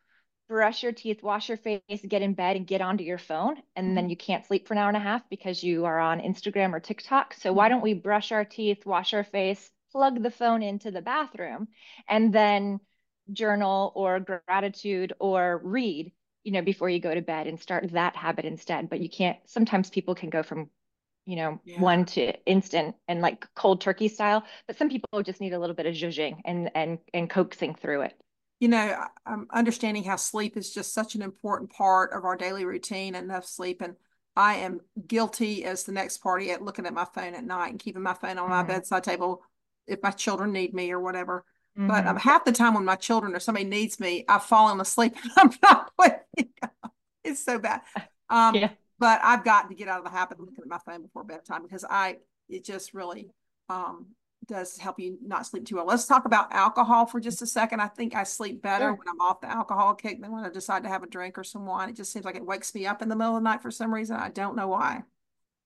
brush 0.48 0.82
your 0.82 0.92
teeth, 0.92 1.22
wash 1.22 1.48
your 1.48 1.58
face, 1.58 1.80
get 2.08 2.22
in 2.22 2.34
bed, 2.34 2.56
and 2.56 2.66
get 2.66 2.80
onto 2.80 3.04
your 3.04 3.18
phone, 3.18 3.56
and 3.76 3.96
then 3.96 4.04
mm-hmm. 4.04 4.10
you 4.10 4.16
can't 4.16 4.46
sleep 4.46 4.66
for 4.66 4.74
an 4.74 4.78
hour 4.78 4.88
and 4.88 4.96
a 4.96 5.00
half 5.00 5.28
because 5.30 5.62
you 5.62 5.84
are 5.84 6.00
on 6.00 6.20
Instagram 6.20 6.72
or 6.72 6.80
TikTok? 6.80 7.34
So 7.34 7.52
why 7.52 7.66
mm-hmm. 7.66 7.74
don't 7.74 7.82
we 7.82 7.94
brush 7.94 8.32
our 8.32 8.44
teeth, 8.44 8.84
wash 8.84 9.14
our 9.14 9.24
face, 9.24 9.70
plug 9.92 10.22
the 10.22 10.30
phone 10.30 10.62
into 10.62 10.90
the 10.90 11.02
bathroom, 11.02 11.68
and 12.08 12.32
then 12.32 12.80
journal 13.32 13.92
or 13.94 14.20
gratitude 14.20 15.12
or 15.20 15.60
read? 15.62 16.12
You 16.44 16.52
know 16.52 16.62
before 16.62 16.88
you 16.88 17.00
go 17.00 17.14
to 17.14 17.22
bed 17.22 17.46
and 17.46 17.58
start 17.58 17.90
that 17.92 18.14
habit 18.14 18.44
instead 18.44 18.88
but 18.88 19.00
you 19.00 19.08
can't 19.08 19.38
sometimes 19.44 19.90
people 19.90 20.14
can 20.14 20.30
go 20.30 20.42
from 20.42 20.68
you 21.26 21.36
know, 21.36 21.60
yeah. 21.64 21.80
one 21.80 22.04
to 22.04 22.32
instant 22.44 22.94
and 23.08 23.20
like 23.20 23.46
cold 23.54 23.80
turkey 23.80 24.08
style. 24.08 24.44
But 24.66 24.76
some 24.76 24.90
people 24.90 25.22
just 25.22 25.40
need 25.40 25.52
a 25.52 25.58
little 25.58 25.74
bit 25.74 25.86
of 25.86 25.94
zhuzhing 25.94 26.40
and 26.44 26.70
and 26.74 26.98
and 27.12 27.30
coaxing 27.30 27.74
through 27.74 28.02
it. 28.02 28.14
You 28.60 28.68
know, 28.68 29.04
I'm 29.26 29.46
understanding 29.52 30.04
how 30.04 30.16
sleep 30.16 30.56
is 30.56 30.72
just 30.72 30.92
such 30.92 31.14
an 31.14 31.22
important 31.22 31.70
part 31.70 32.12
of 32.12 32.24
our 32.24 32.36
daily 32.36 32.64
routine, 32.64 33.14
enough 33.14 33.46
sleep. 33.46 33.82
And 33.82 33.96
I 34.36 34.56
am 34.56 34.80
guilty 35.06 35.64
as 35.64 35.84
the 35.84 35.92
next 35.92 36.18
party 36.18 36.50
at 36.50 36.62
looking 36.62 36.86
at 36.86 36.94
my 36.94 37.06
phone 37.14 37.34
at 37.34 37.44
night 37.44 37.70
and 37.70 37.78
keeping 37.78 38.02
my 38.02 38.14
phone 38.14 38.38
on 38.38 38.44
mm-hmm. 38.44 38.50
my 38.50 38.62
bedside 38.62 39.04
table 39.04 39.42
if 39.86 40.02
my 40.02 40.10
children 40.10 40.52
need 40.52 40.74
me 40.74 40.92
or 40.92 41.00
whatever. 41.00 41.44
Mm-hmm. 41.76 41.88
But 41.88 42.06
um, 42.06 42.16
half 42.16 42.44
the 42.44 42.52
time 42.52 42.74
when 42.74 42.84
my 42.84 42.96
children 42.96 43.34
or 43.34 43.40
somebody 43.40 43.64
needs 43.64 43.98
me, 43.98 44.24
I've 44.28 44.44
fallen 44.44 44.80
asleep 44.80 45.16
and 45.22 45.32
I'm 45.36 45.50
not 45.62 45.90
waking 45.98 46.52
up. 46.62 46.92
It's 47.22 47.44
so 47.44 47.58
bad. 47.58 47.80
Um, 48.30 48.54
yeah 48.54 48.70
but 48.98 49.20
I've 49.22 49.44
got 49.44 49.68
to 49.68 49.74
get 49.74 49.88
out 49.88 49.98
of 49.98 50.04
the 50.04 50.10
habit 50.10 50.38
of 50.38 50.46
looking 50.46 50.62
at 50.62 50.68
my 50.68 50.78
phone 50.78 51.02
before 51.02 51.24
bedtime 51.24 51.62
because 51.62 51.84
I 51.88 52.18
it 52.48 52.64
just 52.64 52.94
really 52.94 53.30
um, 53.68 54.06
does 54.46 54.78
help 54.78 55.00
you 55.00 55.18
not 55.22 55.46
sleep 55.46 55.66
too 55.66 55.76
well. 55.76 55.86
Let's 55.86 56.06
talk 56.06 56.24
about 56.26 56.52
alcohol 56.52 57.06
for 57.06 57.20
just 57.20 57.42
a 57.42 57.46
second. 57.46 57.80
I 57.80 57.88
think 57.88 58.14
I 58.14 58.24
sleep 58.24 58.62
better 58.62 58.86
sure. 58.86 58.92
when 58.92 59.08
I'm 59.08 59.20
off 59.20 59.40
the 59.40 59.50
alcohol 59.50 59.94
kick 59.94 60.20
than 60.20 60.30
when 60.30 60.44
I 60.44 60.50
decide 60.50 60.84
to 60.84 60.88
have 60.88 61.02
a 61.02 61.08
drink 61.08 61.38
or 61.38 61.44
some 61.44 61.66
wine. 61.66 61.88
It 61.88 61.96
just 61.96 62.12
seems 62.12 62.24
like 62.24 62.36
it 62.36 62.46
wakes 62.46 62.74
me 62.74 62.86
up 62.86 63.02
in 63.02 63.08
the 63.08 63.16
middle 63.16 63.36
of 63.36 63.42
the 63.42 63.48
night 63.48 63.62
for 63.62 63.70
some 63.70 63.92
reason. 63.92 64.16
I 64.16 64.30
don't 64.30 64.56
know 64.56 64.68
why. 64.68 65.02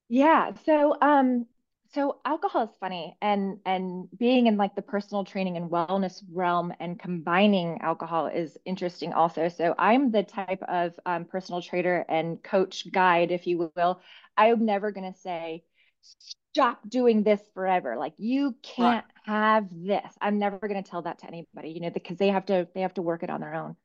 Yeah. 0.07 0.51
So 0.65 0.97
um 1.01 1.45
so 1.93 2.17
alcohol 2.23 2.63
is 2.63 2.69
funny 2.79 3.17
and 3.21 3.59
and 3.65 4.07
being 4.17 4.47
in 4.47 4.57
like 4.57 4.75
the 4.75 4.81
personal 4.81 5.23
training 5.23 5.57
and 5.57 5.71
wellness 5.71 6.23
realm 6.31 6.71
and 6.79 6.99
combining 6.99 7.81
alcohol 7.81 8.27
is 8.27 8.57
interesting 8.65 9.13
also. 9.13 9.49
So 9.49 9.73
i'm 9.77 10.11
the 10.11 10.23
type 10.23 10.61
of 10.67 10.93
um, 11.05 11.25
personal 11.25 11.61
trainer 11.61 12.05
and 12.07 12.41
coach 12.43 12.91
guide 12.91 13.31
if 13.31 13.47
you 13.47 13.71
will. 13.75 14.01
I'm 14.37 14.65
never 14.65 14.91
going 14.91 15.11
to 15.11 15.19
say 15.19 15.63
stop 16.01 16.79
doing 16.87 17.23
this 17.23 17.41
forever. 17.53 17.97
Like 17.97 18.13
you 18.17 18.55
can't 18.61 19.05
right. 19.27 19.33
have 19.33 19.67
this. 19.71 20.11
I'm 20.21 20.39
never 20.39 20.59
going 20.59 20.81
to 20.81 20.89
tell 20.89 21.01
that 21.01 21.19
to 21.19 21.27
anybody 21.27 21.69
you 21.69 21.81
know 21.81 21.89
because 21.89 22.17
they 22.17 22.29
have 22.29 22.45
to 22.47 22.67
they 22.75 22.81
have 22.81 22.93
to 22.95 23.01
work 23.01 23.23
it 23.23 23.29
on 23.29 23.41
their 23.41 23.55
own 23.55 23.75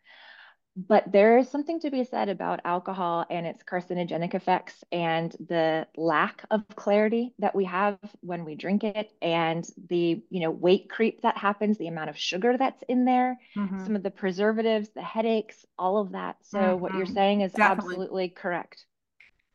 but 0.76 1.10
there 1.10 1.38
is 1.38 1.48
something 1.48 1.78
to 1.80 1.90
be 1.90 2.04
said 2.04 2.28
about 2.28 2.60
alcohol 2.64 3.24
and 3.30 3.46
its 3.46 3.62
carcinogenic 3.62 4.34
effects 4.34 4.82
and 4.90 5.32
the 5.48 5.86
lack 5.96 6.44
of 6.50 6.64
clarity 6.74 7.32
that 7.38 7.54
we 7.54 7.64
have 7.64 7.98
when 8.20 8.44
we 8.44 8.54
drink 8.54 8.82
it 8.82 9.12
and 9.22 9.64
the 9.88 10.22
you 10.30 10.40
know 10.40 10.50
weight 10.50 10.90
creep 10.90 11.22
that 11.22 11.36
happens 11.36 11.78
the 11.78 11.86
amount 11.86 12.10
of 12.10 12.18
sugar 12.18 12.56
that's 12.58 12.82
in 12.88 13.04
there 13.04 13.38
mm-hmm. 13.56 13.84
some 13.84 13.94
of 13.94 14.02
the 14.02 14.10
preservatives 14.10 14.88
the 14.94 15.02
headaches 15.02 15.64
all 15.78 15.98
of 15.98 16.12
that 16.12 16.36
so 16.42 16.58
mm-hmm. 16.58 16.80
what 16.80 16.92
you're 16.94 17.04
mm-hmm. 17.04 17.14
saying 17.14 17.40
is 17.42 17.52
definitely. 17.52 17.94
absolutely 17.94 18.28
correct 18.28 18.86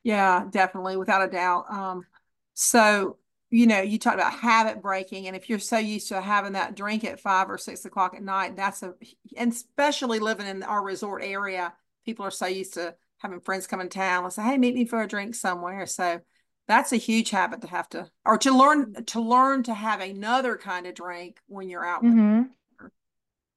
yeah 0.04 0.46
definitely 0.50 0.96
without 0.96 1.28
a 1.28 1.32
doubt 1.32 1.66
um, 1.70 2.06
so 2.54 3.18
you 3.50 3.66
know, 3.68 3.82
you 3.82 3.98
talked 3.98 4.16
about 4.16 4.34
habit 4.34 4.82
breaking, 4.82 5.28
and 5.28 5.36
if 5.36 5.50
you're 5.50 5.60
so 5.60 5.78
used 5.78 6.10
to 6.10 6.22
having 6.22 6.54
that 6.54 6.76
drink 6.76 7.04
at 7.04 7.20
five 7.20 7.50
or 7.50 7.58
six 7.58 7.86
o'clock 7.86 8.14
at 8.16 8.24
night, 8.24 8.56
that's 8.56 8.84
a, 8.84 8.94
and 9.38 9.52
especially 9.52 10.20
living 10.20 10.48
in 10.48 10.64
our 10.64 10.84
resort 10.84 11.24
area, 11.24 11.74
people 12.06 12.26
are 12.26 12.32
so 12.32 12.46
used 12.46 12.76
to 12.76 12.96
having 13.18 13.40
friends 13.40 13.68
come 13.68 13.82
in 13.82 13.90
town 13.90 14.24
and 14.24 14.34
say, 14.34 14.44
"Hey, 14.44 14.58
meet 14.58 14.76
me 14.76 14.86
for 14.86 15.02
a 15.02 15.08
drink 15.08 15.36
somewhere." 15.36 15.86
So 15.86 16.22
that's 16.68 16.92
a 16.92 16.98
huge 16.98 17.32
habit 17.32 17.62
to 17.62 17.68
have 17.68 17.90
to, 17.90 18.10
or 18.26 18.38
to 18.38 18.56
learn 18.56 19.06
to 19.06 19.20
learn 19.20 19.64
to 19.64 19.74
have 19.74 20.02
another 20.02 20.56
kind 20.56 20.86
of 20.86 20.94
drink 20.94 21.40
when 21.48 21.70
you're 21.70 21.86
out. 21.86 22.04
Mm-hmm. 22.04 22.44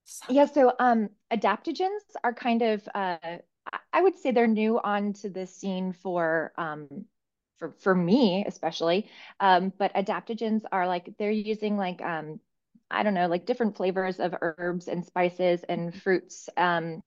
So. 0.05 0.25
Yeah. 0.31 0.47
So, 0.47 0.73
um, 0.79 1.11
adaptogens 1.33 2.01
are 2.25 2.35
kind 2.35 2.63
of, 2.63 2.87
uh, 2.95 3.17
I 3.93 4.03
would 4.03 4.19
say 4.19 4.31
they're 4.31 4.47
new 4.47 4.81
onto 4.81 5.31
the 5.31 5.47
scene 5.47 5.93
for 5.93 6.53
um, 6.59 7.05
for 7.63 7.75
for 7.81 7.95
me 7.95 8.45
especially. 8.47 9.09
Um, 9.41 9.73
but 9.79 9.95
adaptogens 9.95 10.63
are 10.73 10.87
like 10.87 11.15
they're 11.19 11.31
using 11.31 11.77
like 11.77 12.03
um, 12.03 12.41
I 12.91 13.03
don't 13.03 13.15
know, 13.15 13.29
like 13.29 13.47
different 13.47 13.77
flavors 13.77 14.21
of 14.21 14.35
herbs 14.41 14.89
and 14.89 15.05
spices 15.05 15.65
and 15.69 15.91
mm-hmm. 15.91 15.99
fruits, 16.01 16.49
um, 16.57 17.03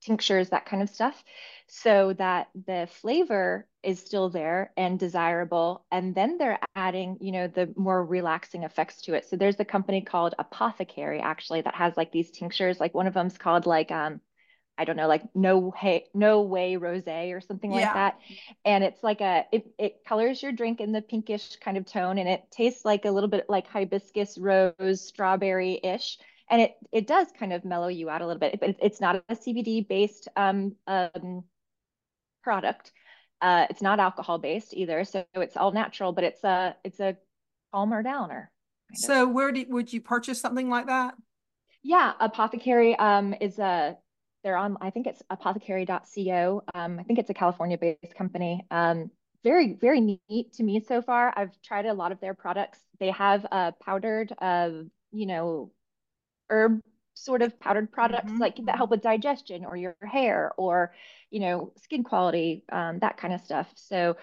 tinctures, 0.00 0.50
that 0.50 0.66
kind 0.66 0.82
of 0.82 0.88
stuff, 0.88 1.22
so 1.66 2.12
that 2.14 2.48
the 2.66 2.88
flavor 2.90 3.66
is 3.82 4.00
still 4.00 4.30
there 4.30 4.72
and 4.76 4.98
desirable. 4.98 5.84
And 5.92 6.14
then 6.14 6.38
they're 6.38 6.58
adding, 6.74 7.18
you 7.20 7.32
know, 7.32 7.48
the 7.48 7.72
more 7.76 8.04
relaxing 8.04 8.62
effects 8.64 9.02
to 9.02 9.14
it. 9.14 9.28
So 9.28 9.36
there's 9.36 9.60
a 9.60 9.64
company 9.64 10.00
called 10.00 10.34
Apothecary 10.38 11.20
actually 11.20 11.60
that 11.62 11.74
has 11.74 11.96
like 11.96 12.10
these 12.10 12.30
tinctures. 12.30 12.80
Like 12.80 12.94
one 12.94 13.06
of 13.06 13.14
them's 13.14 13.38
called 13.38 13.66
like 13.66 13.90
um, 13.90 14.20
I 14.78 14.84
don't 14.84 14.96
know, 14.96 15.08
like 15.08 15.22
no 15.34 15.72
hey, 15.72 16.04
no 16.14 16.42
way 16.42 16.76
rosé 16.76 17.34
or 17.34 17.40
something 17.40 17.72
yeah. 17.72 17.78
like 17.80 17.94
that. 17.94 18.18
And 18.64 18.84
it's 18.84 19.02
like 19.02 19.20
a 19.20 19.44
it, 19.52 19.66
it 19.76 20.04
colors 20.06 20.40
your 20.40 20.52
drink 20.52 20.80
in 20.80 20.92
the 20.92 21.02
pinkish 21.02 21.56
kind 21.56 21.76
of 21.76 21.84
tone 21.84 22.16
and 22.18 22.28
it 22.28 22.44
tastes 22.52 22.84
like 22.84 23.04
a 23.04 23.10
little 23.10 23.28
bit 23.28 23.46
like 23.48 23.66
hibiscus 23.66 24.38
rose 24.38 25.06
strawberry 25.06 25.80
ish. 25.82 26.18
And 26.48 26.62
it 26.62 26.76
it 26.92 27.06
does 27.08 27.26
kind 27.36 27.52
of 27.52 27.64
mellow 27.64 27.88
you 27.88 28.08
out 28.08 28.22
a 28.22 28.26
little 28.26 28.38
bit, 28.38 28.60
but 28.60 28.76
it's 28.80 29.00
not 29.00 29.16
a 29.28 29.34
CBD 29.34 29.86
based 29.86 30.28
um, 30.36 30.76
um, 30.86 31.42
product. 32.42 32.92
Uh, 33.40 33.66
it's 33.68 33.82
not 33.82 34.00
alcohol 34.00 34.38
based 34.38 34.72
either, 34.74 35.04
so 35.04 35.24
it's 35.34 35.56
all 35.56 35.72
natural, 35.72 36.12
but 36.12 36.24
it's 36.24 36.42
a 36.44 36.76
it's 36.84 37.00
a 37.00 37.16
calmer 37.72 38.02
downer. 38.02 38.50
So 38.94 39.24
of. 39.24 39.34
where 39.34 39.52
did 39.52 39.70
would 39.70 39.92
you 39.92 40.00
purchase 40.00 40.40
something 40.40 40.70
like 40.70 40.86
that? 40.86 41.14
Yeah, 41.82 42.12
Apothecary 42.20 42.96
um, 42.96 43.34
is 43.40 43.58
a 43.58 43.96
they're 44.48 44.56
on, 44.56 44.78
I 44.80 44.88
think 44.88 45.06
it's 45.06 45.22
apothecary.co. 45.28 46.62
Um, 46.74 46.98
I 46.98 47.02
think 47.02 47.18
it's 47.18 47.28
a 47.28 47.34
California 47.34 47.76
based 47.76 48.14
company. 48.16 48.66
Um, 48.70 49.10
very, 49.44 49.74
very 49.74 50.00
neat 50.00 50.54
to 50.54 50.62
me 50.62 50.80
so 50.80 51.02
far. 51.02 51.34
I've 51.36 51.60
tried 51.60 51.84
a 51.84 51.92
lot 51.92 52.12
of 52.12 52.20
their 52.20 52.32
products. 52.32 52.78
They 52.98 53.10
have 53.10 53.46
uh, 53.52 53.72
powdered, 53.72 54.32
uh, 54.40 54.70
you 55.12 55.26
know, 55.26 55.70
herb 56.48 56.80
sort 57.12 57.42
of 57.42 57.60
powdered 57.60 57.92
products 57.92 58.32
mm-hmm. 58.32 58.40
like 58.40 58.56
that 58.64 58.76
help 58.76 58.88
with 58.88 59.02
digestion 59.02 59.66
or 59.66 59.76
your 59.76 59.96
hair 60.02 60.52
or, 60.56 60.94
you 61.30 61.40
know, 61.40 61.74
skin 61.82 62.02
quality, 62.02 62.64
um, 62.72 63.00
that 63.00 63.18
kind 63.18 63.34
of 63.34 63.42
stuff. 63.42 63.70
So 63.74 64.16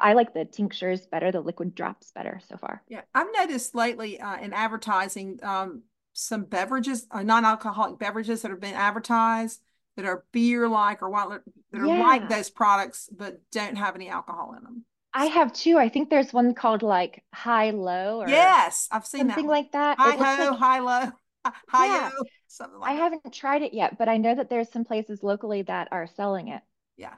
I 0.00 0.14
like 0.14 0.32
the 0.32 0.46
tinctures 0.46 1.06
better, 1.06 1.30
the 1.30 1.42
liquid 1.42 1.74
drops 1.74 2.12
better 2.12 2.40
so 2.48 2.56
far. 2.56 2.82
Yeah, 2.88 3.02
I've 3.14 3.26
noticed 3.36 3.74
lately 3.74 4.18
uh, 4.20 4.38
in 4.38 4.54
advertising, 4.54 5.38
um, 5.42 5.82
some 6.14 6.44
beverages, 6.44 7.06
uh, 7.10 7.22
non-alcoholic 7.22 7.98
beverages 7.98 8.40
that 8.40 8.50
have 8.50 8.60
been 8.60 8.74
advertised 8.74 9.60
that 9.96 10.04
are 10.04 10.24
beer-like 10.32 11.02
or 11.02 11.10
what 11.10 11.42
that 11.72 11.80
are 11.80 11.86
yeah. 11.86 12.00
like 12.00 12.28
those 12.28 12.50
products 12.50 13.08
but 13.10 13.40
don't 13.50 13.76
have 13.76 13.94
any 13.94 14.08
alcohol 14.08 14.54
in 14.56 14.62
them. 14.62 14.84
I 15.12 15.26
have 15.26 15.52
two. 15.52 15.78
I 15.78 15.88
think 15.88 16.10
there's 16.10 16.32
one 16.32 16.54
called 16.54 16.82
like 16.82 17.24
high 17.32 17.70
low 17.70 18.20
or 18.20 18.28
yes, 18.28 18.86
I've 18.92 19.06
seen 19.06 19.20
something 19.20 19.46
that 19.46 19.50
like 19.50 19.72
that. 19.72 19.98
High 19.98 20.16
ho, 20.16 20.50
like, 20.50 20.58
high 20.58 20.78
low, 20.80 21.10
high 21.68 21.86
yeah. 21.86 22.10
something 22.48 22.78
like. 22.78 22.90
I 22.90 22.96
that. 22.96 23.02
haven't 23.02 23.32
tried 23.32 23.62
it 23.62 23.72
yet, 23.72 23.96
but 23.96 24.10
I 24.10 24.18
know 24.18 24.34
that 24.34 24.50
there's 24.50 24.70
some 24.70 24.84
places 24.84 25.22
locally 25.22 25.62
that 25.62 25.88
are 25.90 26.06
selling 26.06 26.48
it. 26.48 26.60
Yeah. 26.98 27.14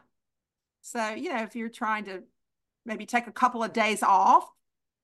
So 0.82 1.10
you 1.10 1.34
know, 1.34 1.42
if 1.42 1.56
you're 1.56 1.68
trying 1.68 2.04
to 2.04 2.22
maybe 2.86 3.04
take 3.04 3.26
a 3.26 3.32
couple 3.32 3.64
of 3.64 3.72
days 3.72 4.04
off, 4.04 4.44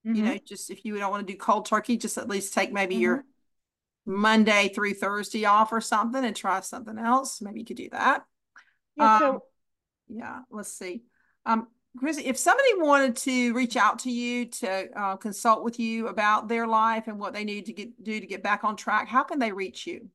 mm-hmm. 0.07 0.15
you 0.15 0.23
know, 0.23 0.39
just 0.47 0.71
if 0.71 0.85
you 0.85 0.97
don't 0.97 1.11
want 1.11 1.27
to 1.27 1.33
do 1.33 1.37
cold 1.37 1.67
turkey, 1.67 1.97
just 1.97 2.17
at 2.17 2.29
least 2.29 2.55
take 2.55 2.73
maybe 2.73 2.95
mm-hmm. 2.95 3.03
your 3.03 3.25
Monday 4.07 4.71
through 4.75 4.95
Thursday 4.95 5.45
off 5.45 5.73
or 5.73 5.81
something 5.81 6.25
and 6.25 6.37
try 6.37 6.61
something 6.61 6.99
else. 6.99 7.41
Maybe 7.41 7.61
you 7.61 7.67
could 7.67 7.77
do 7.77 7.89
that. 7.91 8.25
Yeah, 8.97 9.19
so 9.19 9.31
um, 9.31 9.39
yeah, 10.09 10.41
let's 10.51 10.73
see. 10.73 11.03
Um, 11.47 11.69
Chrissie, 11.97 12.27
if 12.27 12.37
somebody 12.37 12.71
wanted 12.77 13.17
to 13.17 13.55
reach 13.55 13.77
out 13.77 14.01
to 14.01 14.11
you 14.11 14.47
to 14.47 14.99
uh, 14.99 15.17
consult 15.17 15.65
with 15.65 15.79
you 15.79 16.09
about 16.09 16.49
their 16.49 16.67
life 16.67 17.07
and 17.07 17.19
what 17.19 17.33
they 17.33 17.45
need 17.45 17.67
to 17.67 17.73
get 17.73 18.03
do 18.03 18.19
to 18.19 18.27
get 18.27 18.43
back 18.43 18.65
on 18.65 18.77
track, 18.77 19.09
how 19.09 19.23
can 19.23 19.39
they 19.39 19.53
reach 19.53 19.87
you? 19.87 20.09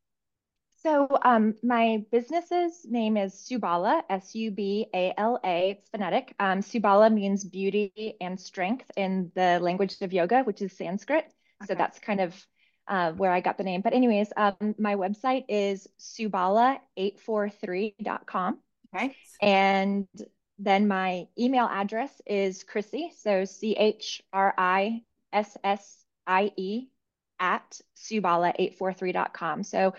So 0.81 1.09
um, 1.23 1.55
my 1.61 2.05
business's 2.09 2.85
name 2.85 3.17
is 3.17 3.33
Subala, 3.33 4.01
S-U-B-A-L-A. 4.09 5.71
It's 5.71 5.89
phonetic. 5.89 6.33
Um, 6.39 6.59
Subala 6.59 7.13
means 7.13 7.43
beauty 7.43 8.15
and 8.21 8.39
strength 8.39 8.89
in 8.95 9.29
the 9.35 9.59
language 9.61 9.97
of 9.99 10.13
yoga, 10.13 10.43
which 10.43 10.61
is 10.61 10.71
Sanskrit. 10.71 11.25
Okay. 11.25 11.67
So 11.67 11.75
that's 11.75 11.99
kind 11.99 12.21
of 12.21 12.33
uh, 12.89 13.13
where 13.13 13.31
I 13.31 13.39
got 13.39 13.57
the 13.57 13.63
name. 13.63 13.79
But 13.81 13.93
anyways, 13.93 14.33
um, 14.35 14.75
my 14.77 14.95
website 14.95 15.45
is 15.47 15.87
subala843.com. 15.99 18.59
Okay. 18.95 19.15
And 19.41 20.07
then 20.57 20.87
my 20.87 21.27
email 21.37 21.67
address 21.71 22.19
is 22.25 22.63
Chrissie, 22.63 23.11
so 23.17 23.45
C 23.45 23.73
H 23.73 24.23
R 24.33 24.55
I 24.57 25.03
S 25.31 25.55
S 25.63 26.03
I 26.27 26.51
E 26.57 26.87
at 27.39 27.79
subala843.com. 27.95 29.63
So 29.63 29.93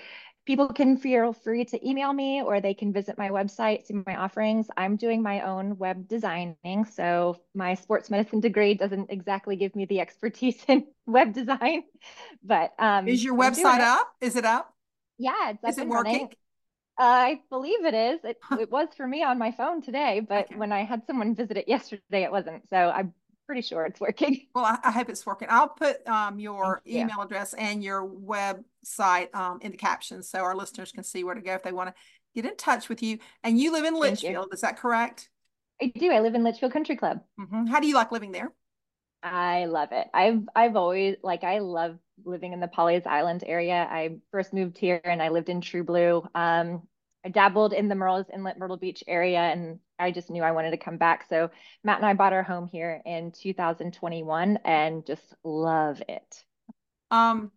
people 0.51 0.67
can 0.67 0.97
feel 0.97 1.33
free 1.33 1.65
to 1.65 1.89
email 1.89 2.13
me 2.13 2.43
or 2.43 2.61
they 2.61 2.75
can 2.75 2.93
visit 2.93 3.17
my 3.17 3.29
website, 3.29 3.87
see 3.87 3.95
my 4.05 4.17
offerings. 4.17 4.67
I'm 4.77 4.97
doing 4.97 5.23
my 5.23 5.43
own 5.43 5.79
web 5.79 6.09
designing. 6.09 6.85
So 6.93 7.37
my 7.55 7.75
sports 7.75 8.11
medicine 8.11 8.41
degree 8.41 8.75
doesn't 8.75 9.13
exactly 9.13 9.55
give 9.55 9.77
me 9.77 9.85
the 9.85 10.01
expertise 10.01 10.61
in 10.69 10.87
web 11.07 11.33
design, 11.35 11.85
but 12.43 12.73
um, 12.81 13.07
is 13.07 13.23
your 13.23 13.37
website 13.37 13.79
up? 13.79 14.13
Is 14.21 14.35
it 14.35 14.45
up? 14.45 14.75
Yeah, 15.19 15.51
it's 15.51 15.63
up 15.63 15.71
is 15.71 15.79
it 15.79 15.87
working? 15.87 16.13
Running. 16.15 16.35
I 16.99 17.41
believe 17.49 17.85
it 17.85 17.95
is. 17.95 18.19
It, 18.25 18.39
it 18.59 18.73
was 18.73 18.89
for 18.97 19.07
me 19.07 19.23
on 19.23 19.39
my 19.39 19.53
phone 19.53 19.83
today, 19.83 20.21
but 20.29 20.47
okay. 20.47 20.57
when 20.57 20.73
I 20.73 20.83
had 20.83 21.07
someone 21.07 21.37
visit 21.37 21.59
it 21.59 21.69
yesterday, 21.69 22.25
it 22.25 22.33
wasn't. 22.33 22.69
So 22.69 22.77
I'm 22.77 23.15
pretty 23.51 23.63
sure 23.63 23.85
it's 23.85 23.99
working. 23.99 24.47
Well, 24.55 24.65
I, 24.65 24.79
I 24.85 24.91
hope 24.93 25.09
it's 25.09 25.27
working. 25.27 25.49
I'll 25.51 25.69
put 25.69 26.07
um, 26.07 26.39
your 26.39 26.83
Thank 26.85 26.97
email 26.97 27.21
address 27.21 27.53
and 27.55 27.83
your 27.83 28.09
website 28.09 29.35
um, 29.35 29.59
in 29.61 29.73
the 29.73 29.77
captions 29.77 30.29
so 30.29 30.39
our 30.39 30.55
listeners 30.55 30.93
can 30.93 31.03
see 31.03 31.25
where 31.25 31.35
to 31.35 31.41
go 31.41 31.55
if 31.55 31.65
they 31.65 31.73
want 31.73 31.89
to 31.89 31.95
get 32.33 32.49
in 32.49 32.57
touch 32.57 32.89
with 32.89 33.03
you. 33.03 33.19
And 33.43 33.59
you 33.59 33.73
live 33.73 33.85
in 33.85 33.99
Litchfield, 33.99 34.55
is 34.55 34.61
that 34.61 34.79
correct? 34.79 35.31
I 35.83 35.87
do. 35.87 36.13
I 36.13 36.21
live 36.21 36.37
in 36.37 36.45
Litchfield 36.45 36.73
Country 36.73 36.95
Club. 36.95 37.23
Mm-hmm. 37.41 37.67
How 37.67 37.81
do 37.81 37.89
you 37.89 37.95
like 37.97 38.13
living 38.13 38.31
there? 38.31 38.53
I 39.21 39.65
love 39.65 39.89
it. 39.91 40.07
I've 40.15 40.43
I've 40.55 40.77
always 40.77 41.17
like 41.25 41.43
I 41.43 41.59
love 41.59 41.99
living 42.25 42.53
in 42.53 42.61
the 42.61 42.69
Pawleys 42.69 43.07
Island 43.07 43.43
area. 43.45 43.89
I 43.91 44.19
first 44.31 44.53
moved 44.53 44.79
here 44.79 45.01
and 45.03 45.21
I 45.21 45.31
lived 45.31 45.49
in 45.49 45.61
True 45.61 45.83
Blue. 45.83 46.23
Um, 46.37 46.87
I 47.25 47.29
dabbled 47.29 47.73
in 47.73 47.89
the 47.89 47.95
Murrells 47.95 48.33
Inlet 48.33 48.59
Myrtle 48.59 48.77
Beach 48.77 49.05
area 49.07 49.41
and 49.41 49.79
I 49.99 50.11
just 50.11 50.31
knew 50.31 50.43
I 50.43 50.53
wanted 50.53 50.71
to 50.71 50.77
come 50.79 50.97
back. 50.97 51.27
So 51.29 51.51
Matt 51.85 51.99
and 51.99 52.07
I 52.07 52.15
bought 52.15 52.33
our 52.33 52.43
home 52.43 52.67
here 52.67 53.03
in 53.05 53.33
2021 53.33 54.59
and 54.65 55.05
just 55.07 55.35
love 55.45 56.03
it. 56.09 56.45
Um, 57.11 57.51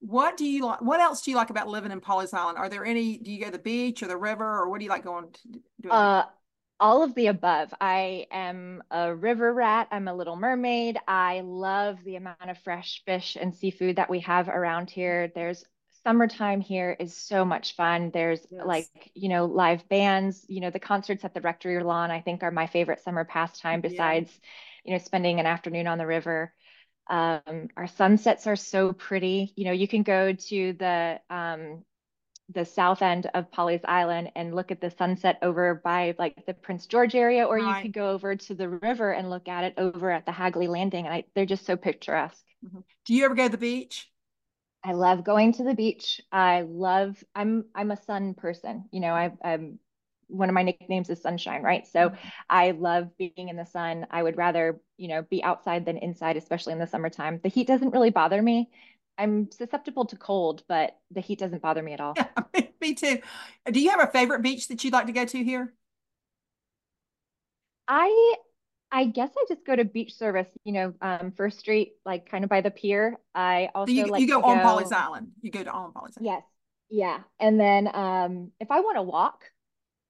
what 0.00 0.36
do 0.36 0.44
you 0.46 0.66
like? 0.66 0.82
What 0.82 1.00
else 1.00 1.22
do 1.22 1.30
you 1.30 1.36
like 1.36 1.50
about 1.50 1.68
living 1.68 1.90
in 1.90 2.00
Pawleys 2.00 2.32
Island? 2.32 2.58
Are 2.58 2.68
there 2.68 2.84
any, 2.84 3.18
do 3.18 3.32
you 3.32 3.40
go 3.40 3.46
to 3.46 3.52
the 3.52 3.58
beach 3.58 4.02
or 4.02 4.06
the 4.06 4.16
river 4.16 4.44
or 4.44 4.68
what 4.68 4.78
do 4.78 4.84
you 4.84 4.90
like 4.90 5.04
going 5.04 5.32
to 5.32 5.60
do? 5.80 5.90
Uh, 5.90 6.26
all 6.78 7.02
of 7.02 7.14
the 7.14 7.28
above. 7.28 7.72
I 7.80 8.26
am 8.30 8.82
a 8.90 9.14
river 9.14 9.52
rat. 9.52 9.88
I'm 9.90 10.08
a 10.08 10.14
little 10.14 10.36
mermaid. 10.36 10.98
I 11.08 11.40
love 11.44 11.98
the 12.04 12.16
amount 12.16 12.50
of 12.50 12.58
fresh 12.58 13.02
fish 13.04 13.36
and 13.40 13.54
seafood 13.54 13.96
that 13.96 14.10
we 14.10 14.20
have 14.20 14.48
around 14.48 14.90
here. 14.90 15.32
There's 15.34 15.64
summertime 16.06 16.60
here 16.60 16.96
is 17.00 17.16
so 17.16 17.44
much 17.44 17.74
fun. 17.74 18.10
There's 18.14 18.40
yes. 18.48 18.62
like, 18.64 19.10
you 19.14 19.28
know, 19.28 19.46
live 19.46 19.88
bands, 19.88 20.44
you 20.48 20.60
know, 20.60 20.70
the 20.70 20.78
concerts 20.78 21.24
at 21.24 21.34
the 21.34 21.40
rectory 21.40 21.82
lawn, 21.82 22.12
I 22.12 22.20
think 22.20 22.44
are 22.44 22.52
my 22.52 22.68
favorite 22.68 23.02
summer 23.02 23.24
pastime 23.24 23.80
besides, 23.80 24.30
yeah. 24.32 24.40
you 24.84 24.92
know, 24.92 25.04
spending 25.04 25.40
an 25.40 25.46
afternoon 25.46 25.88
on 25.88 25.98
the 25.98 26.06
river. 26.06 26.52
Um, 27.10 27.68
our 27.76 27.88
sunsets 27.88 28.46
are 28.46 28.56
so 28.56 28.92
pretty. 28.92 29.52
You 29.56 29.64
know, 29.64 29.72
you 29.72 29.88
can 29.88 30.04
go 30.04 30.32
to 30.32 30.72
the 30.74 31.20
um, 31.28 31.82
the 32.54 32.64
south 32.64 33.02
end 33.02 33.28
of 33.34 33.50
Pawleys 33.50 33.84
Island 33.84 34.30
and 34.36 34.54
look 34.54 34.70
at 34.70 34.80
the 34.80 34.92
sunset 34.92 35.38
over 35.42 35.80
by 35.82 36.14
like 36.20 36.46
the 36.46 36.54
Prince 36.54 36.86
George 36.86 37.16
area, 37.16 37.44
or 37.44 37.56
right. 37.56 37.78
you 37.78 37.82
could 37.82 37.92
go 37.92 38.10
over 38.10 38.36
to 38.36 38.54
the 38.54 38.68
river 38.68 39.10
and 39.12 39.28
look 39.28 39.48
at 39.48 39.64
it 39.64 39.74
over 39.76 40.12
at 40.12 40.24
the 40.24 40.32
Hagley 40.32 40.68
Landing. 40.68 41.06
And 41.06 41.14
I, 41.14 41.24
they're 41.34 41.46
just 41.46 41.66
so 41.66 41.76
picturesque. 41.76 42.44
Mm-hmm. 42.64 42.78
Do 43.06 43.14
you 43.14 43.24
ever 43.24 43.34
go 43.34 43.46
to 43.46 43.50
the 43.50 43.58
beach? 43.58 44.08
I 44.86 44.92
love 44.92 45.24
going 45.24 45.52
to 45.54 45.64
the 45.64 45.74
beach. 45.74 46.20
I 46.30 46.62
love 46.62 47.22
I'm 47.34 47.64
I'm 47.74 47.90
a 47.90 47.96
sun 47.96 48.34
person. 48.34 48.84
You 48.92 49.00
know, 49.00 49.14
I 49.14 49.32
I'm 49.42 49.80
one 50.28 50.48
of 50.48 50.54
my 50.54 50.62
nicknames 50.62 51.10
is 51.10 51.20
sunshine, 51.20 51.62
right? 51.62 51.84
So 51.88 52.10
mm-hmm. 52.10 52.28
I 52.48 52.70
love 52.70 53.10
being 53.18 53.48
in 53.48 53.56
the 53.56 53.66
sun. 53.66 54.06
I 54.12 54.22
would 54.22 54.36
rather, 54.36 54.80
you 54.96 55.08
know, 55.08 55.22
be 55.22 55.42
outside 55.42 55.84
than 55.84 55.96
inside, 55.98 56.36
especially 56.36 56.72
in 56.72 56.78
the 56.78 56.86
summertime. 56.86 57.40
The 57.42 57.48
heat 57.48 57.66
doesn't 57.66 57.90
really 57.90 58.10
bother 58.10 58.40
me. 58.40 58.70
I'm 59.18 59.50
susceptible 59.50 60.04
to 60.06 60.16
cold, 60.16 60.62
but 60.68 60.96
the 61.10 61.20
heat 61.20 61.40
doesn't 61.40 61.62
bother 61.62 61.82
me 61.82 61.92
at 61.92 62.00
all. 62.00 62.14
Yeah, 62.16 62.28
me 62.80 62.94
too. 62.94 63.18
Do 63.70 63.80
you 63.80 63.90
have 63.90 64.00
a 64.00 64.12
favorite 64.12 64.42
beach 64.42 64.68
that 64.68 64.84
you'd 64.84 64.92
like 64.92 65.06
to 65.06 65.12
go 65.12 65.24
to 65.24 65.44
here? 65.44 65.74
I 67.88 68.36
I 68.92 69.06
guess 69.06 69.30
I 69.36 69.44
just 69.48 69.64
go 69.66 69.74
to 69.74 69.84
beach 69.84 70.14
service, 70.14 70.48
you 70.64 70.72
know, 70.72 70.94
um, 71.02 71.32
First 71.36 71.58
Street, 71.58 71.94
like 72.04 72.30
kind 72.30 72.44
of 72.44 72.50
by 72.50 72.60
the 72.60 72.70
pier. 72.70 73.18
I 73.34 73.68
also 73.74 73.90
so 73.90 73.92
you, 73.92 74.06
like 74.06 74.20
you 74.20 74.28
go 74.28 74.42
on 74.42 74.58
Pawleys 74.58 74.92
Island. 74.92 75.28
You 75.42 75.50
go 75.50 75.64
to 75.64 75.70
on 75.70 75.92
Pawleys 75.92 76.16
Island. 76.18 76.22
Yes. 76.22 76.42
Yeah. 76.88 77.18
And 77.40 77.58
then 77.58 77.88
um, 77.92 78.52
if 78.60 78.70
I 78.70 78.80
want 78.80 78.96
to 78.96 79.02
walk, 79.02 79.42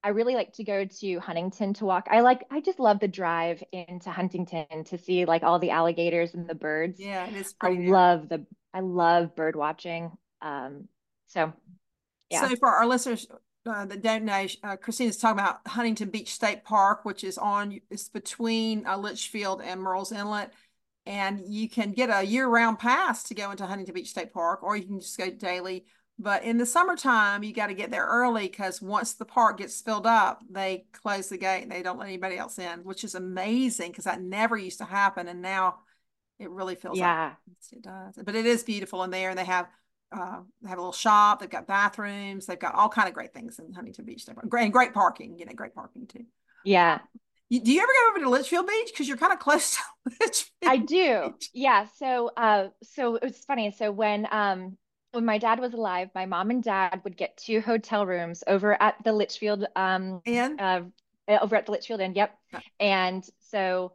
I 0.04 0.10
really 0.10 0.34
like 0.34 0.52
to 0.54 0.64
go 0.64 0.84
to 0.84 1.18
Huntington 1.18 1.74
to 1.74 1.84
walk. 1.84 2.06
I 2.10 2.20
like 2.20 2.44
I 2.50 2.60
just 2.60 2.78
love 2.78 3.00
the 3.00 3.08
drive 3.08 3.62
into 3.72 4.10
Huntington 4.10 4.84
to 4.84 4.98
see 4.98 5.24
like 5.24 5.42
all 5.42 5.58
the 5.58 5.70
alligators 5.70 6.34
and 6.34 6.46
the 6.46 6.54
birds. 6.54 7.00
Yeah, 7.00 7.26
it 7.26 7.34
is 7.34 7.54
pretty. 7.54 7.88
I 7.88 7.90
love 7.90 8.28
the 8.28 8.46
I 8.72 8.80
love 8.80 9.34
bird 9.34 9.56
watching. 9.56 10.12
Um, 10.42 10.86
so 11.26 11.52
yeah. 12.30 12.46
So 12.46 12.54
for 12.56 12.68
our 12.68 12.86
listeners, 12.86 13.26
uh, 13.66 13.84
that 13.86 14.02
don't 14.02 14.24
know, 14.24 14.46
uh, 14.62 14.76
Christina's 14.76 15.16
talking 15.16 15.38
about 15.38 15.66
Huntington 15.66 16.10
Beach 16.10 16.32
State 16.32 16.64
Park, 16.64 17.04
which 17.04 17.24
is 17.24 17.38
on, 17.38 17.80
it's 17.90 18.08
between 18.08 18.86
uh, 18.86 18.96
Litchfield 18.96 19.60
and 19.62 19.80
Murrells 19.80 20.16
Inlet. 20.16 20.52
And 21.04 21.42
you 21.46 21.68
can 21.68 21.92
get 21.92 22.10
a 22.10 22.26
year 22.26 22.48
round 22.48 22.78
pass 22.78 23.22
to 23.24 23.34
go 23.34 23.50
into 23.50 23.66
Huntington 23.66 23.94
Beach 23.94 24.10
State 24.10 24.32
Park, 24.32 24.62
or 24.62 24.76
you 24.76 24.84
can 24.84 25.00
just 25.00 25.16
go 25.16 25.30
daily. 25.30 25.84
But 26.18 26.44
in 26.44 26.56
the 26.56 26.66
summertime, 26.66 27.42
you 27.42 27.52
got 27.52 27.66
to 27.66 27.74
get 27.74 27.90
there 27.90 28.06
early 28.06 28.48
because 28.48 28.80
once 28.80 29.14
the 29.14 29.26
park 29.26 29.58
gets 29.58 29.80
filled 29.82 30.06
up, 30.06 30.42
they 30.50 30.86
close 30.92 31.28
the 31.28 31.36
gate 31.36 31.62
and 31.62 31.70
they 31.70 31.82
don't 31.82 31.98
let 31.98 32.08
anybody 32.08 32.38
else 32.38 32.58
in, 32.58 32.80
which 32.80 33.04
is 33.04 33.14
amazing 33.14 33.90
because 33.90 34.04
that 34.04 34.22
never 34.22 34.56
used 34.56 34.78
to 34.78 34.84
happen. 34.84 35.28
And 35.28 35.42
now 35.42 35.80
it 36.38 36.50
really 36.50 36.74
fills 36.74 36.98
yeah. 36.98 37.32
up. 37.32 37.38
It 37.70 37.82
does. 37.82 38.18
But 38.24 38.34
it 38.34 38.46
is 38.46 38.62
beautiful 38.62 39.02
in 39.04 39.10
there. 39.10 39.28
And 39.28 39.38
they 39.38 39.44
have 39.44 39.68
uh, 40.12 40.40
they 40.62 40.68
have 40.68 40.78
a 40.78 40.80
little 40.80 40.92
shop. 40.92 41.40
They've 41.40 41.50
got 41.50 41.66
bathrooms. 41.66 42.46
They've 42.46 42.58
got 42.58 42.74
all 42.74 42.88
kind 42.88 43.08
of 43.08 43.14
great 43.14 43.32
things 43.32 43.58
in 43.58 43.72
Huntington 43.72 44.04
Beach. 44.04 44.24
Great 44.48 44.64
and 44.64 44.72
great 44.72 44.94
parking. 44.94 45.38
You 45.38 45.46
know, 45.46 45.52
great 45.52 45.74
parking 45.74 46.06
too. 46.06 46.24
Yeah. 46.64 47.00
You, 47.48 47.60
do 47.60 47.72
you 47.72 47.80
ever 47.80 47.92
go 47.92 48.10
over 48.10 48.24
to 48.24 48.30
Litchfield 48.30 48.66
Beach 48.66 48.90
because 48.92 49.06
you're 49.06 49.16
kind 49.16 49.32
of 49.32 49.38
close 49.38 49.72
to 49.72 49.80
Litchfield? 50.20 50.50
I 50.66 50.76
do. 50.78 51.34
Beach. 51.38 51.50
Yeah. 51.54 51.86
So, 51.96 52.30
uh, 52.36 52.68
so 52.82 53.16
it 53.16 53.22
was 53.22 53.38
funny. 53.44 53.70
So 53.70 53.90
when 53.92 54.26
um 54.30 54.76
when 55.12 55.24
my 55.24 55.38
dad 55.38 55.60
was 55.60 55.72
alive, 55.72 56.10
my 56.14 56.26
mom 56.26 56.50
and 56.50 56.62
dad 56.62 57.00
would 57.04 57.16
get 57.16 57.36
two 57.36 57.60
hotel 57.60 58.04
rooms 58.04 58.42
over 58.46 58.80
at 58.80 58.96
the 59.04 59.12
Litchfield 59.12 59.66
um 59.76 60.20
and 60.26 60.60
uh, 60.60 60.82
over 61.28 61.56
at 61.56 61.66
the 61.66 61.72
Litchfield 61.72 62.00
Inn. 62.00 62.14
Yep. 62.14 62.38
Yeah. 62.52 62.60
And 62.80 63.28
so 63.50 63.92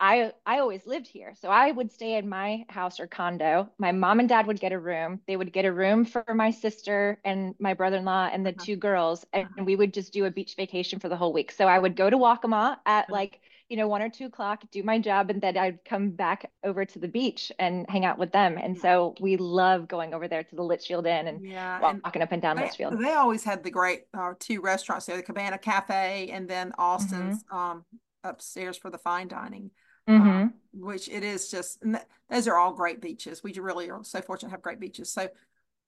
I 0.00 0.32
I 0.46 0.58
always 0.58 0.86
lived 0.86 1.08
here. 1.08 1.34
So 1.40 1.48
I 1.48 1.70
would 1.70 1.90
stay 1.92 2.16
in 2.16 2.28
my 2.28 2.64
house 2.68 3.00
or 3.00 3.06
condo. 3.06 3.68
My 3.78 3.92
mom 3.92 4.20
and 4.20 4.28
dad 4.28 4.46
would 4.46 4.60
get 4.60 4.72
a 4.72 4.78
room. 4.78 5.20
They 5.26 5.36
would 5.36 5.52
get 5.52 5.64
a 5.64 5.72
room 5.72 6.04
for 6.04 6.24
my 6.34 6.50
sister 6.50 7.18
and 7.24 7.54
my 7.58 7.74
brother-in-law 7.74 8.30
and 8.32 8.46
the 8.46 8.50
uh-huh. 8.50 8.64
two 8.64 8.76
girls 8.76 9.26
and 9.32 9.46
uh-huh. 9.46 9.64
we 9.64 9.76
would 9.76 9.92
just 9.92 10.12
do 10.12 10.26
a 10.26 10.30
beach 10.30 10.54
vacation 10.56 11.00
for 11.00 11.08
the 11.08 11.16
whole 11.16 11.32
week. 11.32 11.50
So 11.50 11.66
I 11.66 11.78
would 11.78 11.96
go 11.96 12.10
to 12.10 12.16
Waccamaw 12.16 12.76
at 12.86 13.04
uh-huh. 13.04 13.12
like, 13.12 13.40
you 13.68 13.76
know, 13.76 13.88
one 13.88 14.00
or 14.00 14.08
two 14.08 14.26
o'clock, 14.26 14.62
do 14.70 14.82
my 14.82 14.98
job, 14.98 15.28
and 15.28 15.42
then 15.42 15.58
I'd 15.58 15.84
come 15.84 16.10
back 16.10 16.50
over 16.64 16.86
to 16.86 16.98
the 16.98 17.08
beach 17.08 17.52
and 17.58 17.84
hang 17.90 18.06
out 18.06 18.18
with 18.18 18.32
them. 18.32 18.56
And 18.56 18.78
so 18.78 19.14
we 19.20 19.36
love 19.36 19.88
going 19.88 20.14
over 20.14 20.26
there 20.26 20.42
to 20.42 20.56
the 20.56 20.62
Litchfield 20.62 21.06
Inn 21.06 21.26
and 21.26 21.44
yeah, 21.44 21.78
walking 21.80 22.00
and 22.14 22.22
up 22.22 22.32
and 22.32 22.40
down 22.40 22.56
they, 22.56 22.62
Litchfield. 22.62 22.98
They 22.98 23.12
always 23.12 23.44
had 23.44 23.62
the 23.62 23.70
great 23.70 24.04
uh, 24.14 24.34
two 24.38 24.62
restaurants 24.62 25.04
there, 25.04 25.16
the 25.16 25.22
Cabana 25.22 25.58
Cafe 25.58 26.30
and 26.32 26.48
then 26.48 26.72
Austin's 26.78 27.42
mm-hmm. 27.44 27.56
um, 27.56 27.84
upstairs 28.24 28.78
for 28.78 28.90
the 28.90 28.98
fine 28.98 29.28
dining. 29.28 29.70
Mm-hmm. 30.08 30.28
um, 30.28 30.54
which 30.72 31.08
it 31.08 31.22
is 31.22 31.50
just, 31.50 31.82
those 32.30 32.48
are 32.48 32.56
all 32.56 32.72
great 32.72 33.00
beaches. 33.00 33.42
We 33.42 33.52
really 33.52 33.90
are 33.90 34.02
so 34.04 34.20
fortunate 34.20 34.48
to 34.48 34.52
have 34.52 34.62
great 34.62 34.80
beaches. 34.80 35.12
So, 35.12 35.28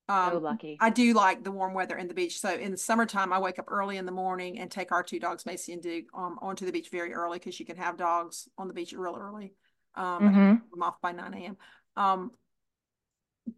um, 0.09 0.33
so 0.33 0.39
lucky. 0.39 0.77
I 0.81 0.91
do 0.91 1.15
like 1.15 1.45
the 1.45 1.53
warm 1.53 1.73
weather 1.73 1.97
and 1.97 2.11
the 2.11 2.15
beach. 2.15 2.41
So 2.41 2.53
in 2.53 2.73
the 2.73 2.77
summertime, 2.77 3.33
I 3.33 3.39
wake 3.39 3.59
up 3.59 3.67
early 3.69 3.97
in 3.97 4.07
the 4.07 4.13
morning 4.13 4.59
and 4.59 4.71
take 4.71 4.93
our 4.93 5.03
two 5.03 5.21
dogs, 5.21 5.47
Macy 5.47 5.73
and 5.73 5.83
Duke, 5.83 6.07
um, 6.15 6.39
onto 6.43 6.67
the 6.67 6.73
beach 6.73 6.91
very 6.91 7.15
early 7.15 7.39
because 7.39 7.59
you 7.59 7.67
can 7.67 7.77
have 7.77 7.97
dogs 7.97 8.49
on 8.59 8.69
the 8.69 8.75
beach 8.75 8.93
real 8.93 9.17
early. 9.19 9.55
Um, 9.95 10.23
mm-hmm. 10.23 10.55
I'm 10.75 10.83
off 10.83 11.01
by 11.01 11.13
9 11.13 11.35
a.m. 11.35 11.57
Um, 11.97 12.31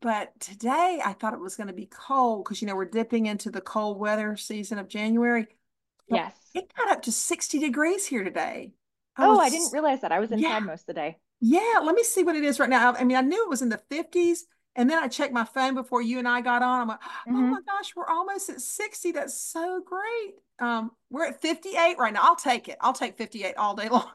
but 0.00 0.38
today 0.40 1.00
I 1.04 1.12
thought 1.12 1.34
it 1.34 1.40
was 1.40 1.56
going 1.56 1.66
to 1.68 1.72
be 1.72 1.86
cold 1.86 2.44
because, 2.44 2.62
you 2.62 2.68
know, 2.68 2.76
we're 2.76 2.84
dipping 2.84 3.26
into 3.26 3.50
the 3.50 3.60
cold 3.60 3.98
weather 3.98 4.36
season 4.36 4.78
of 4.78 4.88
January. 4.88 5.46
Yes. 6.08 6.34
It 6.54 6.72
got 6.76 6.90
up 6.90 7.02
to 7.02 7.12
60 7.12 7.58
degrees 7.58 8.06
here 8.06 8.24
today. 8.24 8.72
I 9.16 9.26
oh, 9.26 9.36
was, 9.36 9.40
I 9.40 9.50
didn't 9.50 9.72
realize 9.72 10.00
that. 10.00 10.12
I 10.12 10.20
was 10.20 10.30
inside 10.30 10.48
yeah, 10.48 10.58
most 10.60 10.82
of 10.82 10.86
the 10.86 10.94
day. 10.94 11.18
Yeah, 11.40 11.80
let 11.82 11.94
me 11.94 12.02
see 12.02 12.22
what 12.22 12.36
it 12.36 12.44
is 12.44 12.58
right 12.58 12.68
now. 12.68 12.94
I 12.94 13.04
mean, 13.04 13.16
I 13.16 13.20
knew 13.20 13.42
it 13.42 13.50
was 13.50 13.62
in 13.62 13.68
the 13.68 13.80
50s, 13.90 14.40
and 14.74 14.88
then 14.88 15.02
I 15.02 15.08
checked 15.08 15.32
my 15.32 15.44
phone 15.44 15.74
before 15.74 16.00
you 16.00 16.18
and 16.18 16.28
I 16.28 16.40
got 16.40 16.62
on. 16.62 16.82
I'm 16.82 16.88
like, 16.88 17.00
oh 17.28 17.30
mm-hmm. 17.30 17.50
my 17.50 17.60
gosh, 17.66 17.94
we're 17.94 18.06
almost 18.06 18.48
at 18.48 18.60
60. 18.60 19.12
That's 19.12 19.38
so 19.38 19.82
great. 19.84 20.34
Um, 20.58 20.92
we're 21.10 21.26
at 21.26 21.40
58 21.42 21.98
right 21.98 22.12
now. 22.12 22.20
I'll 22.22 22.36
take 22.36 22.68
it. 22.68 22.78
I'll 22.80 22.92
take 22.92 23.16
58 23.18 23.56
all 23.56 23.74
day 23.74 23.88
long. 23.90 24.10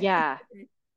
yeah. 0.00 0.38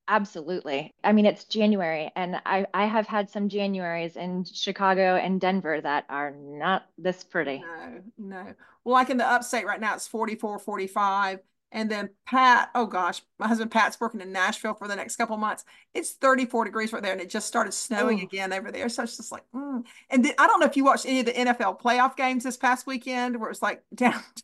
Absolutely. 0.08 0.94
I 1.04 1.14
mean, 1.14 1.26
it's 1.26 1.46
January, 1.46 2.12
and 2.16 2.40
I, 2.46 2.68
I 2.76 2.86
have 2.86 3.08
had 3.08 3.28
some 3.28 3.50
Januaries 3.50 4.16
in 4.16 4.44
Chicago 4.44 5.16
and 5.16 5.42
Denver 5.42 5.82
that 5.82 6.06
are 6.10 6.32
not 6.32 6.86
this 7.00 7.24
pretty. 7.24 7.64
No, 7.64 8.02
no. 8.20 8.54
Well, 8.84 8.94
like 8.94 9.10
in 9.10 9.18
the 9.18 9.26
upstate 9.26 9.66
right 9.66 9.82
now, 9.82 9.96
it's 9.96 10.08
44, 10.08 10.60
45. 10.60 11.40
And 11.72 11.92
then 11.92 12.10
Pat, 12.26 12.70
oh 12.74 12.86
gosh, 12.86 13.22
my 13.38 13.48
husband 13.48 13.72
Pat's 13.72 14.00
working 14.00 14.22
in 14.22 14.32
Nashville 14.32 14.76
for 14.76 14.88
the 14.88 14.96
next 14.96 15.18
couple 15.18 15.36
months. 15.38 15.66
It's 15.94 16.12
34 16.14 16.66
degrees 16.66 16.94
right 16.94 17.04
there, 17.04 17.12
and 17.12 17.22
it 17.22 17.30
just 17.30 17.48
started 17.48 17.74
snowing 17.74 18.22
oh. 18.22 18.24
again 18.24 18.54
over 18.54 18.72
there. 18.72 18.88
So 18.88 19.04
it's 19.04 19.18
just 19.18 19.32
like, 19.32 19.44
mm. 19.54 19.84
and 20.10 20.24
then, 20.24 20.34
I 20.38 20.48
don't 20.48 20.60
know 20.60 20.66
if 20.68 20.78
you 20.78 20.86
watched 20.86 21.06
any 21.06 21.20
of 21.20 21.26
the 21.26 21.34
NFL 21.34 21.82
playoff 21.82 22.16
games 22.16 22.44
this 22.44 22.58
past 22.58 22.88
weekend 22.88 23.40
where 23.40 23.50
it's 23.50 23.62
like 23.62 23.84
down 23.96 24.14
to 24.14 24.44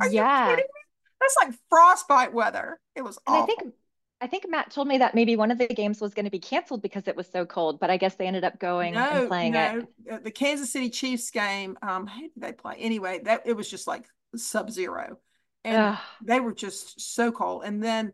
Are 0.00 0.08
yeah. 0.08 0.44
you 0.44 0.50
kidding 0.50 0.64
me? 0.64 0.80
That's 1.20 1.36
like 1.42 1.54
frostbite 1.70 2.34
weather. 2.34 2.78
It 2.94 3.02
was 3.02 3.18
awful. 3.26 3.42
I 3.42 3.46
think 3.46 3.74
I 4.20 4.26
think 4.26 4.46
Matt 4.48 4.70
told 4.70 4.88
me 4.88 4.98
that 4.98 5.14
maybe 5.14 5.36
one 5.36 5.50
of 5.50 5.58
the 5.58 5.66
games 5.66 6.00
was 6.00 6.14
going 6.14 6.24
to 6.24 6.30
be 6.30 6.38
canceled 6.38 6.82
because 6.82 7.08
it 7.08 7.16
was 7.16 7.26
so 7.26 7.44
cold, 7.44 7.78
but 7.78 7.90
I 7.90 7.96
guess 7.96 8.14
they 8.14 8.26
ended 8.26 8.44
up 8.44 8.58
going 8.58 8.94
no, 8.94 9.00
and 9.00 9.28
playing 9.28 9.52
no. 9.52 9.86
it. 10.06 10.12
Uh, 10.12 10.18
the 10.22 10.30
Kansas 10.30 10.72
City 10.72 10.88
Chiefs 10.88 11.30
game, 11.30 11.76
um, 11.82 12.06
how 12.06 12.20
did 12.20 12.30
they 12.36 12.52
play? 12.52 12.76
Anyway, 12.78 13.20
that 13.24 13.42
it 13.44 13.54
was 13.54 13.70
just 13.70 13.86
like 13.86 14.06
sub-zero. 14.34 15.18
And 15.64 15.76
Ugh. 15.76 15.98
they 16.22 16.40
were 16.40 16.54
just 16.54 17.14
so 17.14 17.32
cold. 17.32 17.62
And 17.64 17.82
then 17.82 18.12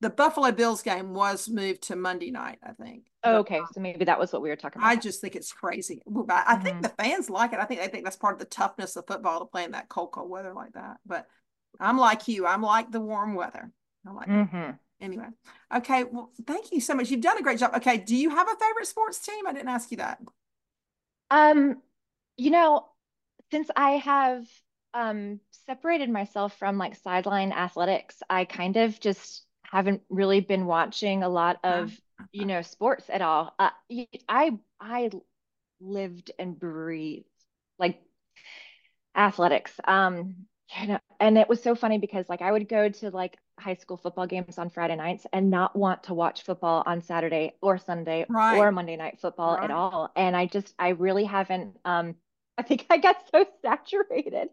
the 0.00 0.10
Buffalo 0.10 0.52
Bills 0.52 0.82
game 0.82 1.14
was 1.14 1.48
moved 1.48 1.84
to 1.84 1.96
Monday 1.96 2.30
night, 2.30 2.58
I 2.62 2.72
think. 2.72 3.04
Oh, 3.24 3.38
okay. 3.38 3.60
So 3.72 3.80
maybe 3.80 4.04
that 4.04 4.18
was 4.18 4.32
what 4.32 4.42
we 4.42 4.48
were 4.48 4.56
talking 4.56 4.80
about. 4.80 4.90
I 4.90 4.96
just 4.96 5.20
think 5.20 5.34
it's 5.34 5.52
crazy. 5.52 6.02
I 6.06 6.10
mm-hmm. 6.10 6.62
think 6.62 6.82
the 6.82 6.88
fans 6.90 7.28
like 7.30 7.52
it. 7.52 7.58
I 7.58 7.64
think 7.64 7.80
they 7.80 7.88
think 7.88 8.04
that's 8.04 8.16
part 8.16 8.34
of 8.34 8.38
the 8.38 8.44
toughness 8.44 8.96
of 8.96 9.06
football 9.06 9.40
to 9.40 9.46
play 9.46 9.64
in 9.64 9.72
that 9.72 9.88
cold, 9.88 10.12
cold 10.12 10.30
weather 10.30 10.52
like 10.54 10.74
that. 10.74 10.98
But 11.04 11.26
I'm 11.80 11.98
like 11.98 12.28
you. 12.28 12.46
I'm 12.46 12.62
like 12.62 12.90
the 12.90 13.00
warm 13.00 13.34
weather. 13.34 13.72
I 14.06 14.12
like 14.12 14.28
mm-hmm. 14.28 14.70
anyway 15.00 15.26
okay 15.74 16.04
well 16.04 16.30
thank 16.46 16.72
you 16.72 16.80
so 16.80 16.94
much 16.94 17.10
you've 17.10 17.20
done 17.20 17.36
a 17.38 17.42
great 17.42 17.58
job 17.58 17.72
okay 17.74 17.98
do 17.98 18.16
you 18.16 18.30
have 18.30 18.48
a 18.48 18.56
favorite 18.56 18.86
sports 18.86 19.18
team 19.18 19.46
i 19.46 19.52
didn't 19.52 19.68
ask 19.68 19.90
you 19.90 19.98
that 19.98 20.18
um 21.30 21.76
you 22.36 22.50
know 22.50 22.86
since 23.50 23.68
i 23.76 23.92
have 23.92 24.46
um 24.98 25.40
separated 25.66 26.10
myself 26.10 26.56
from 26.58 26.78
like 26.78 26.96
sideline 26.96 27.52
athletics 27.52 28.16
i 28.30 28.44
kind 28.44 28.76
of 28.76 28.98
just 29.00 29.44
haven't 29.62 30.02
really 30.08 30.40
been 30.40 30.66
watching 30.66 31.22
a 31.22 31.28
lot 31.28 31.58
of 31.62 31.92
you 32.32 32.46
know 32.46 32.62
sports 32.62 33.04
at 33.08 33.22
all 33.22 33.54
uh, 33.58 33.70
i 34.28 34.50
i 34.80 35.10
lived 35.80 36.30
and 36.38 36.58
breathed 36.58 37.26
like 37.78 38.00
athletics 39.16 39.72
um 39.86 40.34
you 40.80 40.88
know 40.88 40.98
and 41.20 41.38
it 41.38 41.48
was 41.48 41.62
so 41.62 41.74
funny 41.74 41.98
because 41.98 42.28
like 42.28 42.42
i 42.42 42.50
would 42.50 42.68
go 42.68 42.88
to 42.88 43.10
like 43.10 43.38
high 43.58 43.74
school 43.74 43.96
football 43.96 44.26
games 44.26 44.58
on 44.58 44.70
Friday 44.70 44.96
nights 44.96 45.26
and 45.32 45.50
not 45.50 45.76
want 45.76 46.04
to 46.04 46.14
watch 46.14 46.42
football 46.42 46.82
on 46.86 47.02
Saturday 47.02 47.54
or 47.60 47.78
Sunday 47.78 48.24
right. 48.28 48.58
or 48.58 48.72
Monday 48.72 48.96
night 48.96 49.18
football 49.20 49.56
right. 49.56 49.64
at 49.64 49.70
all. 49.70 50.10
And 50.16 50.36
I 50.36 50.46
just, 50.46 50.74
I 50.78 50.90
really 50.90 51.24
haven't, 51.24 51.76
um, 51.84 52.14
I 52.58 52.62
think 52.62 52.86
I 52.90 52.98
got 52.98 53.16
so 53.30 53.46
saturated. 53.62 54.48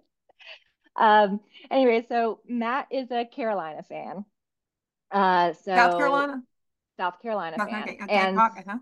Um, 0.95 1.39
anyway, 1.69 2.05
so 2.07 2.39
Matt 2.47 2.87
is 2.91 3.11
a 3.11 3.25
Carolina 3.25 3.83
fan. 3.83 4.25
Uh, 5.11 5.53
so 5.53 5.75
South 5.75 5.97
Carolina, 5.97 6.43
South 6.97 7.21
Carolina 7.21 7.57
okay, 7.59 7.71
fan. 7.71 7.83
Okay, 7.83 7.99
okay, 8.03 8.13
and 8.13 8.37
huh? 8.37 8.77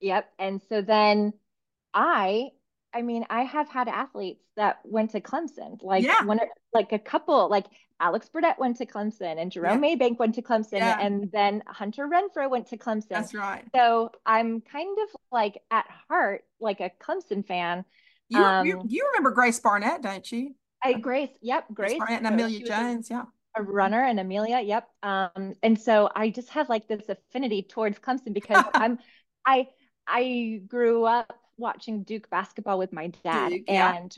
yep. 0.00 0.30
And 0.38 0.60
so 0.68 0.82
then 0.82 1.32
I 1.94 2.50
I 2.92 3.02
mean, 3.02 3.24
I 3.30 3.42
have 3.42 3.68
had 3.68 3.88
athletes 3.88 4.44
that 4.56 4.80
went 4.84 5.10
to 5.10 5.20
Clemson, 5.20 5.82
like 5.82 6.04
yeah. 6.04 6.24
one, 6.24 6.40
like 6.72 6.92
a 6.92 6.98
couple, 6.98 7.48
like 7.48 7.66
Alex 8.00 8.28
Burdett 8.28 8.58
went 8.58 8.76
to 8.78 8.86
Clemson 8.86 9.40
and 9.40 9.52
Jerome 9.52 9.82
yeah. 9.82 9.94
Maybank 9.96 10.18
went 10.18 10.34
to 10.36 10.42
Clemson 10.42 10.78
yeah. 10.78 10.98
and 11.00 11.30
then 11.30 11.62
Hunter 11.66 12.08
Renfrow 12.08 12.50
went 12.50 12.66
to 12.68 12.76
Clemson. 12.76 13.08
That's 13.10 13.34
right. 13.34 13.64
So 13.74 14.10
I'm 14.26 14.60
kind 14.60 14.98
of 14.98 15.08
like 15.30 15.62
at 15.70 15.86
heart, 16.08 16.44
like 16.60 16.80
a 16.80 16.90
Clemson 17.00 17.46
fan. 17.46 17.84
You, 18.28 18.42
um, 18.42 18.66
you, 18.66 18.82
you, 18.86 19.06
remember 19.12 19.30
Grace 19.30 19.58
Barnett, 19.58 20.02
don't 20.02 20.30
you? 20.30 20.54
I 20.82 20.94
Grace, 20.94 21.30
yep, 21.40 21.66
Grace, 21.72 21.90
Grace 21.90 21.98
Barnett 21.98 22.18
and 22.18 22.26
Amelia 22.26 22.66
Jones, 22.66 23.08
yeah. 23.10 23.24
A 23.56 23.62
runner 23.62 24.04
and 24.04 24.20
Amelia, 24.20 24.60
yep. 24.60 24.88
Um, 25.02 25.54
and 25.62 25.78
so 25.78 26.08
I 26.14 26.30
just 26.30 26.50
have 26.50 26.68
like 26.68 26.86
this 26.86 27.08
affinity 27.08 27.62
towards 27.62 27.98
Clemson 27.98 28.32
because 28.32 28.64
I'm 28.74 28.98
I 29.44 29.68
I 30.06 30.62
grew 30.66 31.04
up 31.04 31.36
watching 31.56 32.02
Duke 32.02 32.30
basketball 32.30 32.78
with 32.78 32.92
my 32.92 33.08
dad 33.24 33.50
Duke, 33.50 33.64
and 33.68 34.16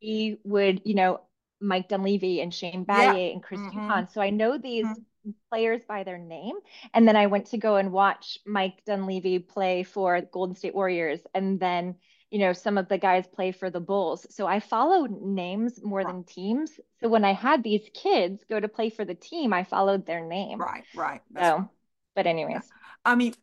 we 0.00 0.38
would, 0.44 0.82
you 0.84 0.94
know, 0.94 1.20
Mike 1.60 1.88
Dunleavy 1.88 2.40
and 2.40 2.52
Shane 2.52 2.84
Battier 2.84 3.28
yeah. 3.28 3.32
and 3.32 3.42
Chris 3.42 3.60
mm-hmm. 3.60 4.12
So 4.12 4.20
I 4.20 4.30
know 4.30 4.58
these 4.58 4.86
mm-hmm. 4.86 5.30
players 5.50 5.82
by 5.86 6.04
their 6.04 6.18
name. 6.18 6.56
And 6.94 7.06
then 7.06 7.16
I 7.16 7.26
went 7.26 7.46
to 7.46 7.58
go 7.58 7.76
and 7.76 7.92
watch 7.92 8.38
Mike 8.46 8.84
Dunleavy 8.86 9.38
play 9.38 9.82
for 9.82 10.20
Golden 10.20 10.54
State 10.54 10.74
Warriors. 10.74 11.20
And 11.34 11.58
then, 11.58 11.96
you 12.30 12.38
know, 12.38 12.52
some 12.52 12.76
of 12.76 12.88
the 12.88 12.98
guys 12.98 13.26
play 13.26 13.52
for 13.52 13.70
the 13.70 13.80
Bulls. 13.80 14.26
So 14.30 14.46
I 14.46 14.60
followed 14.60 15.22
names 15.22 15.82
more 15.82 16.00
right. 16.00 16.06
than 16.06 16.24
teams. 16.24 16.78
So 17.00 17.08
when 17.08 17.24
I 17.24 17.32
had 17.32 17.62
these 17.62 17.88
kids 17.94 18.44
go 18.48 18.60
to 18.60 18.68
play 18.68 18.90
for 18.90 19.04
the 19.04 19.14
team, 19.14 19.52
I 19.52 19.64
followed 19.64 20.04
their 20.04 20.24
name. 20.24 20.60
Right, 20.60 20.84
right. 20.94 21.22
That's 21.30 21.46
so, 21.46 21.56
right. 21.56 21.68
but 22.14 22.26
anyways. 22.26 22.54
Yeah. 22.54 22.60
I 23.04 23.14
mean, 23.14 23.34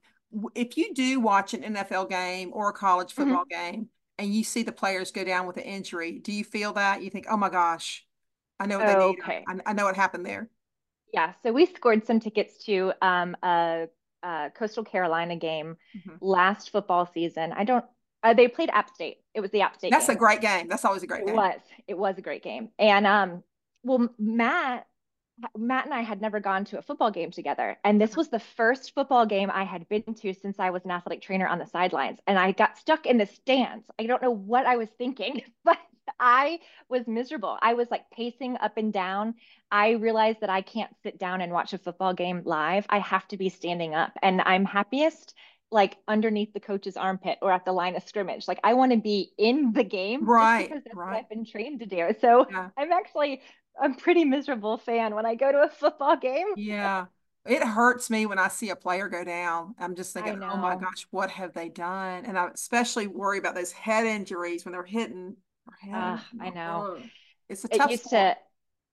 if 0.54 0.78
you 0.78 0.94
do 0.94 1.20
watch 1.20 1.54
an 1.54 1.62
NFL 1.62 2.10
game 2.10 2.52
or 2.54 2.70
a 2.70 2.74
college 2.74 3.14
mm-hmm. 3.14 3.24
football 3.24 3.46
mm-hmm. 3.52 3.72
game, 3.72 3.90
and 4.18 4.34
you 4.34 4.44
see 4.44 4.64
the 4.64 4.72
players 4.72 5.12
go 5.12 5.24
down 5.24 5.48
with 5.48 5.58
an 5.58 5.64
injury, 5.64 6.20
do 6.20 6.32
you 6.32 6.44
feel 6.44 6.74
that? 6.74 7.02
You 7.02 7.10
think, 7.10 7.26
oh 7.30 7.38
my 7.38 7.50
gosh, 7.50 8.06
I 8.60 8.66
know 8.66 8.78
what 8.78 8.88
they 8.88 9.08
need. 9.08 9.20
Okay. 9.20 9.44
I, 9.48 9.72
I, 9.72 9.74
know 9.74 9.86
what 9.86 9.96
happened 9.96 10.26
there. 10.26 10.50
Yeah. 11.14 11.34
So 11.44 11.52
we 11.52 11.66
scored 11.66 12.06
some 12.06 12.20
tickets 12.20 12.64
to 12.66 12.94
um, 13.02 13.36
a, 13.44 13.88
a 14.24 14.52
Coastal 14.56 14.84
Carolina 14.84 15.36
game 15.36 15.76
mm-hmm. 15.98 16.16
last 16.22 16.72
football 16.72 17.10
season. 17.14 17.52
I 17.52 17.64
don't. 17.66 17.86
Uh, 18.26 18.34
they 18.34 18.48
played 18.48 18.72
App 18.72 18.90
State. 18.90 19.18
It 19.36 19.42
was 19.42 19.52
the 19.52 19.62
App 19.62 19.76
State. 19.76 19.92
That's 19.92 20.08
game. 20.08 20.16
a 20.16 20.20
great 20.20 20.42
game. 20.42 20.68
That's 20.68 20.84
always 20.84 21.04
a 21.04 21.08
great 21.08 21.28
game. 21.28 21.36
It 21.36 21.38
was. 21.38 21.60
It 21.88 21.98
was 21.98 22.18
a 22.18 22.22
great 22.22 22.42
game. 22.42 22.70
And 22.80 23.06
um, 23.06 23.44
well, 23.84 24.10
Matt 24.18 24.88
Matt 25.56 25.86
and 25.86 25.94
I 25.94 26.02
had 26.02 26.22
never 26.22 26.40
gone 26.40 26.66
to 26.66 26.80
a 26.80 26.82
football 26.82 27.12
game 27.12 27.30
together. 27.30 27.78
And 27.84 28.02
this 28.02 28.16
was 28.16 28.30
the 28.30 28.40
first 28.40 28.96
football 28.96 29.26
game 29.26 29.52
I 29.54 29.64
had 29.64 29.88
been 29.90 30.16
to 30.22 30.34
since 30.34 30.60
I 30.60 30.72
was 30.72 30.86
an 30.86 30.92
athletic 30.92 31.22
trainer 31.22 31.46
on 31.46 31.60
the 31.60 31.68
sidelines. 31.68 32.20
And 32.26 32.40
I 32.40 32.52
got 32.52 32.80
stuck 32.80 33.06
in 33.06 33.18
the 33.18 33.26
stands. 33.28 33.86
I 34.00 34.08
don't 34.08 34.22
know 34.22 34.32
what 34.32 34.66
I 34.66 34.78
was 34.78 34.90
thinking, 34.98 35.42
but 35.66 35.78
I 36.20 36.60
was 36.90 37.06
miserable. 37.06 37.58
I 37.62 37.74
was 37.74 37.92
like 37.92 38.10
pacing 38.12 38.58
up 38.58 38.78
and 38.78 38.94
down. 38.94 39.36
I 39.70 39.92
realized 39.92 40.40
that 40.42 40.50
I 40.50 40.62
can't 40.62 40.96
sit 41.04 41.20
down 41.20 41.42
and 41.42 41.52
watch 41.52 41.74
a 41.74 41.78
football 41.78 42.14
game 42.14 42.42
live. 42.46 42.86
I 42.90 43.00
have 43.00 43.28
to 43.28 43.38
be 43.38 43.50
standing 43.50 43.94
up. 43.94 44.14
And 44.22 44.42
I'm 44.42 44.66
happiest 44.66 45.36
like 45.72 45.98
underneath 46.08 46.54
the 46.54 46.60
coach's 46.60 46.98
armpit 46.98 47.38
or 47.42 47.52
at 47.52 47.66
the 47.66 47.72
line 47.72 47.96
of 47.96 48.04
scrimmage. 48.08 48.48
Like 48.48 48.60
I 48.64 48.74
want 48.74 48.92
to 48.92 48.98
be 48.98 49.32
in 49.38 49.74
the 49.74 49.84
game. 49.84 50.26
Right. 50.26 50.68
because 50.68 50.84
that's 50.84 50.96
right. 50.96 51.08
what 51.12 51.18
I've 51.18 51.30
been 51.30 51.46
trained 51.46 51.80
to 51.82 51.86
do. 51.86 52.14
So 52.22 52.48
yeah. 52.50 52.70
I'm 52.78 52.92
actually 52.92 53.42
a 53.82 53.90
pretty 53.90 54.26
miserable 54.26 54.78
fan 54.78 55.16
when 55.16 55.26
I 55.26 55.36
go 55.36 55.52
to 55.52 55.60
a 55.60 55.70
football 55.70 56.18
game. 56.18 56.48
Yeah. 56.56 57.06
It 57.46 57.62
hurts 57.62 58.10
me 58.10 58.26
when 58.26 58.40
I 58.40 58.48
see 58.48 58.72
a 58.72 58.76
player 58.76 59.08
go 59.08 59.24
down. 59.24 59.76
I'm 59.78 59.96
just 59.96 60.14
thinking, 60.14 60.42
oh 60.42 60.58
my 60.58 60.76
gosh, 60.76 61.06
what 61.12 61.30
have 61.30 61.54
they 61.54 61.70
done? 61.70 62.26
And 62.26 62.40
I 62.40 62.48
especially 62.52 63.06
worry 63.06 63.38
about 63.38 63.54
those 63.54 63.72
head 63.72 64.08
injuries 64.08 64.66
when 64.66 64.72
they're 64.72 64.84
hitting. 64.84 65.36
Uh, 65.94 66.18
I 66.42 66.50
know. 66.50 66.98
It's 67.48 67.64
a 67.64 67.68
tough. 67.68 67.90
It 67.90 67.92
used 67.92 68.06
sport. 68.06 68.38
to. 68.38 68.38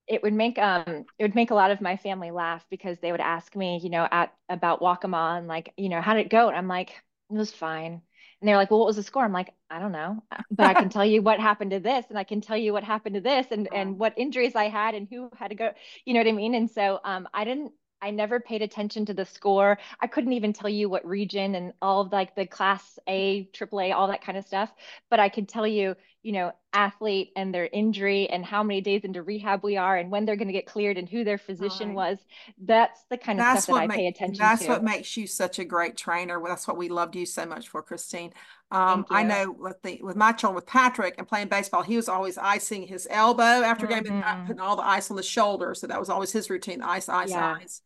It 0.08 0.22
would 0.22 0.32
make 0.34 0.58
um 0.58 1.04
it 1.18 1.24
would 1.24 1.34
make 1.34 1.50
a 1.50 1.54
lot 1.54 1.70
of 1.70 1.80
my 1.80 1.96
family 1.96 2.30
laugh 2.30 2.64
because 2.70 2.98
they 3.00 3.12
would 3.12 3.20
ask 3.20 3.54
me, 3.56 3.80
you 3.82 3.90
know, 3.90 4.06
at 4.10 4.34
about 4.48 4.80
Waccamaw, 4.80 5.46
like, 5.46 5.72
you 5.76 5.88
know, 5.88 6.00
how 6.00 6.14
did 6.14 6.26
it 6.26 6.30
go? 6.30 6.48
And 6.48 6.56
I'm 6.56 6.68
like, 6.68 6.90
it 6.90 7.36
was 7.36 7.52
fine. 7.52 8.02
And 8.40 8.48
they're 8.48 8.56
like, 8.56 8.70
well, 8.70 8.80
what 8.80 8.86
was 8.86 8.96
the 8.96 9.02
score? 9.04 9.24
I'm 9.24 9.32
like, 9.32 9.54
I 9.70 9.78
don't 9.78 9.92
know, 9.92 10.22
but 10.50 10.66
I 10.66 10.74
can 10.74 10.88
tell 10.88 11.04
you 11.04 11.22
what 11.22 11.38
happened 11.40 11.70
to 11.70 11.80
this, 11.80 12.06
and 12.08 12.18
I 12.18 12.24
can 12.24 12.40
tell 12.40 12.56
you 12.56 12.72
what 12.72 12.82
happened 12.84 13.14
to 13.14 13.20
this, 13.20 13.46
and 13.52 13.68
and 13.72 13.98
what 13.98 14.14
injuries 14.18 14.56
I 14.56 14.64
had, 14.68 14.94
and 14.94 15.06
who 15.08 15.30
had 15.36 15.48
to 15.48 15.54
go. 15.54 15.70
You 16.04 16.14
know 16.14 16.20
what 16.20 16.26
I 16.28 16.32
mean? 16.32 16.54
And 16.54 16.70
so 16.70 17.00
um, 17.04 17.28
I 17.32 17.44
didn't. 17.44 17.72
I 18.04 18.10
never 18.10 18.40
paid 18.40 18.62
attention 18.62 19.06
to 19.06 19.14
the 19.14 19.24
score. 19.24 19.78
I 20.00 20.08
couldn't 20.08 20.32
even 20.32 20.52
tell 20.52 20.68
you 20.68 20.88
what 20.88 21.06
region 21.06 21.54
and 21.54 21.72
all 21.80 22.00
of 22.00 22.10
like 22.12 22.34
the 22.34 22.46
class 22.46 22.98
A, 23.08 23.48
AAA, 23.52 23.92
all 23.92 24.08
that 24.08 24.24
kind 24.24 24.36
of 24.36 24.44
stuff. 24.44 24.72
But 25.08 25.20
I 25.20 25.28
could 25.28 25.48
tell 25.48 25.66
you, 25.66 25.94
you 26.22 26.32
know, 26.32 26.52
athlete 26.72 27.32
and 27.34 27.52
their 27.52 27.68
injury 27.72 28.28
and 28.30 28.44
how 28.44 28.62
many 28.62 28.80
days 28.80 29.02
into 29.04 29.22
rehab 29.22 29.62
we 29.64 29.76
are 29.76 29.96
and 29.96 30.10
when 30.10 30.24
they're 30.24 30.36
going 30.36 30.48
to 30.48 30.52
get 30.52 30.66
cleared 30.66 30.96
and 30.96 31.08
who 31.08 31.24
their 31.24 31.38
physician 31.38 31.88
right. 31.88 32.10
was. 32.10 32.18
That's 32.58 33.04
the 33.10 33.18
kind 33.18 33.40
of 33.40 33.44
that's 33.44 33.64
stuff 33.64 33.76
that 33.76 33.82
I 33.82 33.86
make, 33.88 33.96
pay 33.96 34.06
attention 34.06 34.38
that's 34.38 34.62
to. 34.62 34.68
That's 34.68 34.78
what 34.78 34.84
makes 34.84 35.16
you 35.16 35.26
such 35.26 35.58
a 35.58 35.64
great 35.64 35.96
trainer. 35.96 36.40
That's 36.46 36.68
what 36.68 36.76
we 36.76 36.88
loved 36.88 37.16
you 37.16 37.26
so 37.26 37.44
much 37.44 37.68
for, 37.68 37.82
Christine. 37.82 38.32
Um, 38.70 39.04
I 39.10 39.22
know 39.22 39.50
with 39.50 39.82
the 39.82 40.00
with 40.02 40.16
my 40.16 40.32
children 40.32 40.54
with 40.54 40.66
Patrick 40.66 41.16
and 41.18 41.28
playing 41.28 41.48
baseball, 41.48 41.82
he 41.82 41.96
was 41.96 42.08
always 42.08 42.38
icing 42.38 42.86
his 42.86 43.06
elbow 43.10 43.42
after 43.42 43.86
mm-hmm. 43.86 44.04
game 44.04 44.12
and 44.14 44.24
uh, 44.24 44.46
putting 44.46 44.60
all 44.60 44.76
the 44.76 44.86
ice 44.86 45.10
on 45.10 45.16
the 45.16 45.22
shoulder. 45.22 45.74
So 45.74 45.88
that 45.88 46.00
was 46.00 46.08
always 46.08 46.32
his 46.32 46.48
routine: 46.48 46.80
ice, 46.80 47.08
ice, 47.08 47.30
yeah. 47.30 47.56
ice. 47.60 47.82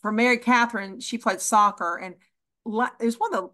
For 0.00 0.12
Mary 0.12 0.38
Catherine, 0.38 1.00
she 1.00 1.18
played 1.18 1.40
soccer 1.40 1.96
and 1.96 2.14
it 2.64 3.04
was 3.04 3.20
one 3.20 3.34
of 3.34 3.42
the 3.42 3.50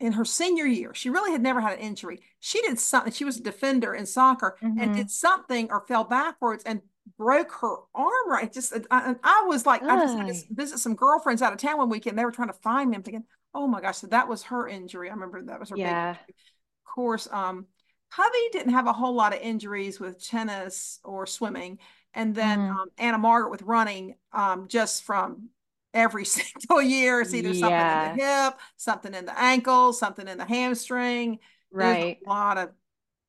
in 0.00 0.12
her 0.12 0.24
senior 0.24 0.66
year, 0.66 0.94
she 0.94 1.10
really 1.10 1.32
had 1.32 1.42
never 1.42 1.60
had 1.60 1.74
an 1.74 1.80
injury. 1.80 2.20
She 2.40 2.60
did 2.62 2.78
something, 2.78 3.12
she 3.12 3.24
was 3.24 3.38
a 3.38 3.42
defender 3.42 3.94
in 3.94 4.06
soccer 4.06 4.56
mm-hmm. 4.62 4.78
and 4.78 4.94
did 4.94 5.10
something 5.10 5.68
or 5.70 5.84
fell 5.86 6.04
backwards 6.04 6.64
and 6.64 6.82
broke 7.16 7.52
her 7.60 7.76
arm 7.94 8.30
right. 8.30 8.52
Just, 8.52 8.74
I, 8.90 9.16
I 9.22 9.44
was 9.46 9.66
like, 9.66 9.82
Oy. 9.82 9.88
I 9.88 10.00
just 10.00 10.16
had 10.16 10.28
to 10.28 10.54
visit 10.54 10.78
some 10.78 10.94
girlfriends 10.94 11.42
out 11.42 11.52
of 11.52 11.58
town 11.58 11.78
one 11.78 11.88
weekend. 11.88 12.18
They 12.18 12.24
were 12.24 12.32
trying 12.32 12.48
to 12.48 12.54
find 12.54 12.90
me. 12.90 12.96
I'm 12.96 13.02
thinking, 13.02 13.24
oh 13.54 13.66
my 13.66 13.80
gosh, 13.80 13.98
so 13.98 14.06
that 14.08 14.28
was 14.28 14.44
her 14.44 14.68
injury. 14.68 15.10
I 15.10 15.14
remember 15.14 15.42
that 15.42 15.58
was 15.58 15.70
her 15.70 15.76
yeah. 15.76 16.10
Of 16.10 16.94
course, 16.94 17.28
um, 17.30 17.66
hubby 18.10 18.48
didn't 18.52 18.72
have 18.72 18.86
a 18.86 18.92
whole 18.92 19.14
lot 19.14 19.34
of 19.34 19.40
injuries 19.40 20.00
with 20.00 20.24
tennis 20.24 21.00
or 21.04 21.26
swimming. 21.26 21.78
And 22.14 22.34
then 22.34 22.58
mm-hmm. 22.58 22.76
um, 22.76 22.88
Anna 22.98 23.18
Margaret 23.18 23.50
with 23.50 23.62
running, 23.62 24.16
um, 24.32 24.66
just 24.68 25.04
from 25.04 25.50
every 25.94 26.24
single 26.24 26.82
year. 26.82 27.20
It's 27.20 27.34
either 27.34 27.54
something 27.54 27.78
in 27.78 28.16
the 28.16 28.24
hip, 28.24 28.54
something 28.76 29.14
in 29.14 29.26
the 29.26 29.38
ankle, 29.38 29.92
something 29.92 30.26
in 30.26 30.38
the 30.38 30.44
hamstring. 30.44 31.38
Right. 31.70 32.18
There's 32.20 32.26
a 32.26 32.28
lot 32.28 32.58
of 32.58 32.70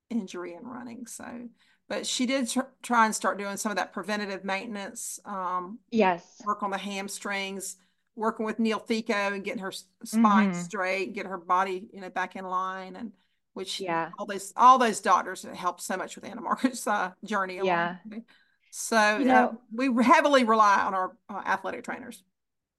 injury 0.10 0.54
in 0.54 0.66
running. 0.66 1.08
So, 1.08 1.26
but 1.88 2.06
she 2.06 2.26
did 2.26 2.50
tr- 2.50 2.62
try 2.82 3.06
and 3.06 3.16
start 3.16 3.38
doing 3.38 3.58
some 3.58 3.72
of 3.72 3.78
that 3.78 3.94
preventative 3.94 4.44
maintenance. 4.44 5.20
Um, 5.26 5.80
yes. 5.92 6.42
Work 6.46 6.64
on 6.64 6.72
the 6.72 6.78
hamstrings, 6.78 7.78
working 8.16 8.46
with 8.46 8.60
Neil 8.60 8.80
Fico 8.80 9.14
and 9.14 9.44
getting 9.44 9.62
her 9.62 9.72
spine 9.72 10.52
mm-hmm. 10.52 10.62
straight, 10.62 11.14
get 11.14 11.26
her 11.26 11.38
body, 11.38 11.88
you 11.94 12.02
know, 12.02 12.10
back 12.10 12.36
in 12.36 12.46
line. 12.46 12.96
And 12.96 13.12
which, 13.54 13.82
yeah, 13.82 14.12
all 14.18 14.26
those, 14.26 14.54
all 14.56 14.78
those 14.78 15.02
doctors 15.02 15.46
helped 15.54 15.82
so 15.82 15.98
much 15.98 16.16
with 16.16 16.24
Anna 16.24 16.42
Margaret's 16.42 16.88
uh, 16.88 17.12
journey. 17.26 17.60
Yeah. 17.64 17.98
So 18.72 19.18
you 19.18 19.26
know, 19.26 19.50
uh, 19.50 19.52
we 19.74 20.04
heavily 20.04 20.44
rely 20.44 20.82
on 20.82 20.94
our 20.94 21.16
uh, 21.30 21.42
athletic 21.46 21.84
trainers. 21.84 22.24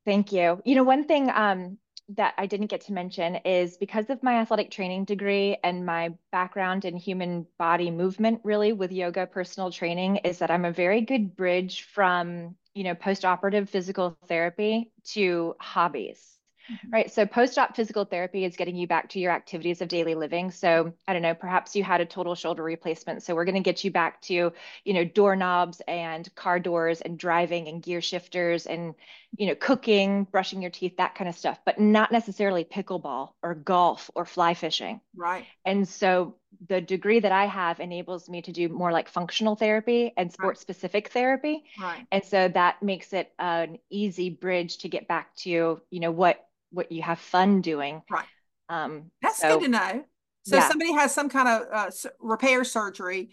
Thank 0.05 0.33
you. 0.33 0.61
You 0.65 0.77
know, 0.77 0.83
one 0.85 1.05
thing 1.05 1.31
um, 1.31 1.79
that 2.17 2.35
I 2.39 2.47
didn't 2.47 2.69
get 2.69 2.83
to 2.83 2.93
mention 2.93 3.37
is 3.37 3.77
because 3.77 4.11
of 4.11 4.23
my 4.23 4.37
athletic 4.41 4.71
training 4.71 5.05
degree 5.05 5.59
and 5.63 5.87
my 5.87 6.15
background 6.33 6.85
in 6.85 6.97
human 6.97 7.47
body 7.59 7.91
movement, 7.91 8.41
really 8.45 8.73
with 8.73 8.93
yoga 8.93 9.27
personal 9.27 9.71
training, 9.71 10.17
is 10.19 10.39
that 10.39 10.51
I'm 10.51 10.65
a 10.65 10.73
very 10.73 11.03
good 11.03 11.37
bridge 11.37 11.83
from, 11.83 12.57
you 12.75 12.85
know, 12.85 12.95
post 12.95 13.25
operative 13.25 13.69
physical 13.71 14.17
therapy 14.27 14.91
to 15.13 15.55
hobbies. 15.61 16.40
Mm-hmm. 16.71 16.91
Right. 16.91 17.11
So 17.11 17.27
post 17.27 17.59
op 17.59 17.75
physical 17.75 18.05
therapy 18.05 18.45
is 18.45 18.57
getting 18.57 18.77
you 18.77 18.87
back 18.87 19.09
to 19.11 19.19
your 19.19 19.33
activities 19.33 19.81
of 19.81 19.89
daily 19.89 20.15
living. 20.15 20.51
So 20.51 20.93
I 21.09 21.13
don't 21.13 21.23
know, 21.23 21.35
perhaps 21.35 21.75
you 21.75 21.83
had 21.83 22.01
a 22.01 22.07
total 22.07 22.35
shoulder 22.35 22.63
replacement. 22.63 23.23
So 23.23 23.35
we're 23.35 23.45
going 23.45 23.55
to 23.57 23.61
get 23.61 23.83
you 23.85 23.91
back 23.91 24.21
to, 24.23 24.53
you 24.85 24.95
know, 24.95 25.05
doorknobs 25.05 25.81
and 25.89 26.33
car 26.35 26.61
doors 26.61 27.01
and 27.01 27.19
driving 27.19 27.69
and 27.69 27.83
gear 27.83 28.01
shifters 28.01 28.67
and, 28.67 28.95
you 29.37 29.47
know, 29.47 29.55
cooking, 29.55 30.25
brushing 30.25 30.63
your 30.63 30.71
teeth, 30.71 30.97
that 30.99 31.15
kind 31.15 31.29
of 31.29 31.37
stuff, 31.37 31.59
but 31.65 31.81
not 31.81 32.13
necessarily 32.13 32.65
pickleball 32.65 33.31
or 33.43 33.55
golf 33.55 34.11
or 34.15 34.25
fly 34.25 34.55
fishing. 34.55 35.01
Right. 35.17 35.47
And 35.65 35.89
so 35.89 36.35
the 36.69 36.81
degree 36.81 37.21
that 37.21 37.33
I 37.33 37.47
have 37.47 37.81
enables 37.81 38.29
me 38.29 38.43
to 38.43 38.53
do 38.53 38.69
more 38.69 38.93
like 38.93 39.09
functional 39.09 39.55
therapy 39.57 40.13
and 40.17 40.33
sport 40.33 40.59
specific 40.59 41.07
right. 41.07 41.13
therapy. 41.13 41.65
Right. 41.81 42.07
And 42.11 42.25
so 42.25 42.49
that 42.49 42.83
makes 42.83 43.13
it 43.13 43.33
an 43.39 43.79
easy 43.89 44.31
bridge 44.31 44.79
to 44.79 44.89
get 44.89 45.09
back 45.09 45.35
to, 45.37 45.81
you 45.91 46.01
know, 46.01 46.11
what 46.11 46.47
what 46.71 46.93
you 46.93 47.03
have 47.03 47.19
fun 47.19 47.61
doing. 47.61 48.03
Right. 48.11 48.27
Um, 48.69 49.11
That's 49.23 49.39
so, 49.39 49.59
good 49.59 49.65
to 49.65 49.71
know. 49.71 50.05
So 50.45 50.57
yeah. 50.57 50.69
somebody 50.69 50.93
has 50.93 51.13
some 51.13 51.29
kind 51.29 51.49
of 51.49 51.67
uh, 51.73 51.91
repair 52.19 52.65
surgery, 52.65 53.31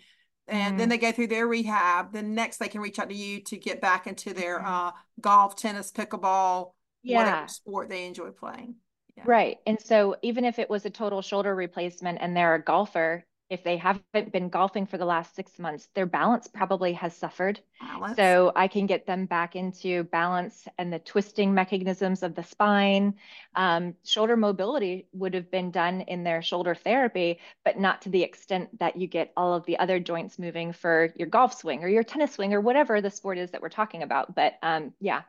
and 0.47 0.75
mm 0.75 0.77
then 0.77 0.89
they 0.89 0.97
go 0.97 1.11
through 1.11 1.27
their 1.27 1.47
rehab. 1.47 2.13
Then 2.13 2.35
next 2.35 2.57
they 2.57 2.67
can 2.67 2.81
reach 2.81 2.99
out 2.99 3.09
to 3.09 3.15
you 3.15 3.41
to 3.43 3.57
get 3.57 3.81
back 3.81 4.07
into 4.07 4.33
their 4.33 4.59
mm-hmm. 4.59 4.67
uh, 4.67 4.91
golf, 5.21 5.55
tennis, 5.55 5.91
pickleball, 5.91 6.71
yeah. 7.03 7.17
whatever 7.17 7.47
sport 7.47 7.89
they 7.89 8.05
enjoy 8.05 8.31
playing. 8.31 8.75
Yeah. 9.15 9.23
Right. 9.25 9.57
And 9.65 9.81
so 9.81 10.15
even 10.21 10.45
if 10.45 10.59
it 10.59 10.69
was 10.69 10.85
a 10.85 10.89
total 10.89 11.21
shoulder 11.21 11.55
replacement 11.55 12.19
and 12.21 12.35
they're 12.35 12.55
a 12.55 12.63
golfer, 12.63 13.25
if 13.49 13.63
they 13.63 13.77
haven't 13.77 14.31
been 14.31 14.49
golfing 14.49 14.85
for 14.85 14.97
the 14.97 15.05
last 15.05 15.35
six 15.35 15.57
months, 15.57 15.87
their 15.95 16.05
balance 16.05 16.47
probably 16.47 16.93
has 16.93 17.15
suffered. 17.15 17.59
Balance. 17.79 18.17
So 18.17 18.51
I 18.55 18.67
can 18.67 18.85
get 18.85 19.05
them 19.05 19.25
back 19.25 19.55
into 19.55 20.03
balance 20.03 20.67
and 20.77 20.91
the 20.91 20.99
twisting 20.99 21.53
mechanisms 21.53 22.23
of 22.23 22.35
the 22.35 22.43
spine. 22.43 23.15
Um, 23.55 23.95
shoulder 24.03 24.35
mobility 24.35 25.07
would 25.13 25.33
have 25.33 25.49
been 25.49 25.71
done 25.71 26.01
in 26.01 26.23
their 26.23 26.41
shoulder 26.41 26.75
therapy, 26.75 27.39
but 27.63 27.79
not 27.79 28.01
to 28.01 28.09
the 28.09 28.23
extent 28.23 28.77
that 28.79 28.97
you 28.97 29.07
get 29.07 29.31
all 29.37 29.53
of 29.53 29.65
the 29.65 29.79
other 29.79 29.99
joints 29.99 30.37
moving 30.37 30.73
for 30.73 31.13
your 31.15 31.27
golf 31.27 31.53
swing 31.53 31.83
or 31.83 31.87
your 31.87 32.03
tennis 32.03 32.33
swing 32.33 32.53
or 32.53 32.59
whatever 32.59 32.99
the 32.99 33.11
sport 33.11 33.37
is 33.37 33.51
that 33.51 33.61
we're 33.61 33.69
talking 33.69 34.03
about. 34.03 34.35
But 34.35 34.55
um, 34.61 34.93
yeah. 34.99 35.21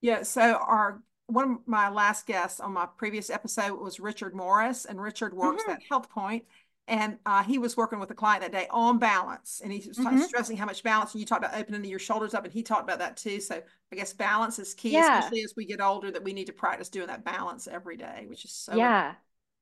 Yeah. 0.00 0.22
So 0.22 0.40
our 0.40 1.02
one 1.26 1.50
of 1.52 1.58
my 1.66 1.88
last 1.88 2.26
guests 2.26 2.60
on 2.60 2.72
my 2.72 2.86
previous 2.96 3.30
episode 3.30 3.80
was 3.80 4.00
Richard 4.00 4.34
Morris, 4.34 4.84
and 4.84 5.00
Richard 5.00 5.32
works 5.32 5.62
mm-hmm. 5.62 5.72
at 5.72 5.80
Healthpoint 5.90 6.42
and 6.90 7.18
uh, 7.24 7.42
he 7.44 7.56
was 7.56 7.76
working 7.76 8.00
with 8.00 8.10
a 8.10 8.14
client 8.14 8.42
that 8.42 8.52
day 8.52 8.66
on 8.70 8.98
balance 8.98 9.60
and 9.62 9.72
he 9.72 9.88
was 9.88 9.96
mm-hmm. 9.96 10.20
stressing 10.22 10.56
how 10.56 10.66
much 10.66 10.82
balance 10.82 11.14
and 11.14 11.20
you 11.20 11.26
talked 11.26 11.44
about 11.44 11.58
opening 11.58 11.84
your 11.84 12.00
shoulders 12.00 12.34
up 12.34 12.44
and 12.44 12.52
he 12.52 12.62
talked 12.62 12.82
about 12.82 12.98
that 12.98 13.16
too 13.16 13.40
so 13.40 13.62
i 13.92 13.96
guess 13.96 14.12
balance 14.12 14.58
is 14.58 14.74
key 14.74 14.90
yeah. 14.90 15.18
especially 15.18 15.42
as 15.42 15.54
we 15.56 15.64
get 15.64 15.80
older 15.80 16.10
that 16.10 16.22
we 16.22 16.32
need 16.32 16.46
to 16.46 16.52
practice 16.52 16.88
doing 16.88 17.06
that 17.06 17.24
balance 17.24 17.66
every 17.66 17.96
day 17.96 18.24
which 18.28 18.44
is 18.44 18.52
so 18.52 18.74
yeah 18.74 19.14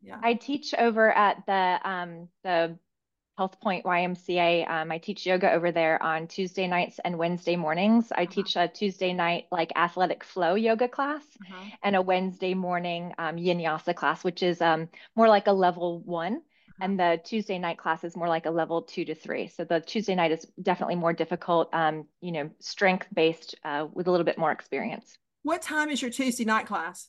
yeah 0.02 0.18
i 0.22 0.34
teach 0.34 0.74
over 0.78 1.12
at 1.12 1.44
the 1.46 1.88
um 1.88 2.28
the 2.42 2.76
Healthpoint 3.38 3.84
ymca 3.84 4.68
um, 4.68 4.90
i 4.90 4.98
teach 4.98 5.24
yoga 5.24 5.52
over 5.52 5.70
there 5.70 6.02
on 6.02 6.26
tuesday 6.26 6.66
nights 6.66 6.98
and 7.04 7.16
wednesday 7.16 7.54
mornings 7.54 8.10
i 8.10 8.22
uh-huh. 8.22 8.32
teach 8.32 8.56
a 8.56 8.66
tuesday 8.66 9.12
night 9.12 9.44
like 9.52 9.70
athletic 9.76 10.24
flow 10.24 10.56
yoga 10.56 10.88
class 10.88 11.22
uh-huh. 11.42 11.70
and 11.84 11.94
a 11.94 12.02
wednesday 12.02 12.52
morning 12.52 13.12
um, 13.18 13.36
vinyasa 13.36 13.94
class 13.94 14.24
which 14.24 14.42
is 14.42 14.60
um, 14.60 14.88
more 15.14 15.28
like 15.28 15.46
a 15.46 15.52
level 15.52 16.00
one 16.00 16.42
and 16.80 16.98
the 16.98 17.20
Tuesday 17.24 17.58
night 17.58 17.78
class 17.78 18.04
is 18.04 18.16
more 18.16 18.28
like 18.28 18.46
a 18.46 18.50
level 18.50 18.82
two 18.82 19.04
to 19.04 19.14
three. 19.14 19.48
So 19.48 19.64
the 19.64 19.80
Tuesday 19.80 20.14
night 20.14 20.32
is 20.32 20.46
definitely 20.62 20.96
more 20.96 21.12
difficult, 21.12 21.72
um, 21.72 22.06
you 22.20 22.32
know, 22.32 22.50
strength 22.60 23.06
based 23.12 23.54
uh, 23.64 23.86
with 23.92 24.06
a 24.06 24.10
little 24.10 24.24
bit 24.24 24.38
more 24.38 24.52
experience. 24.52 25.16
What 25.42 25.62
time 25.62 25.90
is 25.90 26.00
your 26.02 26.10
Tuesday 26.10 26.44
night 26.44 26.66
class? 26.66 27.08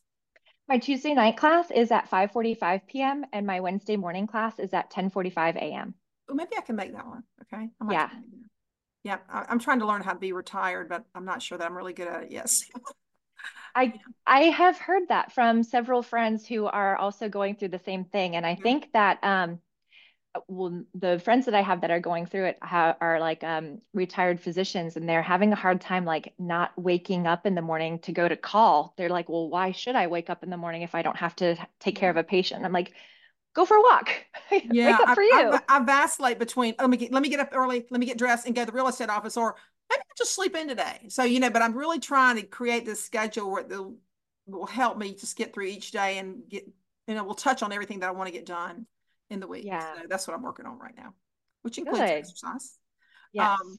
My 0.68 0.78
Tuesday 0.78 1.14
night 1.14 1.38
class 1.38 1.72
is 1.72 1.92
at 1.92 2.10
5:45 2.10 2.82
p.m. 2.88 3.26
and 3.34 3.46
my 3.46 3.60
Wednesday 3.60 3.98
morning 3.98 4.28
class 4.28 4.60
is 4.60 4.74
at 4.74 4.92
10:45 4.92 5.56
a.m. 5.56 5.94
Well, 6.28 6.36
maybe 6.36 6.52
I 6.58 6.62
can 6.62 6.76
make 6.76 6.94
that 6.94 7.08
one. 7.08 7.24
Okay. 7.42 7.70
yeah. 7.90 8.10
Yeah. 9.04 9.18
I'm 9.30 9.60
trying 9.60 9.80
to 9.80 9.88
learn 9.88 10.02
how 10.02 10.14
to 10.14 10.20
be 10.20 10.32
retired, 10.32 10.90
but 10.90 11.06
I'm 11.16 11.26
not 11.26 11.42
sure 11.42 11.58
that 11.58 11.66
I'm 11.66 11.76
really 11.76 11.94
good 11.94 12.08
at 12.08 12.24
it. 12.24 12.32
Yes. 12.32 12.66
I 13.76 13.94
I 14.26 14.42
have 14.46 14.78
heard 14.78 15.08
that 15.10 15.32
from 15.32 15.64
several 15.64 16.02
friends 16.02 16.46
who 16.48 16.66
are 16.66 16.96
also 16.96 17.30
going 17.30 17.56
through 17.56 17.70
the 17.70 17.80
same 17.80 18.06
thing, 18.06 18.36
and 18.36 18.46
I 18.46 18.54
mm-hmm. 18.54 18.64
think 18.64 18.92
that 18.94 19.24
um, 19.24 19.60
well, 20.48 20.84
the 20.94 21.20
friends 21.20 21.46
that 21.46 21.56
I 21.56 21.62
have 21.62 21.82
that 21.82 21.92
are 21.92 22.00
going 22.00 22.26
through 22.26 22.46
it 22.46 22.58
ha- 22.62 22.96
are 23.02 23.20
like 23.20 23.44
um, 23.44 23.82
retired 23.94 24.40
physicians, 24.40 24.96
and 24.96 25.08
they're 25.08 25.22
having 25.22 25.52
a 25.52 25.56
hard 25.56 25.82
time 25.82 26.06
like 26.06 26.34
not 26.38 26.72
waking 26.78 27.28
up 27.28 27.46
in 27.46 27.56
the 27.56 27.62
morning 27.62 28.00
to 28.00 28.12
go 28.12 28.28
to 28.28 28.36
call. 28.36 28.94
They're 28.98 29.10
like, 29.10 29.30
well, 29.30 29.50
why 29.50 29.72
should 29.72 29.96
I 29.96 30.08
wake 30.08 30.30
up 30.30 30.44
in 30.44 30.50
the 30.50 30.58
morning 30.58 30.84
if 30.84 30.96
I 30.96 31.02
don't 31.02 31.18
have 31.18 31.36
to 31.38 31.56
take 31.80 31.96
care 31.96 32.10
of 32.10 32.18
a 32.18 32.24
patient? 32.24 32.64
I'm 32.64 32.74
like, 32.74 32.94
go 33.54 33.66
for 33.66 33.78
a 33.78 33.82
walk. 33.82 34.10
Yeah, 34.72 34.92
wake 34.92 35.08
up 35.08 35.16
for 35.16 35.22
I, 35.22 35.26
you. 35.26 35.60
I, 35.70 35.78
I, 35.78 35.84
vacillate 35.84 36.40
between 36.40 36.74
let 36.80 36.90
me 36.90 36.98
get, 36.98 37.12
let 37.12 37.22
me 37.22 37.30
get 37.30 37.40
up 37.40 37.50
early, 37.52 37.86
let 37.92 38.00
me 38.00 38.08
get 38.08 38.18
dressed 38.18 38.48
and 38.48 38.56
go 38.56 38.66
to 38.66 38.66
the 38.66 38.76
real 38.76 38.88
estate 38.88 39.10
office, 39.10 39.38
or 39.38 39.56
maybe 39.90 40.00
I'll 40.00 40.18
just 40.18 40.36
sleep 40.36 40.56
in 40.56 40.68
today. 40.68 41.08
So, 41.10 41.24
you 41.24 41.40
know, 41.40 41.50
but 41.50 41.62
I'm 41.62 41.76
really 41.76 42.00
trying 42.00 42.36
to 42.38 42.44
create 42.44 42.86
this 42.86 43.04
schedule 43.04 43.52
where 43.52 43.62
it 43.62 43.72
will 44.48 44.66
help 44.66 44.98
me 44.98 45.14
just 45.14 45.36
get 45.36 45.54
through 45.54 45.66
each 45.66 45.92
day 45.92 46.18
and 46.18 46.42
get, 46.50 46.68
you 47.08 47.16
know, 47.16 47.24
we'll 47.24 47.36
touch 47.36 47.64
on 47.64 47.72
everything 47.72 48.00
that 48.00 48.10
I 48.10 48.12
want 48.12 48.28
to 48.28 48.34
get 48.34 48.46
done 48.46 48.86
in 49.30 49.40
the 49.40 49.48
week. 49.48 49.66
Yeah. 49.66 49.96
So 49.96 50.02
that's 50.10 50.28
what 50.28 50.36
I'm 50.36 50.44
working 50.44 50.66
on 50.66 50.80
right 50.80 50.96
now, 50.96 51.14
which 51.62 51.78
includes 51.78 52.00
Good. 52.00 52.10
exercise. 52.10 52.78
Yes. 53.34 53.60
Um, 53.62 53.78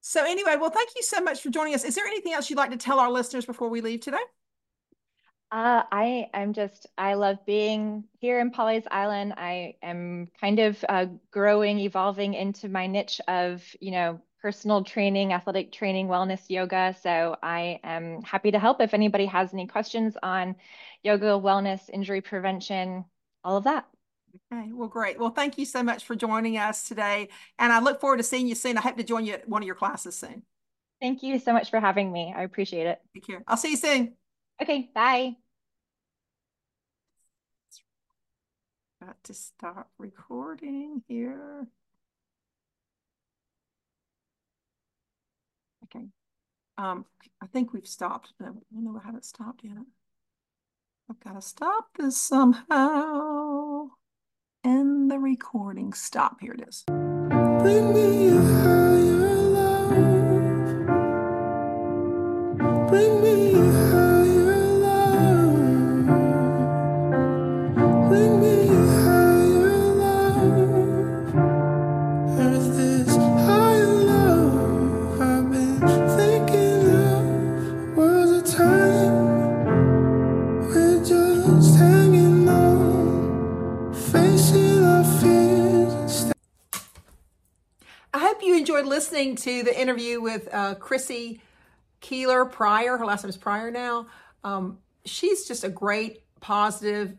so 0.00 0.24
anyway, 0.24 0.56
well, 0.60 0.70
thank 0.70 0.90
you 0.96 1.02
so 1.02 1.20
much 1.20 1.40
for 1.42 1.50
joining 1.50 1.74
us. 1.74 1.84
Is 1.84 1.94
there 1.94 2.06
anything 2.06 2.32
else 2.32 2.50
you'd 2.50 2.56
like 2.56 2.70
to 2.70 2.76
tell 2.76 2.98
our 2.98 3.10
listeners 3.10 3.46
before 3.46 3.68
we 3.68 3.80
leave 3.80 4.00
today? 4.00 4.22
Uh, 5.52 5.82
I 5.92 6.28
am 6.32 6.54
just, 6.54 6.86
I 6.96 7.14
love 7.14 7.44
being 7.44 8.04
here 8.20 8.40
in 8.40 8.52
Pawleys 8.52 8.86
Island. 8.90 9.34
I 9.36 9.74
am 9.82 10.28
kind 10.40 10.58
of 10.58 10.82
uh, 10.88 11.06
growing, 11.30 11.78
evolving 11.78 12.32
into 12.32 12.70
my 12.70 12.86
niche 12.86 13.20
of, 13.28 13.62
you 13.78 13.90
know, 13.90 14.20
personal 14.42 14.82
training, 14.82 15.32
athletic 15.32 15.70
training, 15.70 16.08
wellness, 16.08 16.50
yoga. 16.50 16.94
So 17.00 17.36
I 17.42 17.78
am 17.84 18.22
happy 18.22 18.50
to 18.50 18.58
help 18.58 18.80
if 18.80 18.92
anybody 18.92 19.24
has 19.26 19.54
any 19.54 19.68
questions 19.68 20.16
on 20.20 20.56
yoga, 21.04 21.26
wellness, 21.26 21.88
injury 21.92 22.20
prevention, 22.20 23.04
all 23.44 23.56
of 23.56 23.64
that. 23.64 23.86
Okay, 24.52 24.72
well, 24.72 24.88
great. 24.88 25.20
Well, 25.20 25.30
thank 25.30 25.58
you 25.58 25.64
so 25.64 25.82
much 25.82 26.04
for 26.04 26.16
joining 26.16 26.58
us 26.58 26.88
today. 26.88 27.28
And 27.58 27.72
I 27.72 27.78
look 27.78 28.00
forward 28.00 28.16
to 28.16 28.24
seeing 28.24 28.48
you 28.48 28.56
soon. 28.56 28.76
I 28.76 28.80
hope 28.80 28.96
to 28.96 29.04
join 29.04 29.24
you 29.24 29.34
at 29.34 29.48
one 29.48 29.62
of 29.62 29.66
your 29.66 29.76
classes 29.76 30.16
soon. 30.16 30.42
Thank 31.00 31.22
you 31.22 31.38
so 31.38 31.52
much 31.52 31.70
for 31.70 31.78
having 31.78 32.10
me. 32.10 32.34
I 32.36 32.42
appreciate 32.42 32.86
it. 32.86 32.98
Take 33.14 33.26
care. 33.26 33.44
I'll 33.46 33.56
see 33.56 33.70
you 33.70 33.76
soon. 33.76 34.14
Okay, 34.60 34.90
bye. 34.94 35.36
Got 39.00 39.22
to 39.24 39.34
stop 39.34 39.90
recording 39.98 41.02
here. 41.08 41.66
Okay. 45.94 46.06
Um, 46.78 47.04
I 47.40 47.46
think 47.46 47.72
we've 47.72 47.86
stopped. 47.86 48.32
No, 48.40 48.62
no, 48.72 49.00
I 49.00 49.06
haven't 49.06 49.24
stopped 49.24 49.62
yet. 49.64 49.76
I've 51.10 51.20
got 51.20 51.34
to 51.34 51.42
stop 51.42 51.88
this 51.98 52.16
somehow. 52.20 53.88
And 54.64 55.10
the 55.10 55.18
recording. 55.18 55.92
Stop. 55.92 56.40
Here 56.40 56.52
it 56.52 56.68
is. 56.68 56.84
Bring 56.86 57.92
me 57.92 58.30
higher 58.30 59.36
love. 59.56 59.90
Bring 62.88 63.22
me 63.22 63.51
listening 89.12 89.36
to 89.36 89.62
the 89.62 89.78
interview 89.78 90.22
with 90.22 90.48
uh, 90.54 90.74
Chrissie 90.76 91.38
Keillor 92.00 92.50
Prior. 92.50 92.96
Her 92.96 93.04
last 93.04 93.24
name 93.24 93.28
is 93.28 93.36
Prior 93.36 93.70
now. 93.70 94.06
Um, 94.42 94.78
she's 95.04 95.46
just 95.46 95.64
a 95.64 95.68
great, 95.68 96.22
positive 96.40 97.14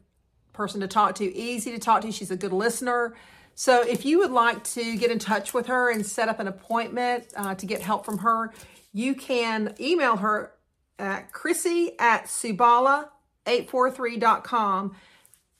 person 0.53 0.81
to 0.81 0.87
talk 0.87 1.13
to, 1.15 1.23
easy 1.23 1.69
to 1.69 1.77
talk 1.77 2.01
to. 2.01 2.11
She's 2.11 2.31
a 2.31 2.35
good 2.35 2.51
listener. 2.51 3.13
So 3.53 3.83
if 3.83 4.05
you 4.05 4.17
would 4.17 4.31
like 4.31 4.63
to 4.63 4.97
get 4.97 5.11
in 5.11 5.19
touch 5.19 5.53
with 5.53 5.67
her 5.67 5.91
and 5.91 6.03
set 6.03 6.29
up 6.29 6.39
an 6.39 6.47
appointment 6.47 7.27
uh, 7.35 7.53
to 7.53 7.67
get 7.67 7.81
help 7.81 8.05
from 8.05 8.17
her, 8.17 8.51
you 8.91 9.13
can 9.13 9.75
email 9.79 10.17
her 10.17 10.53
at 10.97 11.31
chrissie 11.31 11.91
at 11.99 12.25
subala843.com. 12.25 14.95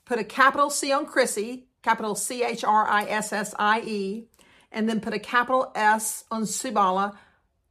Put 0.06 0.18
a 0.18 0.24
capital 0.24 0.72
C 0.72 0.92
on 0.92 1.06
Chrissie, 1.06 1.68
capital 1.84 2.16
C 2.16 2.44
H 2.44 2.64
R 2.64 2.88
I 2.88 3.04
S 3.04 3.32
S 3.32 3.54
I 3.60 3.82
E, 3.82 4.26
and 4.74 4.90
then 4.90 5.00
put 5.00 5.14
a 5.14 5.20
capital 5.20 5.72
S 5.76 6.26
on 6.30 6.44
Subala, 6.44 7.16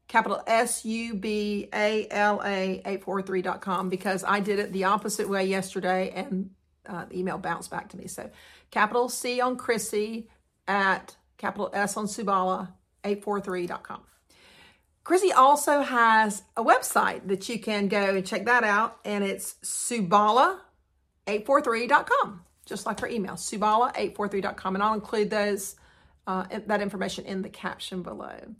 capital 0.09 0.43
S 0.47 0.85
U 0.85 1.15
B 1.15 1.69
A 1.75 2.07
L 2.11 2.41
A 2.45 2.83
843.com 2.87 3.89
because 3.89 4.25
I 4.25 4.41
did 4.41 4.59
it 4.59 4.73
the 4.73 4.85
opposite 4.85 5.29
way 5.29 5.45
yesterday 5.45 6.13
and 6.15 6.51
uh, 6.87 7.05
the 7.07 7.19
email 7.19 7.39
bounced 7.39 7.71
back 7.71 7.89
to 7.91 7.97
me. 7.97 8.07
So 8.07 8.31
capital 8.71 9.09
C 9.09 9.41
on 9.41 9.57
Chrissie 9.57 10.29
at 10.67 11.17
capital 11.37 11.71
S 11.73 11.97
on 11.97 12.07
Subala 12.07 12.73
843.com. 13.05 14.03
Chrissie 15.05 15.33
also 15.33 15.83
has 15.83 16.45
a 16.57 16.63
website 16.63 17.27
that 17.27 17.49
you 17.49 17.59
can 17.59 17.89
go 17.89 18.15
and 18.15 18.25
check 18.25 18.45
that 18.45 18.63
out, 18.63 18.99
and 19.05 19.25
it's 19.25 19.55
subala843.com, 19.65 22.45
just 22.67 22.87
like 22.87 23.01
her 23.01 23.09
email, 23.09 23.35
subala843.com. 23.35 24.77
And 24.77 24.85
I'll 24.85 24.95
include 24.95 25.31
those 25.31 25.75
uh, 26.27 26.45
that 26.67 26.81
information 26.83 27.25
in 27.25 27.43
the 27.43 27.49
caption 27.49 28.03
below. 28.03 28.55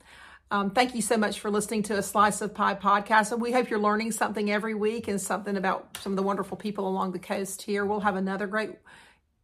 Um, 0.51 0.71
thank 0.71 0.95
you 0.95 1.01
so 1.01 1.17
much 1.17 1.41
for 1.41 1.51
listening 1.51 1.83
to 1.85 1.97
a 1.97 2.03
Slice 2.03 2.43
of 2.43 2.55
Pie 2.55 2.75
podcast. 2.75 3.33
And 3.33 3.41
we 3.41 3.53
hope 3.53 3.71
you're 3.71 3.81
learning 3.81 4.13
something 4.13 4.51
every 4.51 4.75
week 4.75 5.09
and 5.09 5.19
something 5.19 5.57
about 5.57 5.97
some 6.03 6.13
of 6.13 6.17
the 6.17 6.23
wonderful 6.23 6.59
people 6.59 6.87
along 6.87 7.13
the 7.13 7.19
coast 7.19 7.63
here. 7.63 7.87
We'll 7.87 8.01
have 8.01 8.17
another 8.17 8.47
great 8.47 8.73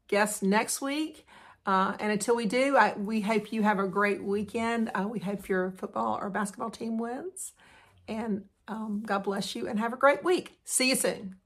guest 0.09 0.43
next 0.43 0.83
week. 0.83 1.27
Uh, 1.65 1.95
and 1.99 2.13
until 2.13 2.37
we 2.37 2.45
do, 2.47 2.77
I, 2.77 2.95
we 2.97 3.23
hope 3.23 3.53
you 3.53 3.63
have 3.63 3.79
a 3.79 3.89
great 3.89 4.23
weekend. 4.23 4.91
Uh, 4.95 5.07
we 5.09 5.19
hope 5.19 5.49
your 5.49 5.71
football 5.73 6.19
or 6.21 6.29
basketball 6.29 6.71
team 6.71 6.99
wins. 6.99 7.53
And 8.07 8.45
um, 8.67 9.03
God 9.05 9.23
bless 9.23 9.55
you 9.55 9.67
and 9.67 9.79
have 9.79 9.95
a 9.95 9.97
great 9.97 10.23
week. 10.23 10.59
See 10.65 10.91
you 10.91 10.95
soon. 10.95 11.37